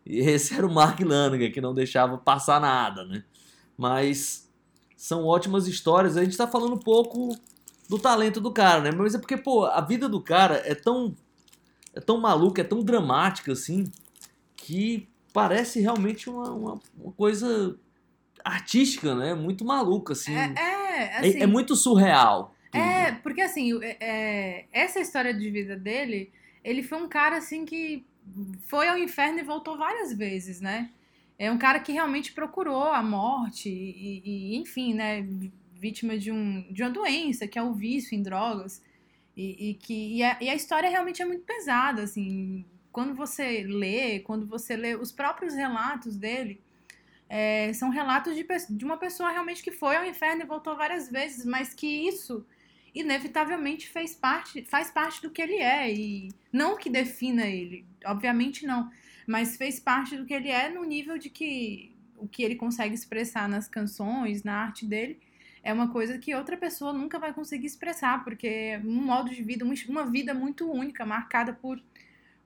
E 0.04 0.18
esse 0.18 0.54
era 0.54 0.66
o 0.66 0.72
Mark 0.72 0.98
Lanigan, 1.00 1.50
que 1.50 1.60
não 1.60 1.72
deixava 1.72 2.18
passar 2.18 2.60
nada, 2.60 3.04
né? 3.04 3.22
Mas 3.78 4.45
são 4.96 5.24
ótimas 5.24 5.66
histórias. 5.68 6.16
A 6.16 6.24
gente 6.24 6.36
tá 6.36 6.46
falando 6.46 6.74
um 6.74 6.78
pouco 6.78 7.36
do 7.88 7.98
talento 7.98 8.40
do 8.40 8.50
cara, 8.50 8.80
né? 8.80 8.90
Mas 8.90 9.14
é 9.14 9.18
porque, 9.18 9.36
pô, 9.36 9.64
a 9.66 9.80
vida 9.80 10.08
do 10.08 10.20
cara 10.20 10.62
é 10.64 10.74
tão 10.74 11.14
é 11.94 12.00
tão 12.00 12.18
maluca, 12.20 12.60
é 12.60 12.64
tão 12.64 12.82
dramática 12.82 13.52
assim, 13.52 13.84
que 14.56 15.08
parece 15.32 15.80
realmente 15.80 16.28
uma, 16.28 16.50
uma, 16.50 16.80
uma 16.98 17.12
coisa 17.12 17.78
artística, 18.44 19.14
né? 19.14 19.34
Muito 19.34 19.64
maluca, 19.64 20.12
assim. 20.12 20.34
É, 20.34 20.52
é, 20.56 21.02
É- 21.02 21.18
assim... 21.18 21.40
é, 21.42 21.46
muito 21.46 21.74
surreal. 21.76 22.54
tudo. 22.70 22.80
É, 22.82 23.12
porque 23.12 23.40
assim, 23.40 23.82
é- 23.82 23.96
é, 24.00 24.64
essa 24.72 25.00
história 25.00 25.32
de 25.32 25.50
vida 25.50 25.76
dele, 25.76 26.30
ele 26.62 26.82
foi 26.82 26.98
um 27.02 27.08
cara 27.08 27.36
assim 27.38 27.64
que 27.64 28.04
foi 28.66 28.88
ao 28.88 28.98
inferno 28.98 29.38
e 29.38 29.42
voltou 29.42 29.76
várias 29.78 30.12
vezes, 30.12 30.60
né? 30.60 30.90
É 31.38 31.50
um 31.50 31.58
cara 31.58 31.80
que 31.80 31.92
realmente 31.92 32.32
procurou 32.32 32.84
a 32.84 33.02
morte 33.02 33.68
e, 33.68 34.22
e, 34.24 34.56
enfim, 34.56 34.94
né, 34.94 35.26
vítima 35.74 36.16
de, 36.16 36.32
um, 36.32 36.66
de 36.72 36.82
uma 36.82 36.90
doença, 36.90 37.46
que 37.46 37.58
é 37.58 37.62
o 37.62 37.74
vício 37.74 38.16
em 38.16 38.22
drogas. 38.22 38.82
E, 39.36 39.70
e 39.70 39.74
que, 39.74 40.16
e 40.16 40.22
a, 40.22 40.38
e 40.40 40.48
a 40.48 40.54
história 40.54 40.88
realmente 40.88 41.20
é 41.20 41.24
muito 41.26 41.44
pesada, 41.44 42.02
assim. 42.02 42.64
Quando 42.90 43.14
você 43.14 43.64
lê, 43.64 44.20
quando 44.20 44.46
você 44.46 44.74
lê 44.76 44.96
os 44.96 45.12
próprios 45.12 45.54
relatos 45.54 46.16
dele, 46.16 46.60
é, 47.28 47.72
são 47.74 47.90
relatos 47.90 48.34
de, 48.34 48.46
de 48.70 48.84
uma 48.84 48.96
pessoa 48.96 49.30
realmente 49.30 49.62
que 49.62 49.70
foi 49.70 49.96
ao 49.96 50.06
inferno 50.06 50.42
e 50.42 50.46
voltou 50.46 50.76
várias 50.76 51.10
vezes, 51.10 51.44
mas 51.44 51.74
que 51.74 51.86
isso 51.86 52.46
inevitavelmente 52.94 53.90
fez 53.90 54.14
parte, 54.14 54.64
faz 54.64 54.90
parte 54.90 55.20
do 55.20 55.30
que 55.30 55.42
ele 55.42 55.56
é 55.56 55.92
e 55.92 56.30
não 56.50 56.78
que 56.78 56.88
defina 56.88 57.44
ele, 57.44 57.84
obviamente 58.06 58.66
não, 58.66 58.90
mas 59.26 59.56
fez 59.56 59.80
parte 59.80 60.16
do 60.16 60.24
que 60.24 60.34
ele 60.34 60.48
é 60.48 60.68
no 60.68 60.84
nível 60.84 61.18
de 61.18 61.28
que 61.30 61.92
o 62.16 62.26
que 62.26 62.42
ele 62.42 62.54
consegue 62.54 62.94
expressar 62.94 63.48
nas 63.48 63.68
canções, 63.68 64.42
na 64.42 64.54
arte 64.54 64.86
dele, 64.86 65.18
é 65.62 65.72
uma 65.72 65.88
coisa 65.90 66.16
que 66.18 66.34
outra 66.34 66.56
pessoa 66.56 66.92
nunca 66.92 67.18
vai 67.18 67.32
conseguir 67.34 67.66
expressar, 67.66 68.22
porque 68.24 68.46
é 68.46 68.80
um 68.84 69.02
modo 69.04 69.30
de 69.30 69.42
vida, 69.42 69.64
um- 69.64 69.74
uma 69.88 70.06
vida 70.06 70.32
muito 70.32 70.70
única, 70.70 71.04
marcada 71.04 71.52
por 71.52 71.82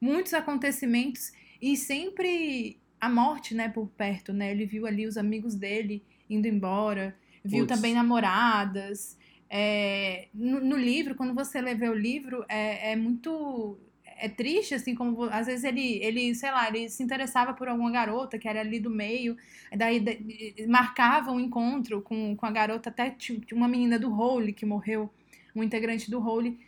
muitos 0.01 0.33
acontecimentos 0.33 1.33
e 1.61 1.77
sempre 1.77 2.79
a 3.01 3.09
morte, 3.09 3.55
né, 3.55 3.69
por 3.69 3.87
perto, 3.89 4.33
né? 4.33 4.51
Ele 4.51 4.65
viu 4.67 4.87
ali 4.87 5.07
os 5.07 5.17
amigos 5.17 5.55
dele 5.55 6.03
indo 6.29 6.47
embora, 6.49 7.15
viu 7.45 7.67
Puts. 7.67 7.77
também 7.77 7.95
namoradas. 7.95 9.19
É, 9.49 10.29
no, 10.33 10.61
no 10.61 10.77
livro, 10.77 11.15
quando 11.15 11.35
você 11.35 11.61
lê 11.61 11.75
o 11.89 11.95
livro, 11.95 12.45
é, 12.49 12.93
é 12.93 12.97
muito 12.97 13.79
é 14.21 14.29
triste, 14.29 14.75
assim, 14.75 14.95
como 14.95 15.25
às 15.25 15.47
vezes 15.47 15.65
ele, 15.65 15.99
ele, 16.03 16.35
sei 16.35 16.51
lá, 16.51 16.69
ele 16.69 16.89
se 16.89 17.03
interessava 17.03 17.55
por 17.55 17.69
alguma 17.69 17.91
garota 17.91 18.39
que 18.39 18.49
era 18.49 18.61
ali 18.61 18.79
do 18.81 18.91
meio, 18.91 19.37
daí 19.77 20.01
de- 20.01 20.67
marcava 20.67 21.31
um 21.33 21.41
encontro 21.41 22.03
com, 22.03 22.37
com 22.37 22.47
a 22.47 22.51
garota, 22.51 22.91
até 22.91 23.17
uma 23.53 23.69
menina 23.69 23.99
do 23.99 24.13
Hole 24.13 24.53
que 24.53 24.67
morreu, 24.67 25.11
um 25.55 25.63
integrante 25.63 26.11
do 26.11 26.21
Hole. 26.25 26.59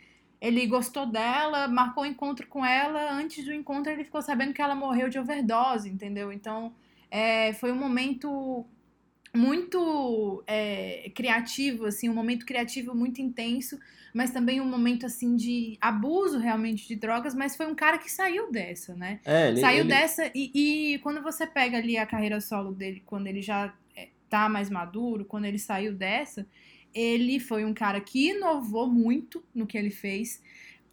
Ele 0.41 0.65
gostou 0.67 1.05
dela, 1.05 1.67
marcou 1.67 2.03
um 2.03 2.07
encontro 2.07 2.47
com 2.47 2.65
ela. 2.65 3.11
Antes 3.13 3.45
do 3.45 3.53
encontro, 3.53 3.91
ele 3.91 4.03
ficou 4.03 4.21
sabendo 4.21 4.53
que 4.53 4.61
ela 4.61 4.75
morreu 4.75 5.07
de 5.09 5.17
overdose, 5.17 5.89
entendeu? 5.89 6.31
Então, 6.33 6.73
é, 7.09 7.53
foi 7.53 7.71
um 7.71 7.77
momento 7.77 8.65
muito 9.35 10.43
é, 10.45 11.11
criativo, 11.15 11.85
assim, 11.85 12.09
um 12.09 12.13
momento 12.13 12.45
criativo 12.45 12.93
muito 12.95 13.21
intenso, 13.21 13.79
mas 14.13 14.31
também 14.31 14.61
um 14.61 14.65
momento, 14.65 15.05
assim, 15.05 15.35
de 15.35 15.77
abuso 15.81 16.37
realmente 16.37 16.87
de 16.87 16.95
drogas, 16.95 17.33
mas 17.33 17.55
foi 17.55 17.65
um 17.67 17.75
cara 17.75 17.97
que 17.97 18.11
saiu 18.11 18.51
dessa, 18.51 18.95
né? 18.95 19.19
É, 19.25 19.49
ele, 19.49 19.59
saiu 19.59 19.79
ele- 19.79 19.89
dessa 19.89 20.31
e, 20.35 20.51
e 20.93 20.99
quando 20.99 21.21
você 21.21 21.47
pega 21.47 21.77
ali 21.77 21.97
a 21.97 22.05
carreira 22.05 22.39
solo 22.39 22.71
dele, 22.73 23.01
quando 23.05 23.27
ele 23.27 23.41
já 23.41 23.73
é, 23.95 24.09
tá 24.29 24.47
mais 24.47 24.69
maduro, 24.69 25.25
quando 25.25 25.45
ele 25.45 25.57
saiu 25.59 25.93
dessa, 25.93 26.45
ele 26.93 27.39
foi 27.39 27.65
um 27.65 27.73
cara 27.73 27.99
que 27.99 28.29
inovou 28.29 28.87
muito 28.87 29.43
no 29.53 29.65
que 29.65 29.77
ele 29.77 29.89
fez. 29.89 30.41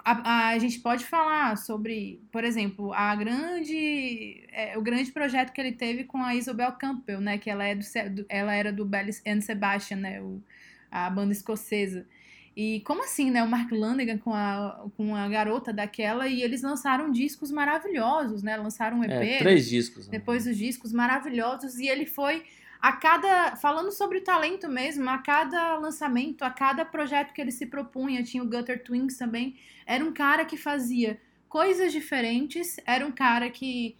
A, 0.02 0.48
a- 0.48 0.58
gente 0.58 0.80
pode 0.80 1.04
falar 1.04 1.56
sobre, 1.58 2.22
por 2.32 2.42
exemplo, 2.42 2.90
a 2.94 3.14
grande, 3.14 4.44
é, 4.50 4.78
o 4.78 4.82
grande 4.82 5.12
projeto 5.12 5.52
que 5.52 5.60
ele 5.60 5.72
teve 5.72 6.04
com 6.04 6.22
a 6.22 6.34
Isabel 6.34 6.72
Campbell, 6.72 7.20
né? 7.20 7.36
Que 7.36 7.50
ela, 7.50 7.64
é 7.66 7.74
do, 7.74 8.24
ela 8.28 8.54
era 8.54 8.72
do 8.72 8.84
Belly 8.86 9.12
and 9.26 9.42
Sebastian, 9.42 9.98
né? 9.98 10.22
O, 10.22 10.42
a 10.90 11.08
banda 11.10 11.32
escocesa. 11.32 12.06
E 12.60 12.80
como 12.80 13.02
assim, 13.02 13.30
né? 13.30 13.42
O 13.42 13.48
Mark 13.48 13.72
Lanegan 13.72 14.18
com 14.18 14.34
a, 14.34 14.84
com 14.94 15.16
a 15.16 15.26
garota 15.30 15.72
daquela 15.72 16.28
e 16.28 16.42
eles 16.42 16.60
lançaram 16.60 17.10
discos 17.10 17.50
maravilhosos, 17.50 18.42
né? 18.42 18.54
Lançaram 18.58 18.98
um 18.98 19.04
EP, 19.04 19.10
é, 19.10 19.38
três 19.38 19.66
discos. 19.66 20.06
né? 20.06 20.18
depois 20.18 20.46
os 20.46 20.58
discos 20.58 20.92
maravilhosos 20.92 21.78
e 21.78 21.88
ele 21.88 22.04
foi 22.04 22.44
a 22.78 22.92
cada 22.92 23.56
falando 23.56 23.90
sobre 23.90 24.20
talento 24.20 24.68
mesmo, 24.68 25.08
a 25.08 25.16
cada 25.16 25.76
lançamento, 25.76 26.42
a 26.42 26.50
cada 26.50 26.84
projeto 26.84 27.32
que 27.32 27.40
ele 27.40 27.50
se 27.50 27.64
propunha, 27.64 28.22
tinha 28.22 28.42
o 28.42 28.46
Gutter 28.46 28.84
Twins 28.84 29.16
também, 29.16 29.56
era 29.86 30.04
um 30.04 30.12
cara 30.12 30.44
que 30.44 30.58
fazia 30.58 31.18
coisas 31.48 31.90
diferentes, 31.90 32.76
era 32.84 33.06
um 33.06 33.12
cara 33.12 33.48
que 33.48 33.96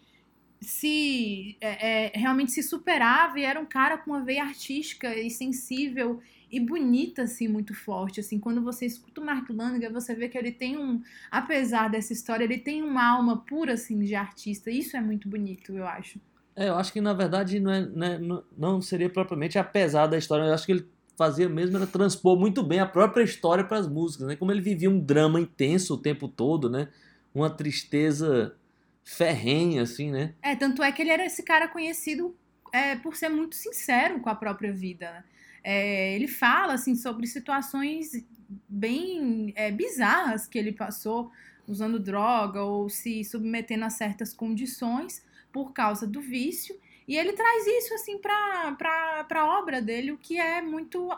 se 0.60 1.56
é, 1.62 2.08
é, 2.08 2.12
realmente 2.14 2.52
se 2.52 2.62
superava 2.62 3.40
e 3.40 3.42
era 3.42 3.58
um 3.58 3.64
cara 3.64 3.96
com 3.96 4.10
uma 4.10 4.22
veia 4.22 4.42
artística 4.42 5.16
e 5.16 5.30
sensível 5.30 6.20
e 6.50 6.60
bonita 6.60 7.22
assim 7.22 7.48
muito 7.48 7.74
forte 7.74 8.20
assim 8.20 8.38
quando 8.38 8.62
você 8.62 8.86
escuta 8.86 9.20
o 9.20 9.24
Mark 9.24 9.48
Lanegan 9.50 9.92
você 9.92 10.14
vê 10.14 10.28
que 10.28 10.36
ele 10.38 10.52
tem 10.52 10.76
um 10.76 11.00
apesar 11.30 11.88
dessa 11.88 12.12
história 12.12 12.44
ele 12.44 12.58
tem 12.58 12.82
uma 12.82 13.04
alma 13.06 13.38
pura 13.38 13.74
assim 13.74 13.98
de 14.00 14.14
artista 14.14 14.70
isso 14.70 14.96
é 14.96 15.00
muito 15.00 15.28
bonito 15.28 15.76
eu 15.76 15.86
acho 15.86 16.20
É, 16.56 16.68
eu 16.68 16.74
acho 16.76 16.92
que 16.92 17.00
na 17.00 17.12
verdade 17.14 17.60
não, 17.60 17.72
é, 17.72 17.80
não, 17.86 18.06
é- 18.06 18.18
não- 18.18 18.44
não 18.56 18.82
seria 18.82 19.08
propriamente 19.08 19.58
apesar 19.58 20.06
da 20.06 20.18
história, 20.18 20.44
eu 20.44 20.52
acho 20.54 20.66
que 20.66 20.72
ele 20.72 20.86
fazia 21.16 21.48
mesmo 21.48 21.76
era 21.76 21.86
transpor 21.86 22.38
muito 22.38 22.62
bem 22.62 22.80
a 22.80 22.86
própria 22.86 23.22
história 23.22 23.62
para 23.62 23.78
as 23.78 23.86
músicas, 23.86 24.26
né? 24.26 24.36
Como 24.36 24.50
ele 24.50 24.60
vivia 24.62 24.88
um 24.88 24.98
drama 24.98 25.38
intenso 25.38 25.94
o 25.94 25.98
tempo 25.98 26.26
todo, 26.26 26.70
né? 26.70 26.88
Uma 27.34 27.50
tristeza 27.50 28.56
ferrenha, 29.04 29.82
assim, 29.82 30.10
né? 30.10 30.34
É, 30.42 30.56
tanto 30.56 30.82
é 30.82 30.90
que 30.90 31.02
ele 31.02 31.10
era 31.10 31.24
esse 31.24 31.42
cara 31.42 31.68
conhecido 31.68 32.34
é, 32.72 32.96
por 32.96 33.16
ser 33.16 33.28
muito 33.28 33.54
sincero 33.54 34.20
com 34.20 34.30
a 34.30 34.34
própria 34.34 34.72
vida. 34.72 35.24
É, 35.62 36.14
ele 36.14 36.28
fala 36.28 36.74
assim 36.74 36.94
sobre 36.94 37.26
situações 37.26 38.24
bem 38.68 39.52
é, 39.54 39.70
bizarras 39.70 40.46
que 40.46 40.58
ele 40.58 40.72
passou 40.72 41.30
usando 41.66 42.00
droga 42.00 42.62
ou 42.62 42.88
se 42.88 43.24
submetendo 43.24 43.84
a 43.84 43.90
certas 43.90 44.34
condições 44.34 45.24
por 45.52 45.72
causa 45.72 46.06
do 46.06 46.20
vício. 46.20 46.74
E 47.06 47.16
ele 47.16 47.32
traz 47.32 47.66
isso 47.66 47.94
assim 47.94 48.18
para 48.18 49.26
a 49.30 49.58
obra 49.58 49.80
dele, 49.80 50.12
o 50.12 50.18
que 50.18 50.38
é 50.38 50.62
muito 50.62 51.10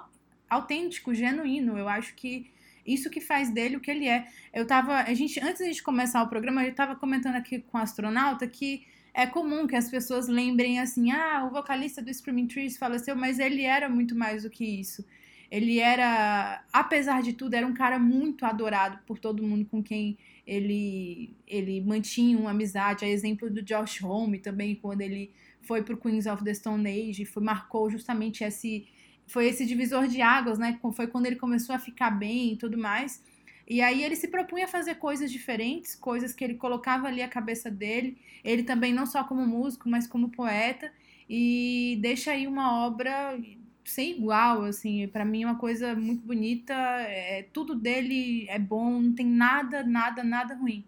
autêntico, 0.48 1.14
genuíno. 1.14 1.78
Eu 1.78 1.88
acho 1.88 2.14
que 2.14 2.50
isso 2.86 3.10
que 3.10 3.20
faz 3.20 3.50
dele 3.50 3.76
o 3.76 3.80
que 3.80 3.90
ele 3.90 4.08
é. 4.08 4.26
Eu 4.52 4.66
tava. 4.66 5.00
A 5.00 5.14
gente, 5.14 5.40
antes 5.40 5.74
de 5.74 5.82
começar 5.82 6.22
o 6.22 6.28
programa, 6.28 6.64
eu 6.64 6.70
estava 6.70 6.96
comentando 6.96 7.36
aqui 7.36 7.60
com 7.60 7.78
o 7.78 7.80
astronauta 7.80 8.46
que 8.46 8.86
é 9.14 9.26
comum 9.26 9.66
que 9.66 9.76
as 9.76 9.90
pessoas 9.90 10.28
lembrem 10.28 10.78
assim: 10.80 11.10
ah, 11.10 11.44
o 11.46 11.50
vocalista 11.50 12.00
do 12.02 12.12
Screaming 12.12 12.46
Trees 12.46 12.76
faleceu, 12.76 13.14
mas 13.14 13.38
ele 13.38 13.62
era 13.62 13.88
muito 13.88 14.14
mais 14.14 14.42
do 14.42 14.50
que 14.50 14.64
isso. 14.64 15.04
Ele 15.50 15.78
era, 15.78 16.64
apesar 16.72 17.22
de 17.22 17.34
tudo, 17.34 17.52
era 17.52 17.66
um 17.66 17.74
cara 17.74 17.98
muito 17.98 18.46
adorado 18.46 18.98
por 19.06 19.18
todo 19.18 19.42
mundo 19.42 19.66
com 19.66 19.82
quem 19.82 20.16
ele, 20.46 21.36
ele 21.46 21.82
mantinha 21.82 22.38
uma 22.38 22.52
amizade. 22.52 23.04
A 23.04 23.08
exemplo 23.08 23.50
do 23.50 23.62
Josh 23.62 24.02
Homme 24.02 24.38
também, 24.38 24.74
quando 24.74 25.02
ele 25.02 25.30
foi 25.60 25.82
pro 25.82 25.98
Queens 25.98 26.26
of 26.26 26.42
the 26.42 26.54
Stone 26.54 26.88
Age, 26.88 27.26
foi, 27.26 27.42
marcou 27.42 27.90
justamente 27.90 28.42
esse. 28.42 28.86
Foi 29.26 29.46
esse 29.46 29.64
divisor 29.66 30.08
de 30.08 30.20
águas, 30.20 30.58
né? 30.58 30.78
Foi 30.94 31.06
quando 31.06 31.26
ele 31.26 31.36
começou 31.36 31.74
a 31.74 31.78
ficar 31.78 32.10
bem 32.10 32.54
e 32.54 32.56
tudo 32.56 32.78
mais. 32.78 33.22
E 33.68 33.80
aí 33.80 34.02
ele 34.02 34.16
se 34.16 34.28
propunha 34.28 34.64
a 34.64 34.68
fazer 34.68 34.96
coisas 34.96 35.30
diferentes, 35.30 35.94
coisas 35.94 36.32
que 36.32 36.42
ele 36.44 36.54
colocava 36.54 37.06
ali 37.08 37.22
a 37.22 37.28
cabeça 37.28 37.70
dele. 37.70 38.18
Ele 38.44 38.62
também 38.62 38.92
não 38.92 39.06
só 39.06 39.24
como 39.24 39.46
músico, 39.46 39.88
mas 39.88 40.06
como 40.06 40.30
poeta 40.30 40.90
e 41.28 41.98
deixa 42.02 42.32
aí 42.32 42.46
uma 42.46 42.84
obra 42.86 43.38
sem 43.84 44.18
igual, 44.18 44.64
assim, 44.64 45.08
para 45.08 45.24
mim 45.24 45.42
é 45.42 45.46
uma 45.46 45.58
coisa 45.58 45.94
muito 45.94 46.22
bonita, 46.24 46.72
é, 46.74 47.46
tudo 47.52 47.74
dele 47.74 48.46
é 48.48 48.58
bom, 48.58 49.00
não 49.00 49.14
tem 49.14 49.26
nada, 49.26 49.82
nada, 49.82 50.22
nada 50.22 50.54
ruim. 50.54 50.84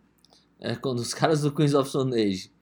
É 0.60 0.74
quando 0.76 0.98
os 0.98 1.12
caras 1.14 1.42
do 1.42 1.52
Queens 1.52 1.74
of 1.74 1.88
Stone 1.88 2.14
Age 2.14 2.52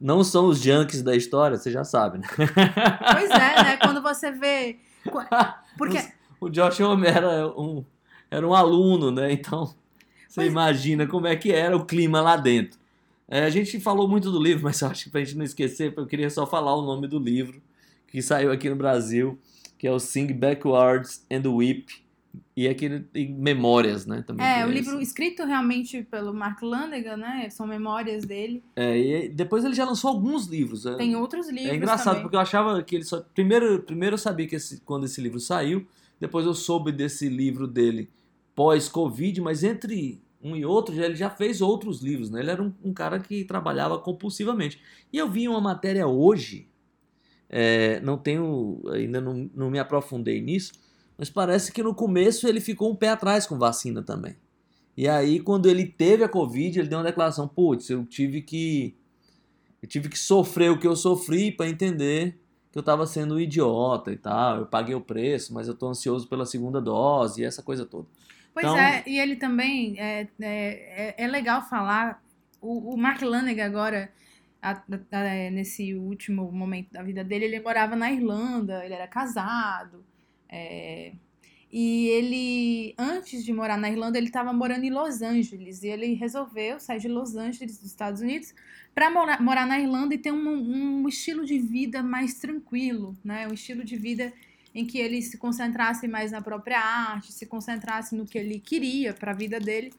não 0.00 0.22
são 0.22 0.46
os 0.46 0.60
junkies 0.60 1.02
da 1.02 1.16
história, 1.16 1.56
você 1.56 1.70
já 1.70 1.82
sabe, 1.82 2.18
né? 2.18 2.26
Pois 2.36 3.30
é, 3.30 3.62
né? 3.62 3.76
Quando 3.82 4.02
você 4.02 4.30
vê 4.30 4.78
porque 5.78 5.98
O 6.40 6.50
Josh 6.50 6.80
Homme 6.80 7.06
era 7.06 7.48
um, 7.58 7.84
era 8.30 8.46
um 8.46 8.54
aluno, 8.54 9.10
né? 9.10 9.32
Então, 9.32 9.66
você 10.28 10.36
Pois- 10.42 10.48
imagina 10.50 11.06
como 11.06 11.26
é 11.26 11.36
que 11.36 11.52
era 11.52 11.76
o 11.76 11.84
clima 11.84 12.20
lá 12.20 12.36
dentro. 12.36 12.78
É, 13.28 13.44
a 13.44 13.50
gente 13.50 13.80
falou 13.80 14.06
muito 14.08 14.30
do 14.30 14.40
livro, 14.42 14.62
mas 14.64 14.80
eu 14.80 14.88
acho 14.88 15.04
que 15.04 15.10
pra 15.10 15.22
gente 15.24 15.36
não 15.36 15.44
esquecer, 15.44 15.92
eu 15.96 16.06
queria 16.06 16.30
só 16.30 16.46
falar 16.46 16.74
o 16.76 16.82
nome 16.82 17.06
do 17.08 17.18
livro 17.18 17.60
que 18.08 18.22
saiu 18.22 18.52
aqui 18.52 18.70
no 18.70 18.76
Brasil, 18.76 19.38
que 19.78 19.86
é 19.86 19.90
o 19.92 19.98
Sing 19.98 20.32
Backwards 20.32 21.24
and 21.30 21.42
Weep, 21.50 21.86
e 22.56 22.68
aquele 22.68 23.00
tem 23.00 23.32
memórias, 23.34 24.06
né? 24.06 24.22
Também 24.26 24.46
é, 24.46 24.64
o 24.64 24.70
livro 24.70 25.00
escrito 25.00 25.44
realmente 25.44 26.02
pelo 26.02 26.32
Mark 26.32 26.62
Lanegan, 26.62 27.16
né? 27.16 27.48
São 27.50 27.66
memórias 27.66 28.24
dele. 28.24 28.62
É, 28.76 28.96
e 29.24 29.28
depois 29.28 29.64
ele 29.64 29.74
já 29.74 29.84
lançou 29.84 30.10
alguns 30.10 30.46
livros. 30.46 30.86
é- 30.86 30.94
Tem 30.96 31.16
outros 31.16 31.48
livros 31.48 31.72
É 31.72 31.76
engraçado, 31.76 32.06
também. 32.06 32.22
porque 32.22 32.36
eu 32.36 32.40
achava 32.40 32.82
que 32.82 32.94
ele 32.96 33.04
só. 33.04 33.20
Primeiro, 33.34 33.80
primeiro 33.82 34.14
eu 34.14 34.18
sabia 34.18 34.46
que 34.46 34.54
esse- 34.56 34.80
quando 34.82 35.04
esse 35.04 35.20
livro 35.20 35.40
saiu, 35.40 35.86
depois 36.20 36.46
eu 36.46 36.54
soube 36.54 36.92
desse 36.92 37.28
livro 37.28 37.66
dele 37.66 38.10
pós-Covid, 38.54 39.40
mas 39.40 39.62
entre 39.62 40.20
um 40.42 40.56
e 40.56 40.64
outro, 40.64 40.94
ele 40.94 41.14
já 41.14 41.28
fez 41.28 41.60
outros 41.60 42.00
livros, 42.00 42.30
né? 42.30 42.40
Ele 42.40 42.50
era 42.50 42.62
um, 42.62 42.72
um 42.82 42.92
cara 42.92 43.18
que 43.18 43.44
trabalhava 43.44 43.98
compulsivamente. 43.98 44.80
E 45.12 45.18
eu 45.18 45.28
vi 45.30 45.48
uma 45.48 45.60
matéria 45.60 46.06
hoje, 46.06 46.68
é, 47.48 48.00
não 48.00 48.16
tenho. 48.16 48.82
ainda 48.92 49.20
não, 49.20 49.50
não 49.54 49.70
me 49.70 49.78
aprofundei 49.78 50.40
nisso, 50.40 50.72
mas 51.18 51.28
parece 51.28 51.72
que 51.72 51.82
no 51.82 51.94
começo 51.94 52.46
ele 52.48 52.60
ficou 52.60 52.90
um 52.90 52.96
pé 52.96 53.10
atrás 53.10 53.46
com 53.46 53.58
vacina 53.58 54.02
também. 54.02 54.36
E 54.96 55.06
aí, 55.08 55.40
quando 55.40 55.66
ele 55.66 55.84
teve 55.84 56.24
a 56.24 56.28
Covid, 56.28 56.78
ele 56.78 56.88
deu 56.88 56.98
uma 56.98 57.04
declaração: 57.04 57.46
putz, 57.46 57.90
eu 57.90 58.04
tive 58.06 58.40
que. 58.40 58.96
Eu 59.82 59.88
tive 59.88 60.08
que 60.08 60.18
sofrer 60.18 60.70
o 60.70 60.78
que 60.78 60.86
eu 60.86 60.96
sofri 60.96 61.52
para 61.52 61.68
entender 61.68 62.40
que 62.76 62.78
eu 62.78 62.82
estava 62.82 63.06
sendo 63.06 63.36
um 63.36 63.40
idiota 63.40 64.12
e 64.12 64.18
tal. 64.18 64.58
Eu 64.58 64.66
paguei 64.66 64.94
o 64.94 65.00
preço, 65.00 65.54
mas 65.54 65.66
eu 65.66 65.74
tô 65.74 65.88
ansioso 65.88 66.28
pela 66.28 66.44
segunda 66.44 66.78
dose 66.78 67.40
e 67.40 67.44
essa 67.46 67.62
coisa 67.62 67.86
toda. 67.86 68.06
Pois 68.52 68.66
Então- 68.66 68.76
é, 68.78 69.02
e 69.06 69.18
ele 69.18 69.36
também 69.36 69.98
é, 69.98 70.28
é, 70.38 71.14
é, 71.18 71.24
é 71.24 71.26
legal 71.26 71.62
falar. 71.62 72.22
O, 72.60 72.92
o 72.92 72.96
Mark 72.98 73.22
Lanegan 73.22 73.64
agora, 73.64 74.12
a- 74.60 74.82
a- 75.12 75.18
é, 75.24 75.48
nesse 75.50 75.94
último 75.94 76.52
momento 76.52 76.92
da 76.92 77.02
vida 77.02 77.24
dele, 77.24 77.46
ele 77.46 77.60
morava 77.60 77.96
na 77.96 78.12
Irlanda, 78.12 78.84
ele 78.84 78.92
era 78.92 79.06
casado. 79.08 80.04
é, 80.48 81.12
e 81.72 82.08
ele, 82.08 82.94
antes 82.96 83.44
de 83.44 83.52
morar 83.52 83.76
na 83.76 83.90
Irlanda, 83.90 84.16
ele 84.16 84.28
estava 84.28 84.52
morando 84.52 84.84
em 84.84 84.90
Los 84.90 85.20
Angeles. 85.20 85.82
E 85.82 85.88
ele 85.88 86.14
resolveu 86.14 86.78
sair 86.78 87.00
de 87.00 87.08
Los 87.08 87.34
Angeles, 87.36 87.78
dos 87.78 87.90
Estados 87.90 88.20
Unidos, 88.20 88.54
para 88.94 89.10
morar, 89.10 89.42
morar 89.42 89.66
na 89.66 89.78
Irlanda 89.78 90.14
e 90.14 90.18
ter 90.18 90.32
um, 90.32 91.02
um 91.02 91.08
estilo 91.08 91.44
de 91.44 91.58
vida 91.58 92.02
mais 92.02 92.34
tranquilo, 92.34 93.16
né? 93.24 93.46
Um 93.48 93.52
estilo 93.52 93.84
de 93.84 93.96
vida 93.96 94.32
em 94.74 94.84
que 94.84 94.98
ele 94.98 95.20
se 95.22 95.38
concentrasse 95.38 96.06
mais 96.06 96.32
na 96.32 96.40
própria 96.40 96.78
arte, 96.78 97.32
se 97.32 97.46
concentrasse 97.46 98.14
no 98.14 98.26
que 98.26 98.38
ele 98.38 98.60
queria 98.60 99.12
para 99.12 99.32
a 99.32 99.34
vida 99.34 99.58
dele. 99.58 99.92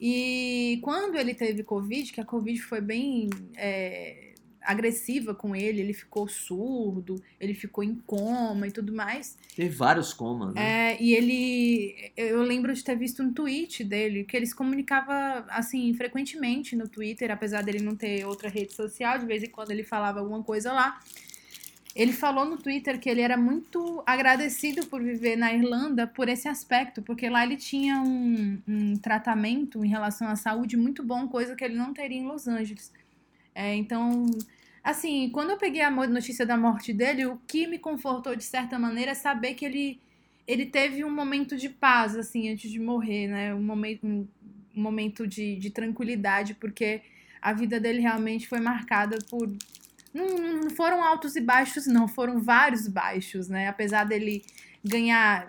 E 0.00 0.78
quando 0.82 1.16
ele 1.16 1.34
teve 1.34 1.62
Covid, 1.62 2.12
que 2.12 2.20
a 2.20 2.24
Covid 2.24 2.60
foi 2.60 2.80
bem 2.80 3.30
é, 3.56 4.31
agressiva 4.64 5.34
com 5.34 5.54
ele, 5.54 5.80
ele 5.80 5.92
ficou 5.92 6.28
surdo, 6.28 7.22
ele 7.40 7.54
ficou 7.54 7.82
em 7.82 7.94
coma 8.06 8.66
e 8.66 8.70
tudo 8.70 8.92
mais. 8.92 9.36
Teve 9.54 9.74
vários 9.74 10.12
comas, 10.12 10.54
né? 10.54 10.92
É, 10.92 11.02
e 11.02 11.14
ele. 11.14 12.12
Eu 12.16 12.42
lembro 12.42 12.72
de 12.72 12.82
ter 12.82 12.96
visto 12.96 13.22
um 13.22 13.32
tweet 13.32 13.84
dele, 13.84 14.24
que 14.24 14.36
ele 14.36 14.46
se 14.46 14.54
comunicava 14.54 15.44
assim, 15.48 15.92
frequentemente 15.94 16.76
no 16.76 16.88
Twitter, 16.88 17.30
apesar 17.30 17.62
dele 17.62 17.82
não 17.82 17.96
ter 17.96 18.24
outra 18.26 18.48
rede 18.48 18.72
social, 18.72 19.18
de 19.18 19.26
vez 19.26 19.42
em 19.42 19.50
quando 19.50 19.70
ele 19.70 19.84
falava 19.84 20.20
alguma 20.20 20.42
coisa 20.42 20.72
lá. 20.72 21.00
Ele 21.94 22.12
falou 22.12 22.46
no 22.46 22.56
Twitter 22.56 22.98
que 22.98 23.08
ele 23.08 23.20
era 23.20 23.36
muito 23.36 24.02
agradecido 24.06 24.86
por 24.86 25.02
viver 25.02 25.36
na 25.36 25.52
Irlanda 25.52 26.06
por 26.06 26.26
esse 26.28 26.48
aspecto, 26.48 27.02
porque 27.02 27.28
lá 27.28 27.44
ele 27.44 27.56
tinha 27.56 28.00
um, 28.00 28.58
um 28.66 28.96
tratamento 28.96 29.84
em 29.84 29.88
relação 29.88 30.26
à 30.28 30.34
saúde 30.34 30.76
muito 30.76 31.02
bom, 31.02 31.28
coisa 31.28 31.54
que 31.54 31.62
ele 31.62 31.76
não 31.76 31.92
teria 31.92 32.18
em 32.18 32.26
Los 32.26 32.48
Angeles. 32.48 32.90
É, 33.54 33.74
então, 33.74 34.26
assim, 34.82 35.30
quando 35.30 35.50
eu 35.50 35.56
peguei 35.56 35.82
a 35.82 35.90
notícia 35.90 36.46
da 36.46 36.56
morte 36.56 36.92
dele, 36.92 37.26
o 37.26 37.38
que 37.46 37.66
me 37.66 37.78
confortou 37.78 38.34
de 38.34 38.44
certa 38.44 38.78
maneira 38.78 39.12
é 39.12 39.14
saber 39.14 39.54
que 39.54 39.64
ele, 39.64 40.00
ele 40.46 40.66
teve 40.66 41.04
um 41.04 41.14
momento 41.14 41.56
de 41.56 41.68
paz, 41.68 42.16
assim, 42.16 42.50
antes 42.50 42.70
de 42.70 42.80
morrer, 42.80 43.28
né? 43.28 43.54
Um 43.54 43.62
momento, 43.62 44.06
um 44.06 44.26
momento 44.74 45.26
de, 45.26 45.56
de 45.56 45.70
tranquilidade, 45.70 46.54
porque 46.54 47.02
a 47.40 47.52
vida 47.52 47.78
dele 47.80 48.00
realmente 48.00 48.48
foi 48.48 48.60
marcada 48.60 49.18
por 49.28 49.50
não, 50.12 50.26
não 50.26 50.70
foram 50.70 51.02
altos 51.02 51.36
e 51.36 51.40
baixos, 51.40 51.86
não, 51.86 52.06
foram 52.06 52.40
vários 52.40 52.86
baixos, 52.86 53.48
né? 53.48 53.68
Apesar 53.68 54.04
dele 54.04 54.44
ganhar. 54.84 55.48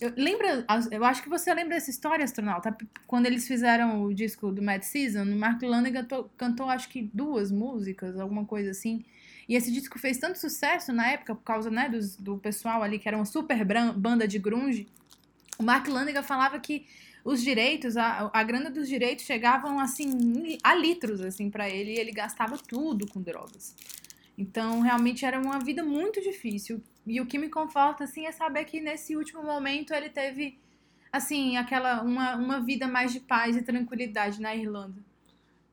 Eu, 0.00 0.12
lembra, 0.16 0.64
eu 0.90 1.04
acho 1.04 1.22
que 1.22 1.28
você 1.28 1.52
lembra 1.52 1.74
dessa 1.74 1.90
história, 1.90 2.24
astronauta? 2.24 2.74
Quando 3.06 3.26
eles 3.26 3.46
fizeram 3.46 4.02
o 4.04 4.14
disco 4.14 4.50
do 4.50 4.62
Mad 4.62 4.82
Season, 4.82 5.22
o 5.24 5.36
Mark 5.36 5.60
Lanegan 5.62 6.04
to- 6.04 6.30
cantou 6.38 6.70
acho 6.70 6.88
que 6.88 7.02
duas 7.12 7.50
músicas, 7.52 8.18
alguma 8.18 8.46
coisa 8.46 8.70
assim. 8.70 9.04
E 9.46 9.54
esse 9.54 9.70
disco 9.70 9.98
fez 9.98 10.16
tanto 10.16 10.38
sucesso 10.38 10.90
na 10.92 11.08
época, 11.10 11.34
por 11.34 11.42
causa 11.42 11.70
né, 11.70 11.88
dos- 11.88 12.16
do 12.16 12.38
pessoal 12.38 12.82
ali, 12.82 12.98
que 12.98 13.06
era 13.08 13.16
uma 13.16 13.26
super 13.26 13.62
banda 13.94 14.26
de 14.26 14.38
grunge. 14.38 14.88
O 15.58 15.62
Mark 15.62 15.86
Lanegan 15.86 16.22
falava 16.22 16.58
que 16.58 16.86
os 17.22 17.42
direitos, 17.42 17.98
a, 17.98 18.30
a 18.32 18.42
grana 18.42 18.70
dos 18.70 18.88
direitos 18.88 19.26
chegavam 19.26 19.78
assim 19.78 20.56
a 20.62 20.74
litros 20.74 21.20
assim 21.20 21.50
para 21.50 21.68
ele 21.68 21.92
e 21.92 21.98
ele 21.98 22.12
gastava 22.12 22.56
tudo 22.56 23.06
com 23.06 23.20
drogas. 23.20 23.74
Então, 24.40 24.80
realmente 24.80 25.24
era 25.24 25.38
uma 25.38 25.58
vida 25.58 25.82
muito 25.84 26.20
difícil. 26.22 26.82
E 27.06 27.20
o 27.20 27.26
que 27.26 27.38
me 27.38 27.48
conforta 27.50 28.04
assim 28.04 28.24
é 28.26 28.32
saber 28.32 28.64
que 28.64 28.80
nesse 28.80 29.14
último 29.16 29.42
momento 29.42 29.92
ele 29.92 30.08
teve 30.08 30.58
assim, 31.12 31.56
aquela 31.56 32.02
uma, 32.02 32.36
uma 32.36 32.60
vida 32.60 32.86
mais 32.88 33.12
de 33.12 33.20
paz 33.20 33.56
e 33.56 33.62
tranquilidade 33.62 34.40
na 34.40 34.54
Irlanda. 34.54 35.02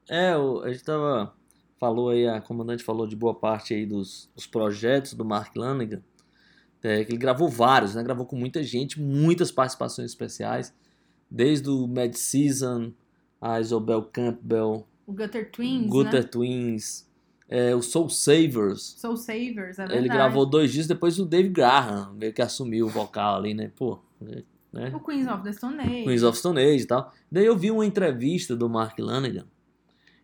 É, 0.09 0.36
o- 0.38 0.61
a 0.63 0.72
gente 0.72 0.84
tava. 0.84 1.34
Falou 1.80 2.09
aí, 2.09 2.28
a 2.28 2.41
comandante 2.41 2.84
falou 2.84 3.05
de 3.05 3.15
boa 3.15 3.36
parte 3.36 3.74
aí 3.74 3.86
dos, 3.86 4.30
dos 4.36 4.47
projetos 4.47 5.13
do 5.13 5.24
Mark 5.24 5.55
Lanegan. 5.55 6.01
É, 6.84 7.03
que 7.05 7.11
ele 7.11 7.18
gravou 7.20 7.47
vários, 7.49 7.95
né? 7.95 8.03
Gravou 8.03 8.26
com 8.26 8.36
muita 8.36 8.63
gente, 8.63 8.99
muitas 8.99 9.51
participações 9.51 10.09
especiais. 10.11 10.74
Desde 11.30 11.70
o 11.70 11.88
Mad 11.88 12.13
Season, 12.15 12.91
a 13.41 13.59
Isobel 13.61 14.03
Campbell, 14.03 14.88
O 15.05 15.13
Gutter 15.13 15.51
Twins, 15.51 15.88
Gutter 15.89 16.24
né? 16.24 16.30
Twins, 16.30 17.07
é, 17.50 17.74
o 17.76 17.82
Soul 17.82 18.10
Savers. 18.10 18.95
Soul 18.98 19.18
Savers, 19.18 19.80
é 19.80 19.84
verdade. 19.84 20.00
Ele 20.00 20.10
gravou 20.10 20.45
dois 20.45 20.72
dias 20.72 20.88
depois 20.88 21.18
o 21.20 21.26
Dave 21.26 21.50
Graham, 21.50 22.14
meio 22.14 22.34
que 22.34 22.41
assumiu 22.41 22.88
o 22.88 22.89
vocal 22.89 23.38
ali, 23.38 23.54
né? 23.54 23.72
Pô, 23.76 24.00
né? 24.72 24.91
O 24.93 25.00
Queens 25.00 25.28
of 25.28 25.43
the 25.43 25.54
Stone 25.54 25.80
Age. 25.80 26.04
Queens 26.04 26.24
of 26.24 26.38
Stone 26.38 26.60
Age 26.60 26.84
e 26.84 26.88
tal. 26.88 27.14
Daí 27.32 27.45
eu 27.45 27.58
vi 27.58 27.72
uma 27.72 27.86
entrevista 27.86 28.56
do 28.56 28.70
Mark 28.70 29.00
Lanegan. 29.00 29.45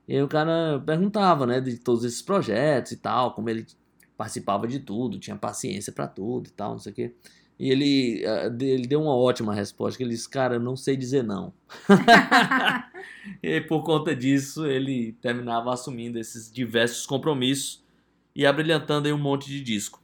E 0.07 0.15
aí 0.15 0.21
o 0.21 0.28
cara 0.28 0.82
perguntava, 0.86 1.45
né, 1.45 1.61
de 1.61 1.78
todos 1.78 2.03
esses 2.03 2.21
projetos 2.21 2.91
e 2.91 2.97
tal, 2.97 3.34
como 3.34 3.49
ele 3.49 3.65
participava 4.17 4.67
de 4.67 4.80
tudo, 4.80 5.17
tinha 5.17 5.36
paciência 5.36 5.93
pra 5.93 6.07
tudo 6.07 6.47
e 6.47 6.51
tal, 6.51 6.71
não 6.71 6.80
sei 6.80 6.91
o 6.91 6.95
quê. 6.95 7.15
E 7.64 7.72
ele, 7.72 8.24
de- 8.57 8.66
ele 8.66 8.86
deu 8.86 9.01
uma 9.01 9.16
ótima 9.16 9.53
resposta, 9.53 9.95
que 9.97 10.03
ele 10.03 10.09
disse, 10.11 10.28
cara, 10.28 10.55
eu 10.55 10.59
não 10.59 10.76
sei 10.76 10.97
dizer 10.97 11.24
não. 11.24 11.53
E 13.41 13.47
aí, 13.47 13.61
por 13.61 13.84
conta 13.84 14.14
disso, 14.14 14.66
ele 14.66 15.14
terminava 15.22 15.74
assumindo 15.74 16.20
esses 16.20 16.51
diversos 16.51 17.05
compromissos 17.05 17.82
e 18.36 18.45
abrilhantando 18.45 19.07
aí 19.07 19.14
um 19.14 19.18
monte 19.18 19.47
de 19.47 19.61
disco. 19.61 20.01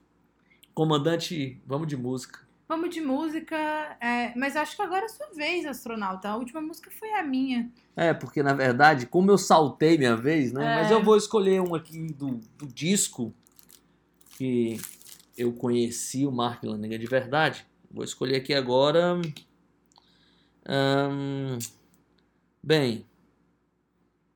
Comandante, 0.74 1.62
vamos 1.66 1.88
de 1.90 1.98
música. 1.98 2.40
Vamos 2.68 2.90
de 2.94 3.02
música, 3.02 3.58
é, 4.00 4.34
mas 4.38 4.56
acho 4.56 4.76
que 4.76 4.82
agora 4.82 5.02
é 5.02 5.06
a 5.06 5.10
sua 5.10 5.28
vez, 5.36 5.66
astronauta. 5.66 6.30
A 6.30 6.38
última 6.38 6.62
música 6.62 6.90
foi 6.92 7.12
a 7.14 7.24
minha. 7.24 7.70
É, 7.96 8.14
porque 8.14 8.42
na 8.42 8.54
verdade, 8.54 9.06
como 9.06 9.32
eu 9.32 9.38
saltei 9.38 9.98
minha 9.98 10.16
vez, 10.16 10.54
né? 10.54 10.64
É. 10.64 10.76
Mas 10.76 10.92
eu 10.92 11.04
vou 11.04 11.18
escolher 11.18 11.62
um 11.62 11.76
aqui 11.76 12.08
do, 12.14 12.40
do 12.58 12.68
disco 12.68 13.34
que 14.38 14.80
eu 15.40 15.52
conheci 15.54 16.26
o 16.26 16.32
Mark 16.32 16.64
Lanegan 16.64 17.00
de 17.00 17.08
verdade. 17.08 17.66
Vou 17.92 18.04
escolher 18.04 18.36
aqui 18.36 18.54
agora. 18.54 19.20
Bem, 22.64 23.06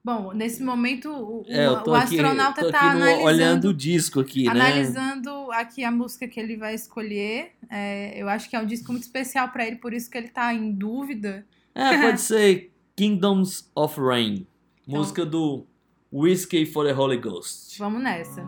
Bom, 0.05 0.33
nesse 0.33 0.61
momento 0.61 1.09
o, 1.09 1.45
é, 1.47 1.69
o- 1.71 1.75
aqui, 1.95 2.15
astronauta 2.19 2.69
tá 2.69 2.93
no- 2.93 2.99
analisando, 3.03 3.23
olhando 3.25 3.69
o 3.69 3.73
disco 3.73 4.19
aqui, 4.19 4.43
né? 4.43 4.49
analisando 4.51 5.49
aqui 5.53 5.81
a 5.83 5.89
música 5.91 6.27
que 6.27 6.37
ele 6.39 6.57
vai 6.57 6.75
escolher. 6.75 7.51
É, 7.69 8.21
eu 8.21 8.27
acho 8.27 8.49
que 8.49 8.55
é 8.55 8.59
um 8.59 8.65
disco 8.65 8.91
muito 8.91 9.03
especial 9.03 9.47
pra 9.49 9.65
ele, 9.65 9.77
por 9.77 9.93
isso 9.93 10.09
que 10.09 10.17
ele 10.17 10.27
tá 10.27 10.53
em 10.53 10.73
dúvida. 10.73 11.45
É, 11.73 12.01
pode 12.01 12.19
ser 12.21 12.73
Kingdoms 12.97 13.71
of 13.73 13.97
Rain, 13.99 14.45
Então- 14.85 14.99
música 14.99 15.25
do 15.25 15.65
Whiskey 16.11 16.65
for 16.65 16.85
the 16.85 16.93
Holy 16.93 17.17
Ghost. 17.17 17.79
Vamos 17.79 18.03
nessa. 18.03 18.43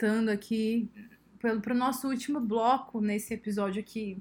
Voltando 0.00 0.30
aqui 0.30 0.88
pelo, 1.38 1.60
pro 1.60 1.74
nosso 1.74 2.08
último 2.08 2.40
bloco 2.40 3.02
nesse 3.02 3.34
episódio 3.34 3.80
aqui, 3.80 4.16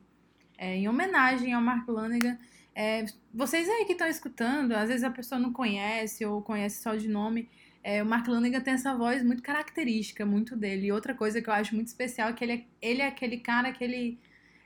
é, 0.58 0.76
em 0.76 0.90
homenagem 0.90 1.54
ao 1.54 1.62
Mark 1.62 1.88
Lanegan. 1.88 2.38
É, 2.76 3.06
vocês 3.34 3.70
aí 3.70 3.86
que 3.86 3.94
estão 3.94 4.06
escutando, 4.10 4.74
às 4.74 4.90
vezes 4.90 5.06
a 5.06 5.10
pessoa 5.10 5.40
não 5.40 5.54
conhece 5.54 6.26
ou 6.26 6.42
conhece 6.42 6.84
só 6.84 6.96
de 6.96 7.08
nome. 7.08 7.48
é, 7.82 8.04
o 8.04 8.06
Mark 8.06 8.28
Lanegan 8.28 8.60
tem 8.60 8.74
essa 8.74 8.94
voz 8.94 9.24
muito 9.24 9.42
característica, 9.42 10.26
muito 10.26 10.54
dele. 10.54 10.88
E 10.88 10.92
outra 10.92 11.16
coisa 11.16 11.42
que 11.42 11.50
eu 11.50 11.54
acho 11.54 11.74
muito 11.74 11.88
especial 11.88 12.28
é 12.28 12.34
que 12.34 12.44
ele 12.44 12.52
é, 12.52 12.66
ele 12.82 13.02
é 13.02 13.08
aquele 13.08 13.38
cara 13.38 13.72
que 13.72 13.82
ele. 13.82 14.20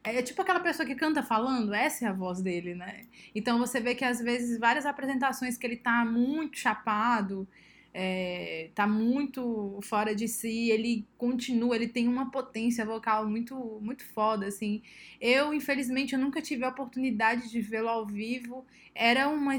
É 0.04 0.20
tipo 0.24 0.42
aquela 0.42 0.62
pessoa 0.62 0.84
que 0.84 0.96
canta 0.96 1.22
falando, 1.22 1.76
essa 1.76 2.06
é 2.06 2.08
a 2.08 2.14
voz 2.14 2.42
dele, 2.42 2.74
né? 2.74 3.06
Então 3.36 3.60
você 3.60 3.80
vê 3.80 3.94
que 3.94 4.04
às 4.04 4.20
vezes 4.20 4.58
várias 4.58 4.88
apresentações 4.88 5.60
que 5.60 5.68
ele 5.68 5.78
tá 5.78 6.04
muito 6.04 6.58
chapado, 6.58 7.48
é, 7.94 8.72
tá 8.74 8.88
muito 8.88 9.80
fora 9.84 10.16
de 10.16 10.28
si, 10.28 10.72
ele 10.72 11.06
continua, 11.18 11.76
ele 11.76 11.88
tem 11.88 12.08
uma 12.08 12.32
potência 12.32 12.84
vocal 12.86 13.28
muito 13.30 13.56
muito 13.82 14.04
foda, 14.06 14.48
assim. 14.48 14.82
Eu, 15.22 15.54
infelizmente, 15.54 16.14
eu 16.14 16.20
nunca 16.20 16.42
tive 16.42 16.64
a 16.66 16.70
oportunidade 16.70 17.50
de 17.50 17.62
vê-lo 17.62 17.90
ao 17.90 18.06
vivo. 18.08 18.66
Era 18.96 19.30
uma, 19.30 19.54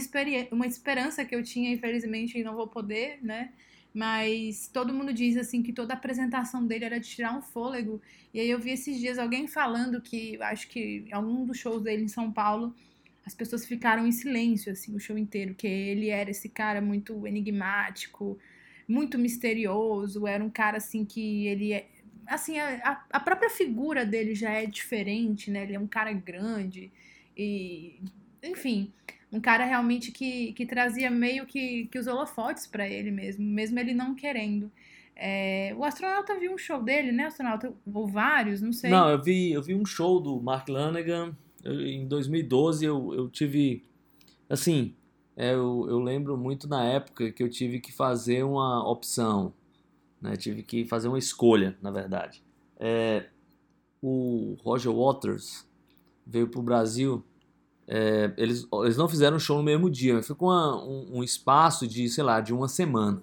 uma 0.51 0.66
esperança 0.66 1.24
que 1.24 1.35
eu 1.35 1.43
tinha, 1.43 1.70
infelizmente, 1.72 2.39
e 2.39 2.43
não 2.43 2.55
vou 2.57 2.66
poder, 2.66 3.18
né? 3.22 3.53
Mas 3.95 4.68
todo 4.72 4.93
mundo 4.93 5.12
diz 5.12 5.37
assim 5.37 5.62
que 5.62 5.72
toda 5.72 5.95
a 5.95 5.97
apresentação 5.97 6.66
dele 6.66 6.85
era 6.85 6.99
de 6.99 7.09
tirar 7.09 7.37
um 7.37 7.41
fôlego. 7.41 8.03
E 8.32 8.41
aí 8.41 8.51
eu 8.51 8.59
vi 8.59 8.72
esses 8.72 8.99
dias 8.99 9.18
alguém 9.18 9.47
falando 9.47 10.01
que, 10.01 10.37
acho 10.43 10.66
que 10.68 11.07
algum 11.12 11.47
dos 11.47 11.59
shows 11.59 11.80
dele 11.82 12.03
em 12.03 12.09
São 12.09 12.32
Paulo, 12.32 12.74
as 13.27 13.35
pessoas 13.35 13.64
ficaram 13.64 14.07
em 14.07 14.12
silêncio, 14.12 14.70
assim, 14.70 14.95
o 14.95 15.01
show 15.01 15.16
inteiro, 15.16 15.55
que 15.55 15.66
ele 15.66 16.09
era 16.11 16.31
esse 16.31 16.49
cara 16.49 16.81
muito 16.81 17.27
enigmático, 17.27 18.39
muito 18.87 19.18
misterioso, 19.18 20.27
era 20.27 20.45
um 20.45 20.51
cara, 20.51 20.77
assim, 20.77 21.05
que 21.05 21.47
ele 21.47 21.72
é... 21.72 21.89
Assim, 22.27 22.59
a, 22.59 23.05
a 23.11 23.20
própria 23.20 23.51
figura 23.51 24.05
dele 24.05 24.35
já 24.35 24.51
é 24.51 24.66
diferente, 24.66 25.51
né? 25.51 25.62
Ele 25.62 25.75
é 25.75 25.81
um 25.81 25.87
cara 25.87 26.12
grande 26.12 26.91
e... 27.37 27.99
Enfim, 28.43 28.93
um 29.33 29.41
cara 29.41 29.64
realmente 29.64 30.12
que, 30.12 30.53
que 30.53 30.66
trazia 30.66 31.11
meio 31.11 31.47
que, 31.47 31.87
que 31.87 31.99
os 31.99 32.07
holofotes 32.07 32.66
para 32.66 32.87
ele 32.87 33.11
mesmo, 33.11 33.43
mesmo 33.45 33.79
ele 33.79 33.95
não 33.95 34.14
querendo. 34.14 34.70
É, 35.16 35.75
o 35.79 35.85
astronauta 35.85 36.39
viu 36.39 36.53
um 36.53 36.59
show 36.59 36.83
dele, 36.83 37.11
né, 37.11 37.27
astronauta? 37.27 37.72
Ou 37.87 38.07
vários, 38.07 38.61
não 38.61 38.72
sei. 38.72 38.91
Não, 38.91 39.09
eu 39.09 39.22
vi, 39.22 39.53
eu 39.53 39.62
vi 39.62 39.75
um 39.75 39.87
show 39.87 40.20
do 40.20 40.39
Mark 40.41 40.68
Lanegan 40.68 41.35
eu- 41.65 41.81
em 41.87 42.07
2012. 42.07 42.85
Eu, 42.85 43.15
eu 43.15 43.29
tive. 43.31 43.85
Assim, 44.49 44.95
é, 45.37 45.55
eu, 45.55 45.87
eu 45.89 45.99
lembro 46.01 46.37
muito 46.37 46.69
na 46.69 46.85
época 46.85 47.33
que 47.33 47.43
eu 47.43 47.51
tive 47.51 47.81
que 47.81 47.93
fazer 47.93 48.45
uma 48.45 48.89
opção. 48.89 49.55
Né, 50.21 50.37
tive 50.37 50.62
que 50.62 50.85
fazer 50.87 51.09
uma 51.09 51.19
escolha, 51.19 51.77
na 51.83 51.91
verdade. 51.91 52.43
É, 52.79 53.27
o 54.03 54.57
Roger 54.62 54.93
Waters 54.93 55.67
veio 56.27 56.49
pro 56.49 56.62
Brasil. 56.62 57.25
é, 57.89 58.33
eles, 58.39 58.67
eles 58.85 58.97
não 58.97 59.09
fizeram 59.09 59.39
show 59.39 59.59
no 59.59 59.65
mesmo 59.65 59.91
dia, 59.91 60.23
ficou 60.23 60.51
uma- 60.51 60.83
um, 60.85 61.19
um 61.19 61.25
espaço 61.25 61.87
de, 61.87 62.09
sei 62.09 62.25
lá, 62.25 62.41
de 62.41 62.53
uma 62.55 62.69
semana. 62.69 63.23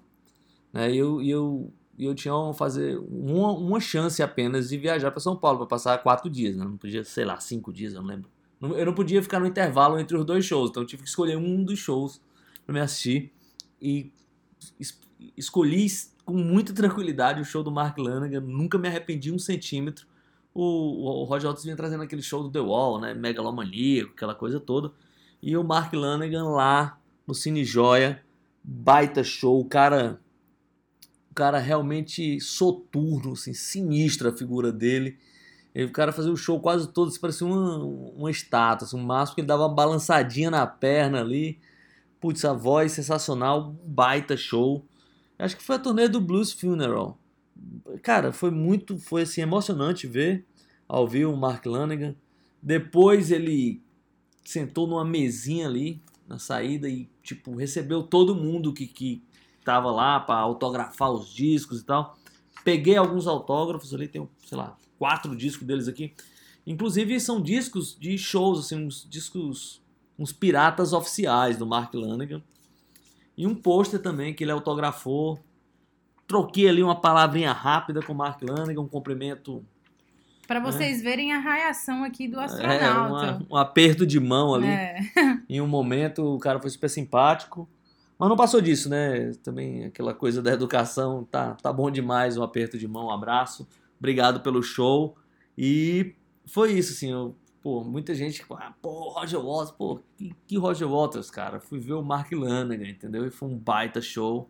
Né, 0.73 0.91
e 0.93 0.97
eu, 0.97 1.21
eu, 1.21 1.73
eu 1.99 2.15
tinha 2.15 2.35
uma, 2.35 2.53
fazer 2.53 2.97
uma, 2.99 3.53
uma 3.53 3.79
chance 3.81 4.23
apenas 4.23 4.69
de 4.69 4.77
viajar 4.77 5.11
para 5.11 5.19
São 5.21 5.37
Paulo 5.37 5.59
para 5.59 5.67
passar 5.67 5.97
quatro 6.03 6.29
dias. 6.31 6.57
Né? 6.57 6.65
Não 6.65 6.77
podia, 6.77 7.03
sei 7.05 7.25
lá, 7.25 7.39
cinco 7.41 7.73
dias, 7.73 7.93
eu 7.95 8.01
não 8.01 8.09
lembro. 8.09 8.30
Eu 8.61 8.85
não 8.85 8.93
podia 8.93 9.21
ficar 9.23 9.39
no 9.39 9.47
intervalo 9.47 9.99
entre 9.99 10.15
os 10.15 10.23
dois 10.25 10.45
shows, 10.45 10.69
então 10.69 10.83
eu 10.83 10.87
tive 10.87 11.03
que 11.03 11.09
escolher 11.09 11.37
um 11.37 11.63
dos 11.63 11.79
shows 11.79 12.21
para 12.65 12.73
me 12.73 12.79
assistir. 12.79 13.31
E 13.81 14.11
es- 14.79 14.99
escolhi 15.35 15.87
com 16.23 16.33
muita 16.33 16.73
tranquilidade 16.73 17.41
o 17.41 17.45
show 17.45 17.63
do 17.63 17.71
Mark 17.71 17.97
Lanegan, 17.97 18.41
nunca 18.41 18.77
me 18.77 18.87
arrependi 18.87 19.31
um 19.31 19.39
centímetro. 19.39 20.05
O, 20.53 21.21
o 21.21 21.23
Roger 21.23 21.47
Waters 21.47 21.63
vinha 21.63 21.75
trazendo 21.75 22.03
aquele 22.03 22.21
show 22.21 22.43
do 22.43 22.51
The 22.51 22.59
Wall, 22.59 22.99
né? 22.99 23.13
Megalomaníaco, 23.13 24.11
aquela 24.11 24.35
coisa 24.35 24.59
toda. 24.59 24.91
E 25.41 25.55
o 25.57 25.63
Mark 25.63 25.93
Lanegan 25.93 26.43
lá 26.49 26.99
no 27.25 27.33
Cine 27.33 27.63
Joia, 27.63 28.21
baita 28.63 29.23
show, 29.23 29.59
o 29.59 29.65
cara 29.65 30.19
o 31.31 31.33
cara 31.33 31.57
realmente 31.59 32.39
soturno, 32.41 33.31
assim, 33.31 33.53
sinistra 33.53 34.29
a 34.29 34.37
figura 34.37 34.69
dele. 34.71 35.17
E 35.73 35.83
o 35.83 35.91
cara 35.91 36.11
fazia 36.11 36.31
o 36.31 36.37
show 36.37 36.59
quase 36.59 36.87
todo, 36.91 37.07
assim, 37.07 37.19
parecia 37.19 37.47
uma, 37.47 37.77
uma 37.77 38.31
estátua, 38.31 38.85
assim, 38.85 38.97
um 38.97 39.03
máximo 39.03 39.35
que 39.35 39.41
ele 39.41 39.47
dava 39.47 39.63
uma 39.63 39.73
balançadinha 39.73 40.51
na 40.51 40.67
perna 40.67 41.21
ali. 41.21 41.59
Putz, 42.19 42.43
a 42.43 42.53
voz 42.53 42.91
sensacional, 42.91 43.75
baita 43.85 44.35
show. 44.35 44.85
Acho 45.39 45.57
que 45.57 45.63
foi 45.63 45.77
a 45.77 45.79
turnê 45.79 46.07
do 46.07 46.21
Blues 46.21 46.51
Funeral. 46.51 47.17
Cara, 48.03 48.31
foi 48.31 48.51
muito, 48.51 48.97
foi 48.99 49.23
assim, 49.23 49.41
emocionante 49.41 50.07
ver 50.07 50.45
ao 50.87 51.07
vivo 51.07 51.31
o 51.31 51.37
Mark 51.37 51.65
Lanegan. 51.65 52.15
Depois 52.61 53.31
ele 53.31 53.81
sentou 54.43 54.85
numa 54.85 55.05
mesinha 55.05 55.67
ali 55.67 56.01
na 56.27 56.37
saída 56.37 56.87
e, 56.87 57.09
tipo, 57.23 57.55
recebeu 57.55 58.03
todo 58.03 58.35
mundo 58.35 58.73
que, 58.73 58.85
que 58.85 59.23
tava 59.63 59.89
lá 59.91 60.19
para 60.19 60.39
autografar 60.39 61.11
os 61.11 61.33
discos 61.33 61.81
e 61.81 61.85
tal. 61.85 62.17
Peguei 62.63 62.95
alguns 62.95 63.25
autógrafos 63.25 63.93
ali, 63.93 64.07
tem, 64.07 64.27
sei 64.45 64.57
lá, 64.57 64.77
quatro 65.01 65.35
discos 65.35 65.65
deles 65.65 65.87
aqui. 65.87 66.13
Inclusive 66.67 67.19
são 67.19 67.41
discos 67.41 67.97
de 67.99 68.15
shows, 68.19 68.59
assim, 68.59 68.85
uns 68.85 69.03
discos, 69.09 69.81
uns 70.17 70.31
piratas 70.31 70.93
oficiais 70.93 71.57
do 71.57 71.65
Mark 71.65 71.91
Lanegan. 71.95 72.43
E 73.35 73.47
um 73.47 73.55
pôster 73.55 73.99
também 73.99 74.31
que 74.31 74.43
ele 74.43 74.51
autografou. 74.51 75.39
Troquei 76.27 76.69
ali 76.69 76.83
uma 76.83 77.01
palavrinha 77.01 77.51
rápida 77.51 77.99
com 78.03 78.13
o 78.13 78.15
Mark 78.15 78.39
Lanegan, 78.43 78.81
um 78.81 78.87
cumprimento, 78.87 79.65
Pra 80.47 80.59
vocês 80.59 81.01
verem 81.01 81.31
a 81.33 81.39
reação 81.39 82.03
aqui 82.03 82.27
do 82.27 82.37
é, 82.39 82.43
astronauta. 82.43 83.37
uma- 83.37 83.47
um 83.49 83.55
aperto 83.57 84.05
de 84.05 84.19
mão 84.19 84.53
ali. 84.53 84.67
É. 84.67 84.99
Em 85.49 85.61
um 85.61 85.67
momento 85.67 86.35
o 86.35 86.37
cara 86.37 86.59
foi 86.59 86.69
super 86.69 86.89
simpático, 86.89 87.67
mas 88.19 88.29
não 88.29 88.35
passou 88.35 88.59
disso, 88.61 88.87
né? 88.89 89.31
Também 89.43 89.85
aquela 89.85 90.13
coisa 90.13 90.41
da 90.43 90.51
educação, 90.51 91.23
tá, 91.31 91.55
tá 91.55 91.71
bom 91.73 91.89
demais, 91.89 92.37
um 92.37 92.43
aperto 92.43 92.77
de 92.77 92.85
mão, 92.87 93.05
um 93.07 93.11
abraço. 93.11 93.65
Obrigado 94.01 94.41
pelo 94.41 94.63
show. 94.63 95.15
E 95.55 96.15
foi 96.47 96.73
isso, 96.73 96.93
assim, 96.93 97.11
eu, 97.11 97.35
pô, 97.61 97.83
muita 97.83 98.15
gente, 98.15 98.43
ah, 98.49 98.73
pô, 98.81 99.11
Roger 99.11 99.39
Waters, 99.39 99.71
pô, 99.71 99.99
que, 100.17 100.35
que 100.47 100.57
Roger 100.57 100.89
Waters, 100.89 101.29
cara? 101.29 101.59
Fui 101.59 101.79
ver 101.79 101.93
o 101.93 102.01
Mark 102.01 102.31
Lanegan, 102.31 102.89
entendeu? 102.89 103.27
E 103.27 103.29
foi 103.29 103.47
um 103.47 103.55
baita 103.55 104.01
show. 104.01 104.49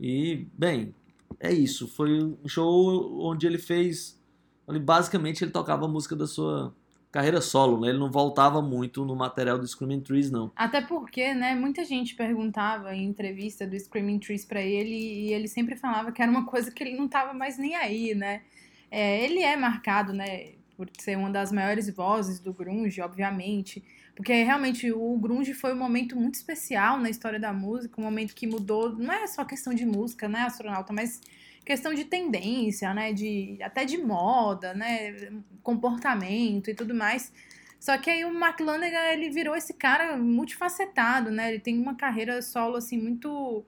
E, 0.00 0.46
bem, 0.54 0.94
é 1.38 1.52
isso, 1.52 1.86
foi 1.86 2.18
um 2.22 2.48
show 2.48 3.20
onde 3.20 3.46
ele 3.46 3.58
fez, 3.58 4.18
ele, 4.66 4.78
basicamente 4.78 5.44
ele 5.44 5.50
tocava 5.50 5.84
a 5.84 5.88
música 5.88 6.16
da 6.16 6.26
sua 6.26 6.74
carreira 7.12 7.42
solo, 7.42 7.78
né? 7.82 7.90
Ele 7.90 7.98
não 7.98 8.10
voltava 8.10 8.62
muito 8.62 9.04
no 9.04 9.14
material 9.14 9.58
do 9.58 9.68
Screaming 9.68 10.00
Trees, 10.00 10.30
não. 10.30 10.50
Até 10.56 10.80
porque, 10.80 11.34
né, 11.34 11.54
muita 11.54 11.84
gente 11.84 12.14
perguntava 12.14 12.94
em 12.94 13.04
entrevista 13.04 13.66
do 13.66 13.78
Screaming 13.78 14.18
Trees 14.18 14.46
pra 14.46 14.62
ele 14.62 14.94
e 14.94 15.32
ele 15.34 15.46
sempre 15.46 15.76
falava 15.76 16.10
que 16.10 16.22
era 16.22 16.30
uma 16.30 16.46
coisa 16.46 16.70
que 16.70 16.82
ele 16.82 16.96
não 16.96 17.06
tava 17.06 17.34
mais 17.34 17.58
nem 17.58 17.76
aí, 17.76 18.14
né? 18.14 18.42
É, 18.90 19.24
ele 19.24 19.42
é 19.42 19.56
marcado, 19.56 20.12
né, 20.12 20.52
por 20.76 20.88
ser 20.98 21.16
uma 21.16 21.30
das 21.30 21.50
maiores 21.52 21.90
vozes 21.90 22.38
do 22.38 22.52
grunge, 22.52 23.00
obviamente, 23.00 23.82
porque 24.14 24.32
realmente 24.42 24.90
o 24.92 25.16
grunge 25.18 25.54
foi 25.54 25.72
um 25.72 25.78
momento 25.78 26.16
muito 26.16 26.34
especial 26.34 26.98
na 26.98 27.10
história 27.10 27.38
da 27.38 27.52
música, 27.52 28.00
um 28.00 28.04
momento 28.04 28.34
que 28.34 28.46
mudou, 28.46 28.92
não 28.96 29.12
é 29.12 29.26
só 29.26 29.44
questão 29.44 29.74
de 29.74 29.84
música, 29.84 30.28
né, 30.28 30.42
astronauta, 30.42 30.92
mas 30.92 31.20
questão 31.64 31.92
de 31.92 32.04
tendência, 32.04 32.94
né, 32.94 33.12
de 33.12 33.58
até 33.62 33.84
de 33.84 33.98
moda, 33.98 34.72
né, 34.74 35.30
comportamento 35.62 36.70
e 36.70 36.74
tudo 36.74 36.94
mais. 36.94 37.32
Só 37.78 37.96
que 37.96 38.10
aí 38.10 38.24
o 38.24 38.34
Mark 38.34 38.58
Lanegan, 38.60 39.12
ele 39.12 39.30
virou 39.30 39.54
esse 39.54 39.72
cara 39.72 40.16
multifacetado, 40.16 41.30
né? 41.30 41.50
Ele 41.50 41.60
tem 41.60 41.78
uma 41.78 41.94
carreira 41.94 42.42
solo, 42.42 42.76
assim, 42.76 42.98
muito 43.00 43.64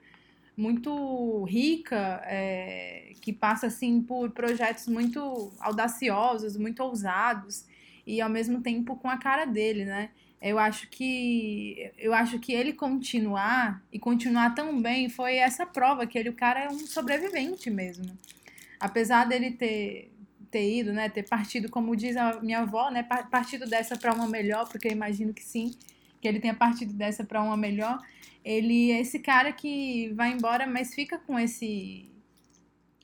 muito 0.60 1.42
rica, 1.44 2.20
é, 2.24 3.12
que 3.20 3.32
passa, 3.32 3.66
assim, 3.68 4.02
por 4.02 4.30
projetos 4.30 4.86
muito 4.86 5.52
audaciosos, 5.58 6.56
muito 6.56 6.82
ousados, 6.82 7.64
e 8.06 8.20
ao 8.20 8.28
mesmo 8.28 8.60
tempo 8.60 8.96
com 8.96 9.08
a 9.08 9.16
cara 9.16 9.46
dele, 9.46 9.84
né? 9.84 10.10
Eu 10.40 10.58
acho 10.58 10.88
que 10.88 11.90
eu 11.98 12.14
acho 12.14 12.38
que 12.38 12.52
ele 12.52 12.72
continuar 12.72 13.82
e 13.92 13.98
continuar 13.98 14.54
tão 14.54 14.80
bem 14.80 15.08
foi 15.08 15.36
essa 15.36 15.66
prova 15.66 16.06
que 16.06 16.18
ele 16.18 16.30
o 16.30 16.34
cara 16.34 16.64
é 16.64 16.68
um 16.68 16.78
sobrevivente 16.78 17.70
mesmo. 17.70 18.18
Apesar 18.78 19.26
dele 19.26 19.50
ter 19.50 20.10
ter 20.50 20.78
ido, 20.78 20.92
né, 20.92 21.08
ter 21.08 21.22
partido, 21.28 21.70
como 21.70 21.94
diz 21.94 22.16
a 22.16 22.40
minha 22.40 22.60
avó, 22.60 22.90
né, 22.90 23.04
par- 23.04 23.30
partido 23.30 23.66
dessa 23.66 23.96
para 23.96 24.12
uma 24.12 24.26
melhor, 24.26 24.68
porque 24.68 24.88
eu 24.88 24.92
imagino 24.92 25.32
que 25.32 25.44
sim, 25.44 25.72
que 26.20 26.28
ele 26.28 26.40
tenha 26.40 26.54
partido 26.54 26.92
dessa 26.92 27.24
para 27.24 27.42
uma 27.42 27.56
melhor. 27.56 27.98
Ele 28.44 28.90
é 28.90 29.00
esse 29.00 29.18
cara 29.18 29.52
que 29.52 30.12
vai 30.14 30.32
embora, 30.32 30.66
mas 30.66 30.94
fica 30.94 31.18
com 31.18 31.38
esse 31.38 32.10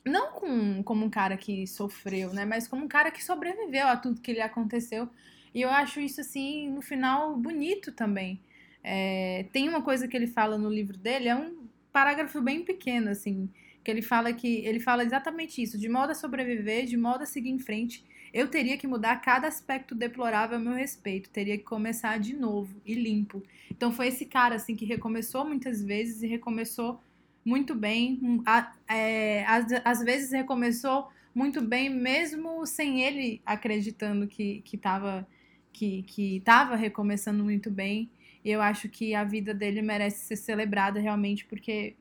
não 0.07 0.31
com, 0.31 0.81
como 0.83 1.05
um 1.05 1.09
cara 1.09 1.37
que 1.37 1.67
sofreu, 1.67 2.33
né, 2.33 2.45
mas 2.45 2.67
como 2.67 2.85
um 2.85 2.87
cara 2.87 3.11
que 3.11 3.23
sobreviveu 3.23 3.87
a 3.87 3.97
tudo 3.97 4.21
que 4.21 4.33
lhe 4.33 4.41
aconteceu. 4.41 5.09
E 5.53 5.61
eu 5.61 5.69
acho 5.69 5.99
isso 5.99 6.21
assim, 6.21 6.69
no 6.69 6.81
final 6.81 7.35
bonito 7.35 7.91
também. 7.91 8.39
É, 8.83 9.45
tem 9.51 9.67
uma 9.67 9.81
coisa 9.81 10.07
que 10.07 10.15
ele 10.15 10.27
fala 10.27 10.57
no 10.57 10.69
livro 10.69 10.97
dele, 10.97 11.27
é 11.27 11.35
um 11.35 11.67
parágrafo 11.91 12.41
bem 12.41 12.63
pequeno 12.63 13.09
assim, 13.09 13.49
que 13.83 13.91
ele 13.91 14.01
fala 14.01 14.31
que 14.31 14.65
ele 14.65 14.79
fala 14.79 15.03
exatamente 15.03 15.61
isso, 15.61 15.77
de 15.77 15.89
modo 15.89 16.11
a 16.11 16.15
sobreviver, 16.15 16.85
de 16.85 16.95
modo 16.95 17.23
a 17.23 17.25
seguir 17.25 17.49
em 17.49 17.59
frente, 17.59 18.05
eu 18.37 18.47
teria 18.47 18.77
que 18.77 18.85
mudar 18.87 19.15
cada 19.21 19.47
aspecto 19.47 19.95
deplorável 19.95 20.57
a 20.57 20.59
meu 20.59 20.73
respeito, 20.73 21.29
teria 21.29 21.57
que 21.57 21.63
começar 21.63 22.19
de 22.19 22.33
novo 22.35 22.79
e 22.85 22.93
limpo. 22.93 23.41
Então 23.71 23.91
foi 23.91 24.07
esse 24.07 24.25
cara 24.25 24.55
assim 24.55 24.75
que 24.75 24.85
recomeçou 24.85 25.43
muitas 25.45 25.83
vezes 25.83 26.21
e 26.21 26.27
recomeçou 26.27 27.01
muito 27.43 27.73
bem, 27.73 28.19
um, 28.21 28.43
a- 28.45 28.73
é, 28.87 29.43
às, 29.83 30.03
vezes 30.03 30.31
recomeçou 30.31 31.09
muito 31.33 31.61
bem 31.61 31.89
mesmo 31.89 32.65
sem 32.65 33.01
ele 33.01 33.41
acreditando 33.45 34.27
que 34.27 34.61
que 34.65 34.75
estava 34.75 35.27
que 35.73 36.03
que 36.03 36.37
estava 36.37 36.75
recomeçando 36.75 37.43
muito 37.43 37.71
bem. 37.71 38.09
Eu 38.45 38.61
acho 38.61 38.87
que 38.89 39.15
a 39.15 39.23
vida 39.23 39.53
dele 39.53 39.81
merece 39.81 40.25
ser 40.25 40.35
celebrada 40.37 40.99
realmente 40.99 41.45
porque 41.45 41.95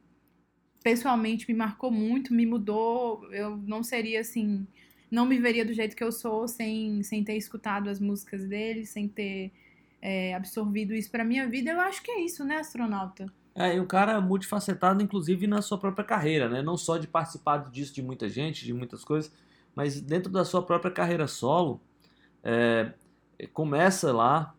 pessoalmente 0.83 1.51
me 1.51 1.57
marcou 1.57 1.91
muito, 1.91 2.33
me 2.35 2.47
mudou. 2.47 3.27
Eu 3.33 3.57
não 3.57 3.83
seria 3.83 4.21
assim, 4.21 4.67
não 5.11 5.27
me 5.27 5.39
veria 5.39 5.65
do 5.65 5.73
jeito 5.73 5.97
que 5.97 6.05
eu 6.05 6.13
sou 6.13 6.49
sem, 6.49 7.03
sem 7.03 7.23
ter 7.23 7.37
escutado 7.37 7.89
as 7.89 8.01
músicas 8.01 8.45
dele, 8.47 8.85
sem 8.85 9.09
ter 9.09 9.53
é, 10.03 10.35
absorvido 10.35 10.95
isso 10.95 11.11
pra 11.11 11.25
minha 11.25 11.49
vida. 11.49 11.71
Eu 11.71 11.81
acho 11.81 12.03
que 12.03 12.11
é 12.11 12.21
isso, 12.21 12.45
né, 12.45 12.59
astronauta? 12.59 13.27
É, 13.55 13.77
e 13.77 13.81
o 13.81 13.87
cara 13.87 14.21
multifacetado, 14.21 15.03
inclusive, 15.03 15.47
na 15.47 15.63
sua 15.63 15.79
própria 15.79 16.05
carreira, 16.05 16.49
né? 16.49 16.61
Não 16.61 16.77
só 16.77 16.99
de 16.99 17.07
participar 17.07 17.71
disso 17.71 17.95
de 17.95 18.03
muita 18.03 18.29
gente, 18.29 18.65
de 18.65 18.75
muitas 18.75 19.03
coisas, 19.03 19.33
mas 19.75 20.01
dentro 20.01 20.31
da 20.31 20.45
sua 20.45 20.63
própria 20.63 20.91
carreira 20.91 21.27
solo, 21.27 21.81
é, 22.45 22.93
começa 23.53 24.13
lá 24.13 24.55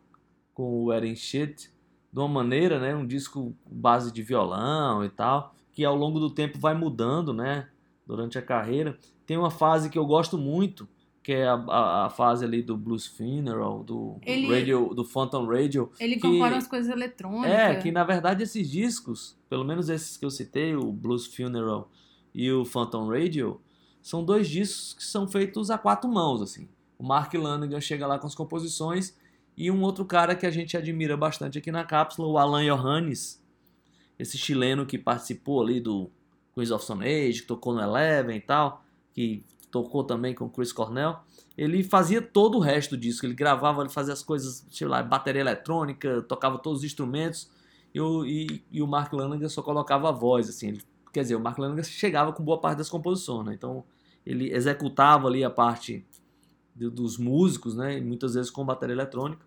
com 0.54 0.64
o 0.64 0.86
Wedding 0.86 1.16
Shit 1.16 1.72
de 2.12 2.20
uma 2.20 2.28
maneira, 2.28 2.80
né, 2.80 2.95
um 2.95 3.06
disco 3.06 3.56
base 3.70 4.12
de 4.12 4.24
violão 4.24 5.06
e 5.06 5.10
tal, 5.10 5.54
que 5.72 5.86
ao 5.86 5.95
longo 5.95 6.20
do 6.20 6.32
tempo 6.32 6.58
vai 6.58 6.74
mudando, 6.74 7.32
né, 7.32 7.68
durante 8.06 8.39
a 8.39 8.41
carreira. 8.41 8.98
Tem 9.28 9.38
uma 9.38 9.52
fase 9.52 9.90
que 9.92 9.98
eu 10.00 10.06
gosto 10.08 10.38
muito, 10.38 10.88
que 11.22 11.34
é 11.34 11.46
a, 11.48 11.54
a, 11.54 12.06
a 12.06 12.10
fase 12.10 12.44
ali 12.46 12.64
do 12.64 12.76
Blues 12.76 13.06
Funeral, 13.06 13.84
do 13.84 14.18
Ele- 14.26 14.48
Radio, 14.48 14.94
do 14.96 15.04
Phantom 15.04 15.46
Radio, 15.46 15.92
Ele 16.00 16.16
que- 16.16 16.26
incorpora 16.26 16.56
umas 16.56 16.68
coisas 16.68 16.90
eletrônicas. 16.90 17.52
é, 17.52 17.76
que 17.76 17.92
na 17.92 18.04
verdade 18.04 18.42
esses 18.42 18.68
discos, 18.72 19.38
pelo 19.50 19.64
menos 19.66 19.90
esses 19.90 20.18
que 20.18 20.26
eu 20.26 20.32
citei, 20.32 20.76
o 20.76 20.92
Blues 20.92 21.28
Funeral 21.28 21.92
e 22.34 22.50
o 22.52 22.64
Phantom 22.66 23.10
Radio, 23.10 23.62
são 24.02 24.24
dois 24.24 24.48
discos 24.48 24.94
que 24.94 25.04
são 25.04 25.28
feitos 25.28 25.70
a 25.70 25.78
quatro 25.78 26.10
mãos, 26.10 26.42
assim. 26.42 26.70
O 26.98 27.04
Mark 27.06 27.34
Lanigan 27.34 27.82
chega 27.82 28.08
lá 28.08 28.18
com 28.18 28.26
as 28.26 28.34
composições 28.34 29.16
e 29.58 29.70
um 29.70 29.82
outro 29.82 30.06
cara 30.06 30.34
que 30.36 30.46
a 30.46 30.52
gente 30.52 30.78
admira 30.78 31.18
bastante 31.18 31.58
aqui 31.58 31.72
na 31.72 31.84
cápsula, 31.84 32.28
o 32.28 32.38
Alan 32.38 32.64
Johannes, 32.64 33.44
esse 34.18 34.38
chileno 34.38 34.86
que 34.86 34.98
participou 34.98 35.62
ali 35.62 35.82
do 35.82 36.10
Queens 36.56 36.72
of 36.72 36.84
Stone 36.84 37.04
Age, 37.06 37.42
que 37.42 37.48
tocou 37.48 37.74
no 37.74 37.82
Eleven 37.82 38.38
e 38.38 38.42
tal, 38.42 38.84
que 39.18 39.43
tocou 39.72 40.03
também 40.03 40.36
com 40.36 40.47
Chris 40.47 40.72
Cornell. 40.72 41.18
Ele 41.57 41.84
fazia 41.84 42.22
todo 42.22 42.59
o 42.59 42.61
resto 42.61 42.91
do 42.95 43.01
disco, 43.01 43.26
ele 43.26 43.34
gravava, 43.34 43.82
ele 43.82 43.89
fazia 43.89 44.13
as 44.13 44.22
coisas, 44.22 44.63
sei 44.70 44.88
lá, 44.88 45.01
bateria 45.01 45.41
eletrônica, 45.41 46.22
tocava 46.22 46.59
todos 46.59 46.80
os 46.82 46.86
instrumentos, 46.86 47.49
e 47.95 47.99
o, 47.99 48.24
e, 48.24 48.63
e 48.72 48.80
o 48.80 48.86
Mark 48.86 49.11
Lanigan 49.11 49.49
só 49.49 49.63
colocava 49.63 50.09
a 50.09 50.11
voz, 50.11 50.47
assim. 50.49 50.68
Ele- 50.68 50.82
quer 51.11 51.24
dizer, 51.24 51.36
o 51.36 51.39
Mark 51.39 51.57
Lanigan 51.57 51.82
chegava 51.82 52.32
com 52.32 52.43
boa 52.43 52.59
parte 52.61 52.78
das 52.78 52.89
composições, 52.89 53.43
né? 53.47 53.55
Então, 53.55 53.84
ele 54.24 54.53
executava 54.53 55.28
ali 55.28 55.43
a 55.43 55.49
parte 55.49 56.05
do- 56.76 56.91
dos 56.91 57.18
músicos, 57.18 57.76
né? 57.76 57.99
Muitas 57.99 58.36
vezes 58.36 58.51
com 58.51 58.63
bateria 58.63 58.93
eletrônica. 58.93 59.43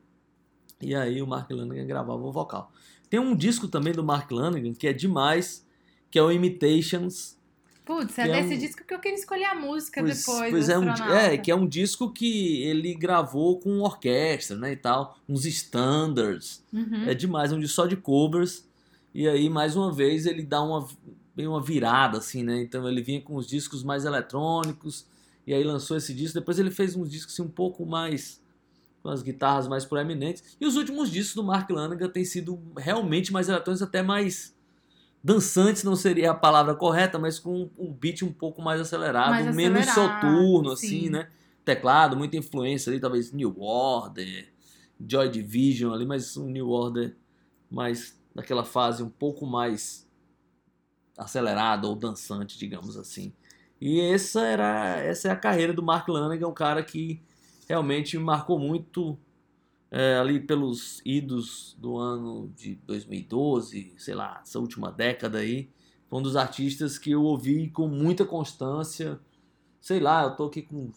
E 0.83 0.97
aí 0.97 1.23
o 1.23 1.29
Mark 1.29 1.49
Lanigan 1.49 1.87
gravava 1.87 2.21
o 2.21 2.33
vocal. 2.33 2.73
Tem 3.09 3.21
um 3.21 3.37
disco 3.37 3.69
também 3.69 3.93
do 3.93 4.03
Mark 4.03 4.29
Lanigan 4.33 4.75
que 4.75 4.89
é 4.89 4.93
demais, 4.93 5.65
que 6.11 6.19
é 6.19 6.23
o 6.23 6.33
Imitations. 6.33 7.39
Putz, 7.85 8.19
é 8.19 8.23
é 8.29 8.43
desse 8.43 8.55
um- 8.55 8.59
disco 8.59 8.85
que 8.85 8.95
eu 8.95 8.99
queria 9.01 9.19
escolher 9.19 9.45
a 9.47 9.55
música 9.55 10.01
Pois, 10.01 10.19
depois. 10.19 10.51
pois 10.51 10.69
é, 10.69 10.79
um, 10.79 10.89
é, 10.91 11.37
que 11.39 11.51
é 11.51 11.55
um 11.55 11.67
disco 11.67 12.11
que 12.13 12.63
ele 12.63 12.95
gravou 12.95 13.59
com 13.59 13.81
orquestra, 13.81 14.57
né, 14.57 14.73
e 14.73 14.77
tal, 14.77 15.19
uns 15.29 15.45
standards. 15.47 16.63
Uhum. 16.73 17.05
É 17.09 17.15
demais, 17.15 17.53
é 17.53 17.57
um 17.57 17.61
disco 17.61 17.75
só 17.75 17.87
de 17.87 17.97
covers. 17.97 18.69
E 19.15 19.27
aí, 19.27 19.49
mais 19.51 19.75
uma 19.75 19.93
vez, 19.93 20.25
ele 20.27 20.43
dá 20.43 20.63
uma, 20.63 20.87
bem 21.35 21.47
uma 21.49 21.61
virada, 21.61 22.19
assim, 22.19 22.43
né? 22.45 22.63
Então 22.63 22.89
ele 22.89 23.03
vinha 23.03 23.21
com 23.21 23.35
os 23.35 23.47
discos 23.47 23.83
mais 23.83 24.05
eletrônicos, 24.05 25.05
e 25.47 25.53
aí 25.53 25.65
lançou 25.65 25.97
esse 25.97 26.15
disco. 26.15 26.39
Depois 26.39 26.59
ele 26.61 26.71
fez 26.71 26.95
uns 26.95 27.11
discos 27.11 27.35
assim, 27.35 27.43
um 27.43 27.49
pouco 27.49 27.85
mais. 27.85 28.41
com 29.03 29.09
as 29.09 29.23
guitarras 29.23 29.67
mais 29.67 29.87
proeminentes. 29.87 30.45
E 30.61 30.67
os 30.67 30.77
últimos 30.77 31.11
discos 31.11 31.35
do 31.35 31.43
Mark 31.43 31.71
Lanigan 31.71 32.11
têm 32.11 32.23
sido 32.23 32.61
realmente 32.77 33.33
mais 33.33 33.49
eletrônicos, 33.49 33.81
até 33.81 34.03
mais. 34.03 34.55
Dançantes 35.23 35.85
não 35.85 35.95
seria 35.95 36.31
a 36.31 36.35
palavra 36.35 36.75
correta, 36.75 37.19
mas 37.19 37.39
com 37.39 37.71
um 37.79 37.93
beat 37.93 38.23
um 38.23 38.33
pouco 38.33 38.63
mais 38.63 38.81
acelerado, 38.81 39.31
Mais 39.31 39.55
menos 39.55 39.87
soturno, 39.87 40.77
sim. 40.77 40.87
assim, 40.87 41.11
né? 41.11 41.29
Teclado, 41.65 42.17
muita 42.17 42.37
influência 42.37 42.91
ali, 42.91 42.99
talvez 42.99 43.33
New 43.33 43.61
Order, 43.61 44.49
Joy 45.07 45.29
Division 45.29 45.93
ali, 45.93 46.07
mas 46.07 46.37
um 46.37 46.47
New 46.47 46.69
Order 46.69 47.17
mais 47.71 48.19
naquela 48.35 48.65
fase 48.65 49.03
um 49.03 49.11
pouco 49.11 49.47
mais 49.47 50.09
acelerada 51.17 51.87
ou 51.87 51.95
dançante, 51.95 52.59
digamos 52.59 52.97
assim. 52.97 53.33
E 53.81 54.01
essa 54.01 54.43
era 54.43 54.99
essa 54.99 55.29
é 55.29 55.31
a 55.31 55.37
carreira 55.37 55.73
do 55.73 55.83
Mark 55.83 56.09
Lanigan, 56.09 56.49
um 56.49 56.55
cara 56.55 56.83
que 56.83 57.23
realmente 57.69 58.19
marcou 58.19 58.59
muito 58.59 59.19
é, 59.91 60.17
ali 60.17 60.39
pelos 60.39 61.03
idos 61.05 61.77
do 61.79 61.97
ano 61.97 62.53
de 62.57 62.77
2012, 62.87 63.95
sei 63.99 64.15
lá, 64.15 64.41
essa 64.43 64.59
última 64.59 64.93
década 64.93 65.39
aí. 65.39 65.69
Foi 66.09 66.19
um 66.19 66.23
dos 66.23 66.37
artistas 66.37 66.99
que 66.99 67.11
eu 67.11 67.23
ouvi 67.23 67.69
com 67.71 67.89
muita 67.89 68.25
constância. 68.25 69.19
Sei 69.81 69.99
lá, 69.99 70.25
eu 70.25 70.37
tô 70.37 70.45
aqui 70.47 70.63
com 70.63 70.91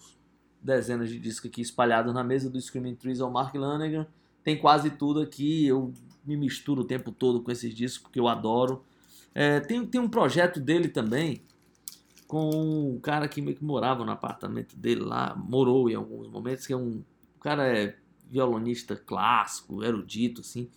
dezenas 0.61 1.09
de 1.09 1.19
discos 1.19 1.49
aqui 1.49 1.61
espalhados 1.61 2.13
na 2.13 2.23
mesa 2.23 2.49
do 2.49 2.59
Screaming 2.59 2.95
Trees 2.95 3.19
ao 3.19 3.31
Mark 3.31 3.53
Lanigan. 3.55 4.07
Tem 4.43 4.57
quase 4.57 4.91
tudo 4.91 5.21
aqui, 5.21 5.65
eu 5.65 5.93
me 6.25 6.37
misturo 6.37 6.81
o 6.81 6.85
tempo 6.85 7.11
todo 7.11 7.41
com 7.41 7.51
esses 7.51 7.73
discos 7.73 8.03
porque 8.03 8.19
eu 8.19 8.27
adoro. 8.27 8.83
É, 9.33 9.59
tem, 9.59 9.85
tem 9.85 9.99
um 9.99 10.09
projeto 10.09 10.59
dele 10.59 10.87
também 10.87 11.41
com 12.27 12.49
um 12.49 12.99
cara 12.99 13.27
que 13.27 13.41
meio 13.41 13.57
que 13.57 13.63
morava 13.63 14.05
no 14.05 14.11
apartamento 14.11 14.75
dele 14.75 15.01
lá, 15.01 15.35
morou 15.35 15.89
em 15.89 15.95
alguns 15.95 16.27
momentos, 16.27 16.65
que 16.65 16.73
é 16.73 16.77
um 16.77 17.03
o 17.35 17.39
cara 17.43 17.67
é 17.67 17.97
violonista 18.29 18.95
clássico, 18.95 19.83
erudito, 19.83 20.41
assim. 20.41 20.69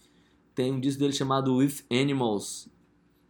Tem 0.54 0.72
um 0.72 0.80
disco 0.80 1.00
dele 1.00 1.12
chamado 1.12 1.56
With 1.56 1.84
Animals, 1.90 2.68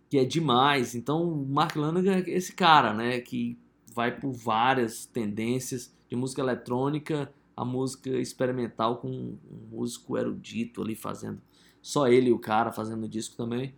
que 0.09 0.19
é 0.19 0.25
demais. 0.25 0.95
Então, 0.95 1.23
o 1.23 1.47
Mark 1.47 1.77
Lanigan 1.77 2.17
é 2.17 2.31
esse 2.31 2.53
cara, 2.53 2.93
né, 2.95 3.21
que 3.21 3.59
vai 3.93 4.19
por 4.19 4.33
várias 4.33 5.07
tendências 5.07 5.95
de 6.09 6.15
música 6.15 6.41
eletrônica 6.43 7.33
a 7.57 7.65
música 7.65 8.11
experimental 8.11 8.99
com 8.99 9.09
um 9.09 9.39
músico 9.71 10.19
erudito 10.19 10.83
ali 10.83 10.95
fazendo, 10.95 11.41
só 11.81 12.07
ele 12.07 12.29
e 12.29 12.33
o 12.33 12.39
cara 12.39 12.71
fazendo 12.71 13.09
disco 13.09 13.35
também, 13.35 13.75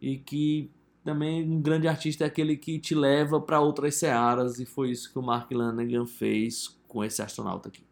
e 0.00 0.18
que 0.18 0.68
também 1.04 1.48
um 1.48 1.62
grande 1.62 1.86
artista 1.86 2.24
é 2.24 2.26
aquele 2.26 2.56
que 2.56 2.78
te 2.78 2.94
leva 2.94 3.40
para 3.40 3.60
outras 3.60 3.94
searas, 3.94 4.58
e 4.58 4.66
foi 4.66 4.90
isso 4.90 5.12
que 5.12 5.18
o 5.18 5.22
Mark 5.22 5.50
Lanigan 5.52 6.06
fez 6.06 6.76
com 6.88 7.04
esse 7.04 7.22
astronauta 7.22 7.68
aqui. 7.68 7.89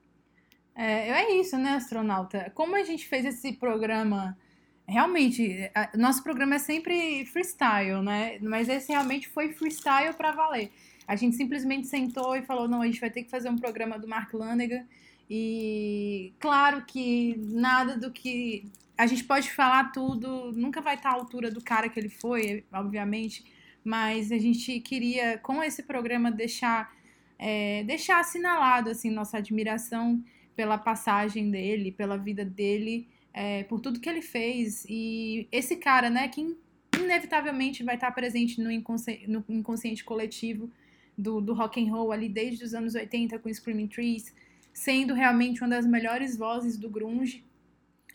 É, 0.78 1.10
é 1.10 1.40
isso, 1.40 1.58
né, 1.58 1.70
astronauta? 1.72 2.52
Como 2.54 2.76
a 2.76 2.84
gente 2.84 3.06
fez 3.08 3.24
esse 3.24 3.52
programa, 3.54 4.38
realmente, 4.86 5.68
a- 5.74 5.90
nosso 5.96 6.22
programa 6.22 6.54
é 6.54 6.58
sempre 6.60 7.26
freestyle, 7.26 8.00
né? 8.02 8.38
Mas 8.40 8.68
esse 8.68 8.92
realmente 8.92 9.28
foi 9.28 9.52
freestyle 9.52 10.14
pra 10.14 10.30
valer. 10.32 10.70
A 11.06 11.16
gente 11.16 11.34
simplesmente 11.36 11.88
sentou 11.88 12.36
e 12.36 12.42
falou, 12.42 12.68
não, 12.68 12.82
a 12.82 12.86
gente 12.86 13.00
vai 13.00 13.10
ter 13.10 13.24
que 13.24 13.30
fazer 13.30 13.48
um 13.50 13.56
programa 13.58 13.98
do 13.98 14.06
Mark 14.06 14.32
Lanigan. 14.34 14.84
E 15.28 16.32
claro 16.38 16.84
que 16.86 17.34
nada 17.38 17.96
do 17.98 18.12
que 18.12 18.70
a 18.96 19.06
gente 19.06 19.24
pode 19.24 19.50
falar 19.52 19.90
tudo, 19.92 20.52
nunca 20.52 20.80
vai 20.80 20.94
estar 20.94 21.10
à 21.10 21.14
altura 21.14 21.50
do 21.50 21.62
cara 21.62 21.88
que 21.88 21.98
ele 21.98 22.08
foi, 22.08 22.64
obviamente, 22.72 23.44
mas 23.84 24.30
a 24.32 24.38
gente 24.38 24.80
queria 24.80 25.38
com 25.38 25.62
esse 25.62 25.82
programa 25.82 26.30
deixar 26.30 26.92
é, 27.38 27.84
deixar 27.84 28.20
assinalado 28.20 28.90
assim 28.90 29.10
nossa 29.10 29.38
admiração 29.38 30.22
pela 30.58 30.76
passagem 30.76 31.52
dele, 31.52 31.92
pela 31.92 32.16
vida 32.16 32.44
dele, 32.44 33.06
é, 33.32 33.62
por 33.62 33.78
tudo 33.78 34.00
que 34.00 34.08
ele 34.08 34.20
fez. 34.20 34.84
E 34.88 35.46
esse 35.52 35.76
cara, 35.76 36.10
né, 36.10 36.26
que 36.26 36.40
in- 36.40 36.56
inevitavelmente 37.00 37.84
vai 37.84 37.94
estar 37.94 38.10
presente 38.10 38.60
no, 38.60 38.68
inconsci- 38.68 39.24
no 39.28 39.44
inconsciente 39.48 40.02
coletivo 40.02 40.68
do, 41.16 41.40
do 41.40 41.54
rock 41.54 41.80
and 41.80 41.92
roll 41.94 42.10
ali 42.10 42.28
desde 42.28 42.64
os 42.64 42.74
anos 42.74 42.96
80 42.96 43.38
com 43.38 43.54
Screaming 43.54 43.86
Trees, 43.86 44.34
sendo 44.72 45.14
realmente 45.14 45.60
uma 45.62 45.68
das 45.70 45.86
melhores 45.86 46.36
vozes 46.36 46.76
do 46.76 46.90
grunge. 46.90 47.44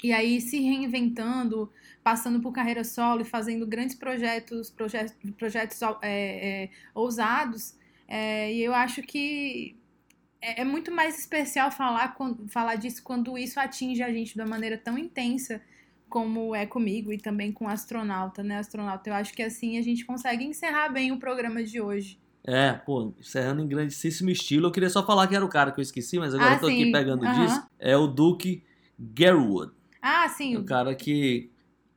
E 0.04 0.12
aí 0.12 0.42
se 0.42 0.60
reinventando, 0.60 1.72
passando 2.04 2.42
por 2.42 2.52
carreira 2.52 2.84
solo 2.84 3.22
e 3.22 3.26
fazendo 3.26 3.66
grandes 3.66 3.96
projetos, 3.96 4.70
projetos, 4.70 5.16
projetos 5.38 5.82
é, 6.02 6.66
é, 6.66 6.70
ousados. 6.94 7.78
É, 8.06 8.54
e 8.54 8.62
eu 8.62 8.74
acho 8.74 9.02
que 9.02 9.78
é, 10.46 10.62
é 10.62 10.66
muito 10.66 10.92
mais 10.92 11.18
especial 11.20 11.72
falar, 11.72 12.16
quando- 12.16 12.48
falar 12.50 12.76
disso 12.76 13.02
quando 13.04 13.38
isso 13.38 13.60
atinge 13.60 14.02
a 14.04 14.12
gente 14.12 14.34
de 14.34 14.42
uma 14.42 14.48
maneira 14.50 14.78
tão 14.78 14.98
intensa 14.98 15.62
como 16.10 16.54
é 16.54 16.66
comigo 16.66 17.12
e 17.12 17.18
também 17.18 17.52
com 17.52 17.66
o 17.66 17.68
astronauta, 17.68 18.44
né, 18.44 18.58
astronauta? 18.58 19.10
Eu 19.10 19.16
acho 19.16 19.34
que 19.34 19.42
assim 19.42 19.78
a 19.78 19.82
gente 19.82 20.06
consegue 20.06 20.44
encerrar 20.44 20.90
bem 20.90 21.12
o 21.12 21.18
programa 21.18 21.64
de 21.64 21.82
hoje. 21.82 22.20
É, 22.46 22.74
pô, 22.74 23.14
encerrando 23.20 23.62
em 23.62 23.68
grandíssimo 23.68 24.30
estilo. 24.30 24.68
Eu 24.68 24.72
queria 24.72 24.90
só 24.90 25.06
falar 25.06 25.28
que 25.28 25.36
era 25.36 25.46
o 25.46 25.50
cara 25.50 25.72
que 25.72 25.80
eu 25.80 25.82
esqueci, 25.82 26.20
mas 26.20 26.36
agora 26.36 26.52
Ah, 26.52 26.56
eu 26.56 26.60
tô 26.60 26.68
aqui 26.68 26.86
sim. 26.86 26.92
pegando 26.92 27.24
o 27.24 27.26
Aham. 27.26 27.46
disco. 27.46 27.68
É 27.80 27.96
o 27.98 28.06
Duke 28.06 28.64
Garwood. 29.00 29.72
Ah, 30.02 30.26
É 30.26 30.30
sim, 30.30 30.58
o 30.58 30.64
cara 30.66 30.94
que. 30.94 31.50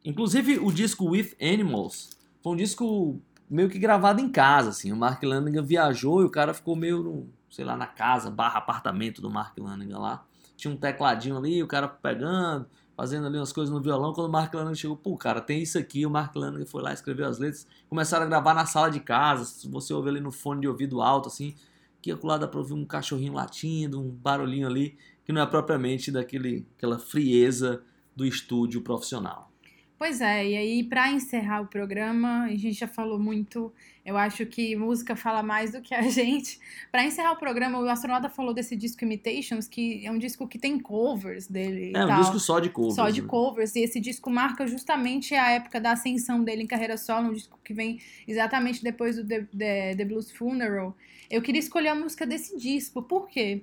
Inclusive, 0.05 0.59
o 0.61 0.71
disco 0.71 1.05
With 1.11 1.35
Animals 1.41 2.17
foi 2.43 2.53
um 2.53 2.57
disco 2.57 3.21
meio 3.51 3.69
que 3.69 3.79
gravado 3.79 4.21
em 4.21 4.29
casa, 4.31 4.71
assim. 4.71 4.93
O 4.93 4.97
Mark 4.97 5.21
Lanigan 5.23 5.63
viajou 5.65 6.23
e 6.23 6.25
o 6.25 6.31
cara 6.31 6.55
ficou 6.55 6.77
meio, 6.77 7.29
sei 7.57 7.65
lá, 7.65 7.75
na 7.75 7.87
casa, 7.87 8.31
barra 8.31 8.59
apartamento 8.59 9.23
do 9.23 9.31
Mark 9.31 9.57
Lanigan 9.57 9.99
lá. 9.99 10.27
Tinha 10.59 10.73
um 10.73 10.77
tecladinho 10.77 11.39
ali, 11.39 11.63
o 11.63 11.67
cara 11.67 11.89
pegando, 11.89 12.67
fazendo 12.95 13.27
ali 13.27 13.39
umas 13.39 13.51
coisas 13.51 13.75
no 13.75 13.81
violão. 13.81 14.13
Quando 14.13 14.29
o 14.29 14.31
Mark 14.31 14.53
Lanigan 14.53 14.75
chegou, 14.75 14.95
pô, 14.95 15.17
cara, 15.17 15.41
tem 15.41 15.63
isso 15.63 15.79
aqui. 15.79 16.05
O 16.05 16.11
Mark 16.11 16.37
Lanigan 16.37 16.67
foi 16.67 16.83
lá, 16.83 16.93
escreveu 16.93 17.27
as 17.27 17.39
letras. 17.39 17.67
Começaram 17.89 18.27
a 18.27 18.29
gravar 18.29 18.53
na 18.53 18.67
sala 18.67 18.91
de 18.91 19.01
casa. 19.01 19.47
Se 19.47 19.67
você 19.71 19.95
ouvir 19.95 20.11
ali 20.11 20.21
no 20.21 20.31
fone 20.31 20.61
de 20.61 20.69
ouvido 20.69 21.01
alto, 21.01 21.29
assim, 21.29 21.55
que 22.03 22.13
acolá 22.13 22.37
dá 22.37 22.47
pra 22.47 22.61
ouvir 22.61 22.75
um 22.75 22.85
cachorrinho 22.85 23.33
latindo, 23.33 24.03
um 24.03 24.11
barulhinho 24.11 24.67
ali, 24.67 24.99
que 25.25 25.33
não 25.33 25.41
é 25.41 25.47
propriamente 25.47 26.13
daquele, 26.13 26.67
aquela 26.77 26.99
frieza 26.99 27.83
do 28.15 28.27
estúdio 28.27 28.83
profissional. 28.83 29.51
Pois 29.99 30.21
é, 30.21 30.47
e 30.47 30.57
aí 30.57 30.85
para 30.85 31.11
encerrar 31.11 31.63
o 31.63 31.67
programa, 31.67 32.43
a 32.45 32.51
gente 32.51 32.73
já 32.73 32.87
falou 32.87 33.19
muito, 33.19 33.73
eu 34.05 34.15
acho 34.19 34.45
que 34.45 34.77
música 34.77 35.17
fala 35.17 35.43
mais 35.43 35.73
do 35.73 35.81
que 35.81 35.95
a 35.95 36.03
gente. 36.11 36.61
Para 36.93 37.03
encerrar 37.03 37.33
o 37.33 37.37
programa, 37.39 37.79
o 37.79 37.89
astronauta 37.89 38.29
falou 38.29 38.53
desse 38.53 38.77
disco 38.77 39.03
Imitations, 39.05 39.67
que 39.67 40.05
é 40.07 40.11
um 40.11 40.19
disco 40.19 40.47
que 40.47 40.59
tem 40.59 40.79
covers 40.79 41.47
dele 41.49 41.93
É 41.97 42.05
um 42.05 42.09
tal. 42.09 42.21
disco 42.21 42.39
só 42.39 42.61
de 42.61 42.69
covers. 42.69 42.95
Só 42.95 43.09
de 43.09 43.23
né? 43.23 43.29
covers, 43.29 43.75
e 43.75 43.81
esse 43.81 43.99
disco 43.99 44.31
marca 44.31 44.67
justamente 44.67 45.35
a 45.35 45.51
época 45.53 45.81
da 45.81 45.93
ascensão 45.93 46.45
dele 46.45 46.63
em 46.65 46.67
carreira 46.67 46.99
solo, 46.99 47.29
um 47.31 47.33
disco 47.33 47.59
que 47.65 47.73
vem 47.73 47.99
exatamente 48.29 48.83
depois 48.85 49.17
do 49.17 49.27
The, 49.27 49.47
The- 49.57 49.95
The 49.97 50.05
Blues 50.05 50.31
Funeral. 50.31 50.95
Eu 51.31 51.41
queria 51.41 51.59
escolher 51.59 51.89
a 51.89 51.95
música 51.95 52.27
desse 52.27 52.59
disco, 52.59 53.01
por 53.03 53.29
quê? 53.29 53.63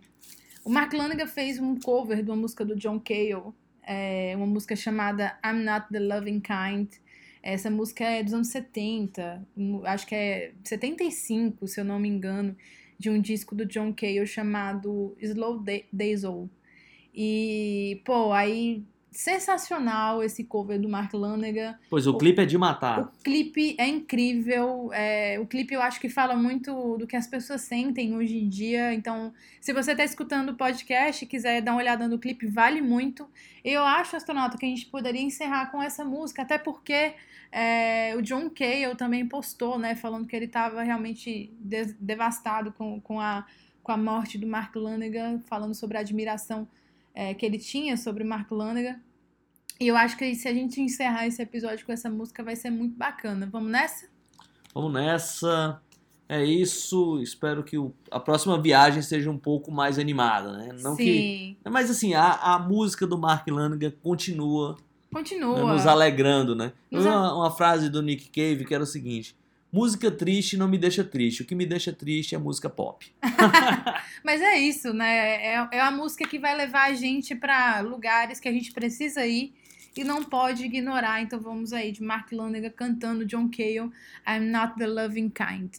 O 0.66 0.70
Mark 0.72 0.92
Lanigan 0.94 1.28
fez 1.28 1.60
um 1.60 1.76
cover 1.80 2.24
de 2.24 2.30
uma 2.32 2.38
música 2.38 2.66
do 2.66 2.76
John 2.76 3.00
Cale, 3.00 3.54
é, 3.88 4.34
uma 4.36 4.46
música 4.46 4.76
chamada 4.76 5.38
I'm 5.46 5.64
Not 5.64 5.88
the 5.92 6.00
Loving 6.00 6.42
Kind. 6.42 6.90
Essa 7.42 7.70
música 7.70 8.04
é 8.06 8.24
dos 8.24 8.34
anos 8.34 8.48
70, 8.50 9.46
mu- 9.56 9.86
acho 9.86 10.08
que 10.08 10.16
é 10.16 10.54
75, 10.64 11.68
se 11.68 11.80
eu 11.82 11.86
não 11.86 12.00
me 12.00 12.08
engano, 12.08 12.56
de 12.98 13.10
um 13.10 13.20
disco 13.22 13.54
do 13.56 13.66
John 13.66 13.94
Cale 13.94 14.26
chamado 14.26 15.16
Slow 15.20 15.60
Da- 15.60 15.82
Diesel. 15.92 16.50
E, 17.14 18.02
pô, 18.06 18.32
aí 18.32 18.84
sensacional 19.14 20.24
esse 20.24 20.44
cover 20.44 20.80
do 20.80 20.90
Mark 20.90 21.14
Lanigan. 21.14 21.78
Pois 21.90 22.08
o 22.08 22.18
clipe 22.18 22.42
é 22.42 22.46
de 22.46 22.58
matar. 22.58 23.00
O 23.00 23.24
clipe 23.24 23.76
é 23.78 23.88
incrível. 23.88 24.90
é, 24.94 25.40
o 25.40 25.46
clipe 25.46 25.74
eu 25.74 25.82
acho 25.82 26.00
que 26.00 26.10
fala 26.10 26.36
muito 26.36 26.98
do 26.98 27.08
que 27.08 27.16
as 27.16 27.28
pessoas 27.28 27.62
sentem 27.62 28.16
hoje 28.16 28.38
em 28.38 28.50
dia. 28.50 28.94
Então, 28.94 29.34
se 29.62 29.72
você 29.72 29.92
está 29.92 30.04
escutando 30.04 30.50
o 30.50 30.56
podcast 30.56 31.24
e 31.24 31.28
quiser 31.28 31.62
dar 31.62 31.72
uma 31.72 31.82
olhada 31.82 32.08
no 32.08 32.20
clipe, 32.20 32.48
vale 32.48 32.82
muito. 32.82 33.28
Eu 33.64 33.84
acho, 33.84 34.16
astronauta, 34.16 34.58
que 34.58 34.66
a 34.66 34.70
gente 34.70 34.88
poderia 34.88 35.22
encerrar 35.22 35.72
com 35.72 35.82
essa 35.82 36.04
música, 36.04 36.42
até 36.42 36.58
porque 36.58 37.14
é, 37.52 38.16
o 38.18 38.22
John 38.22 38.50
Cale 38.50 38.96
também 38.98 39.28
postou, 39.28 39.78
né, 39.78 39.96
falando 39.96 40.28
que 40.28 40.36
ele 40.36 40.46
estava 40.46 40.82
realmente 40.82 41.54
devastado 42.00 42.72
com, 42.72 43.00
com, 43.00 43.20
a, 43.20 43.46
com 43.84 43.92
a 43.92 43.98
morte 43.98 44.38
do 44.38 44.48
Mark 44.48 44.76
Lanigan, 44.76 45.40
falando 45.46 45.76
sobre 45.76 45.98
a 45.98 46.02
admiração 46.02 46.68
é, 47.14 47.34
que 47.34 47.46
ele 47.46 47.58
tinha 47.58 47.96
sobre 47.98 48.24
Mark 48.24 48.50
Lanigan. 48.52 49.00
E 49.80 49.88
eu 49.88 49.98
acho 49.98 50.18
que 50.18 50.34
se 50.36 50.48
a 50.48 50.54
gente 50.54 50.80
encerrar 50.82 51.26
esse 51.28 51.42
episódio 51.42 51.86
com 51.86 51.92
essa 51.92 52.10
música 52.10 52.44
vai 52.44 52.56
ser 52.56 52.70
muito 52.70 52.96
bacana. 52.96 53.48
Vamos 53.52 53.72
nessa? 53.72 54.08
Vamos 54.74 54.94
nessa. 54.94 55.82
É 56.30 56.44
isso. 56.44 57.20
Espero 57.22 57.64
que 57.64 57.78
o- 57.78 57.94
a 58.10 58.20
próxima 58.20 58.60
viagem 58.62 59.02
seja 59.02 59.30
um 59.30 59.38
pouco 59.38 59.72
mais 59.72 60.00
animada, 60.00 60.58
né? 60.58 60.70
Não 60.82 60.96
que, 60.96 61.04
Sim. 61.04 61.58
mas 61.70 61.90
assim, 61.92 62.14
a, 62.14 62.32
a 62.34 62.60
música 62.60 63.06
do 63.06 63.18
Mark 63.18 63.48
Lanigan 63.48 63.92
continua 64.02 64.72
né, 64.72 64.78
Continua. 65.12 65.74
nos 65.74 65.86
alegrando, 65.86 66.56
né? 66.56 66.72
Nos 66.90 67.06
a- 67.06 67.10
uma, 67.12 67.36
uma 67.36 67.52
frase 67.52 67.90
do 67.90 68.02
Nick 68.02 68.30
Cave 68.30 68.66
que 68.66 68.74
era 68.74 68.84
o 68.84 68.88
seguinte: 68.88 69.36
música 69.74 70.12
triste 70.12 70.56
não 70.56 70.68
me 70.68 70.78
deixa 70.78 71.04
triste. 71.04 71.42
O 71.42 71.46
que 71.46 71.56
me 71.56 71.66
deixa 71.66 71.92
triste 71.92 72.36
é 72.36 72.38
música 72.38 72.70
pop. 72.70 73.12
Mas 74.24 74.40
é 74.40 74.60
isso, 74.60 74.94
né? 74.94 75.44
É, 75.44 75.68
é 75.72 75.80
a 75.82 75.90
música 75.90 76.28
que 76.28 76.38
vai 76.38 76.56
levar 76.56 76.92
a 76.92 76.94
gente 76.94 77.34
para 77.34 77.80
lugares 77.82 78.40
que 78.40 78.48
a 78.48 78.52
gente 78.54 78.72
precisa 78.72 79.26
ir 79.26 79.52
e 79.98 80.04
não 80.04 80.24
pode 80.24 80.64
ignorar. 80.64 81.22
Então 81.22 81.40
vamos 81.40 81.74
aí 81.74 81.92
de 81.92 82.04
Mark 82.04 82.32
Lanigan 82.32 82.70
cantando 82.70 83.26
John 83.26 83.50
Cale, 83.50 83.92
I'm 84.28 84.52
Not 84.52 84.76
the 84.78 84.86
Loving 84.86 85.30
Kind. 85.32 85.78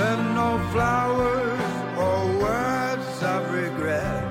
Send 0.00 0.34
no 0.34 0.50
flowers 0.72 1.60
or 2.04 2.18
words 2.44 3.22
of 3.22 3.40
regret, 3.52 4.24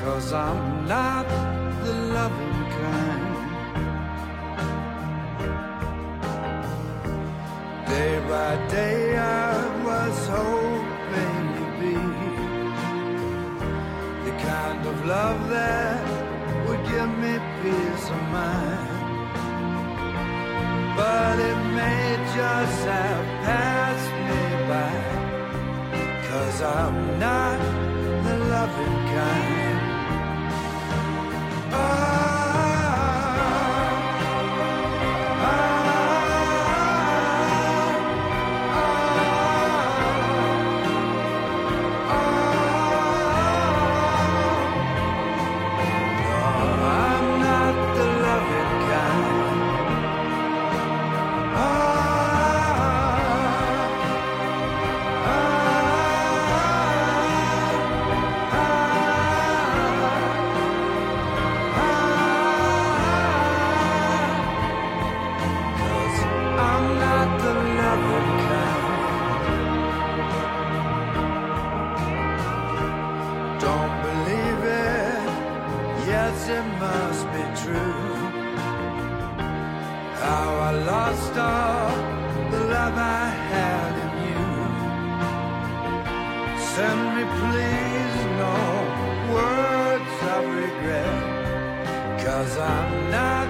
cause 0.00 0.32
I'm 0.32 0.86
not 0.86 1.26
the 1.82 1.94
loving 2.16 2.62
kind. 2.78 3.34
Day 7.88 8.14
by 8.30 8.50
day 8.68 9.18
I 9.18 9.56
was 9.88 10.16
hoping 10.38 11.42
to 11.58 11.64
be 11.80 11.98
the 14.26 14.34
kind 14.50 14.80
of 14.86 14.96
love 15.06 15.40
that 15.56 16.04
would 16.68 16.82
give 16.92 17.12
me 17.24 17.34
peace 17.62 18.06
of 18.16 18.22
mind. 18.38 18.88
But 20.96 21.36
it 21.50 21.60
may 21.78 22.04
just 22.36 22.80
have 22.94 23.26
passed 23.44 24.17
cause 26.28 26.60
I'm 26.60 27.18
not 27.18 27.58
the 28.24 28.36
loving 28.50 29.14
kind. 29.14 29.57
Believe 74.06 74.62
it, 74.64 75.28
yes, 76.10 76.36
it 76.58 76.66
must 76.84 77.24
be 77.34 77.44
true. 77.62 78.08
How 80.22 80.48
I 80.68 80.72
lost 80.92 81.32
all 81.52 81.90
the 82.52 82.60
love 82.74 82.96
I 82.96 83.26
had 83.52 83.92
in 84.04 84.12
you. 84.30 84.46
Send 86.72 87.00
me, 87.16 87.24
please, 87.40 88.16
no 88.42 88.56
words 89.36 90.16
of 90.34 90.42
regret. 90.62 91.22
Cause 92.24 92.54
I'm 92.58 93.10
not 93.10 93.48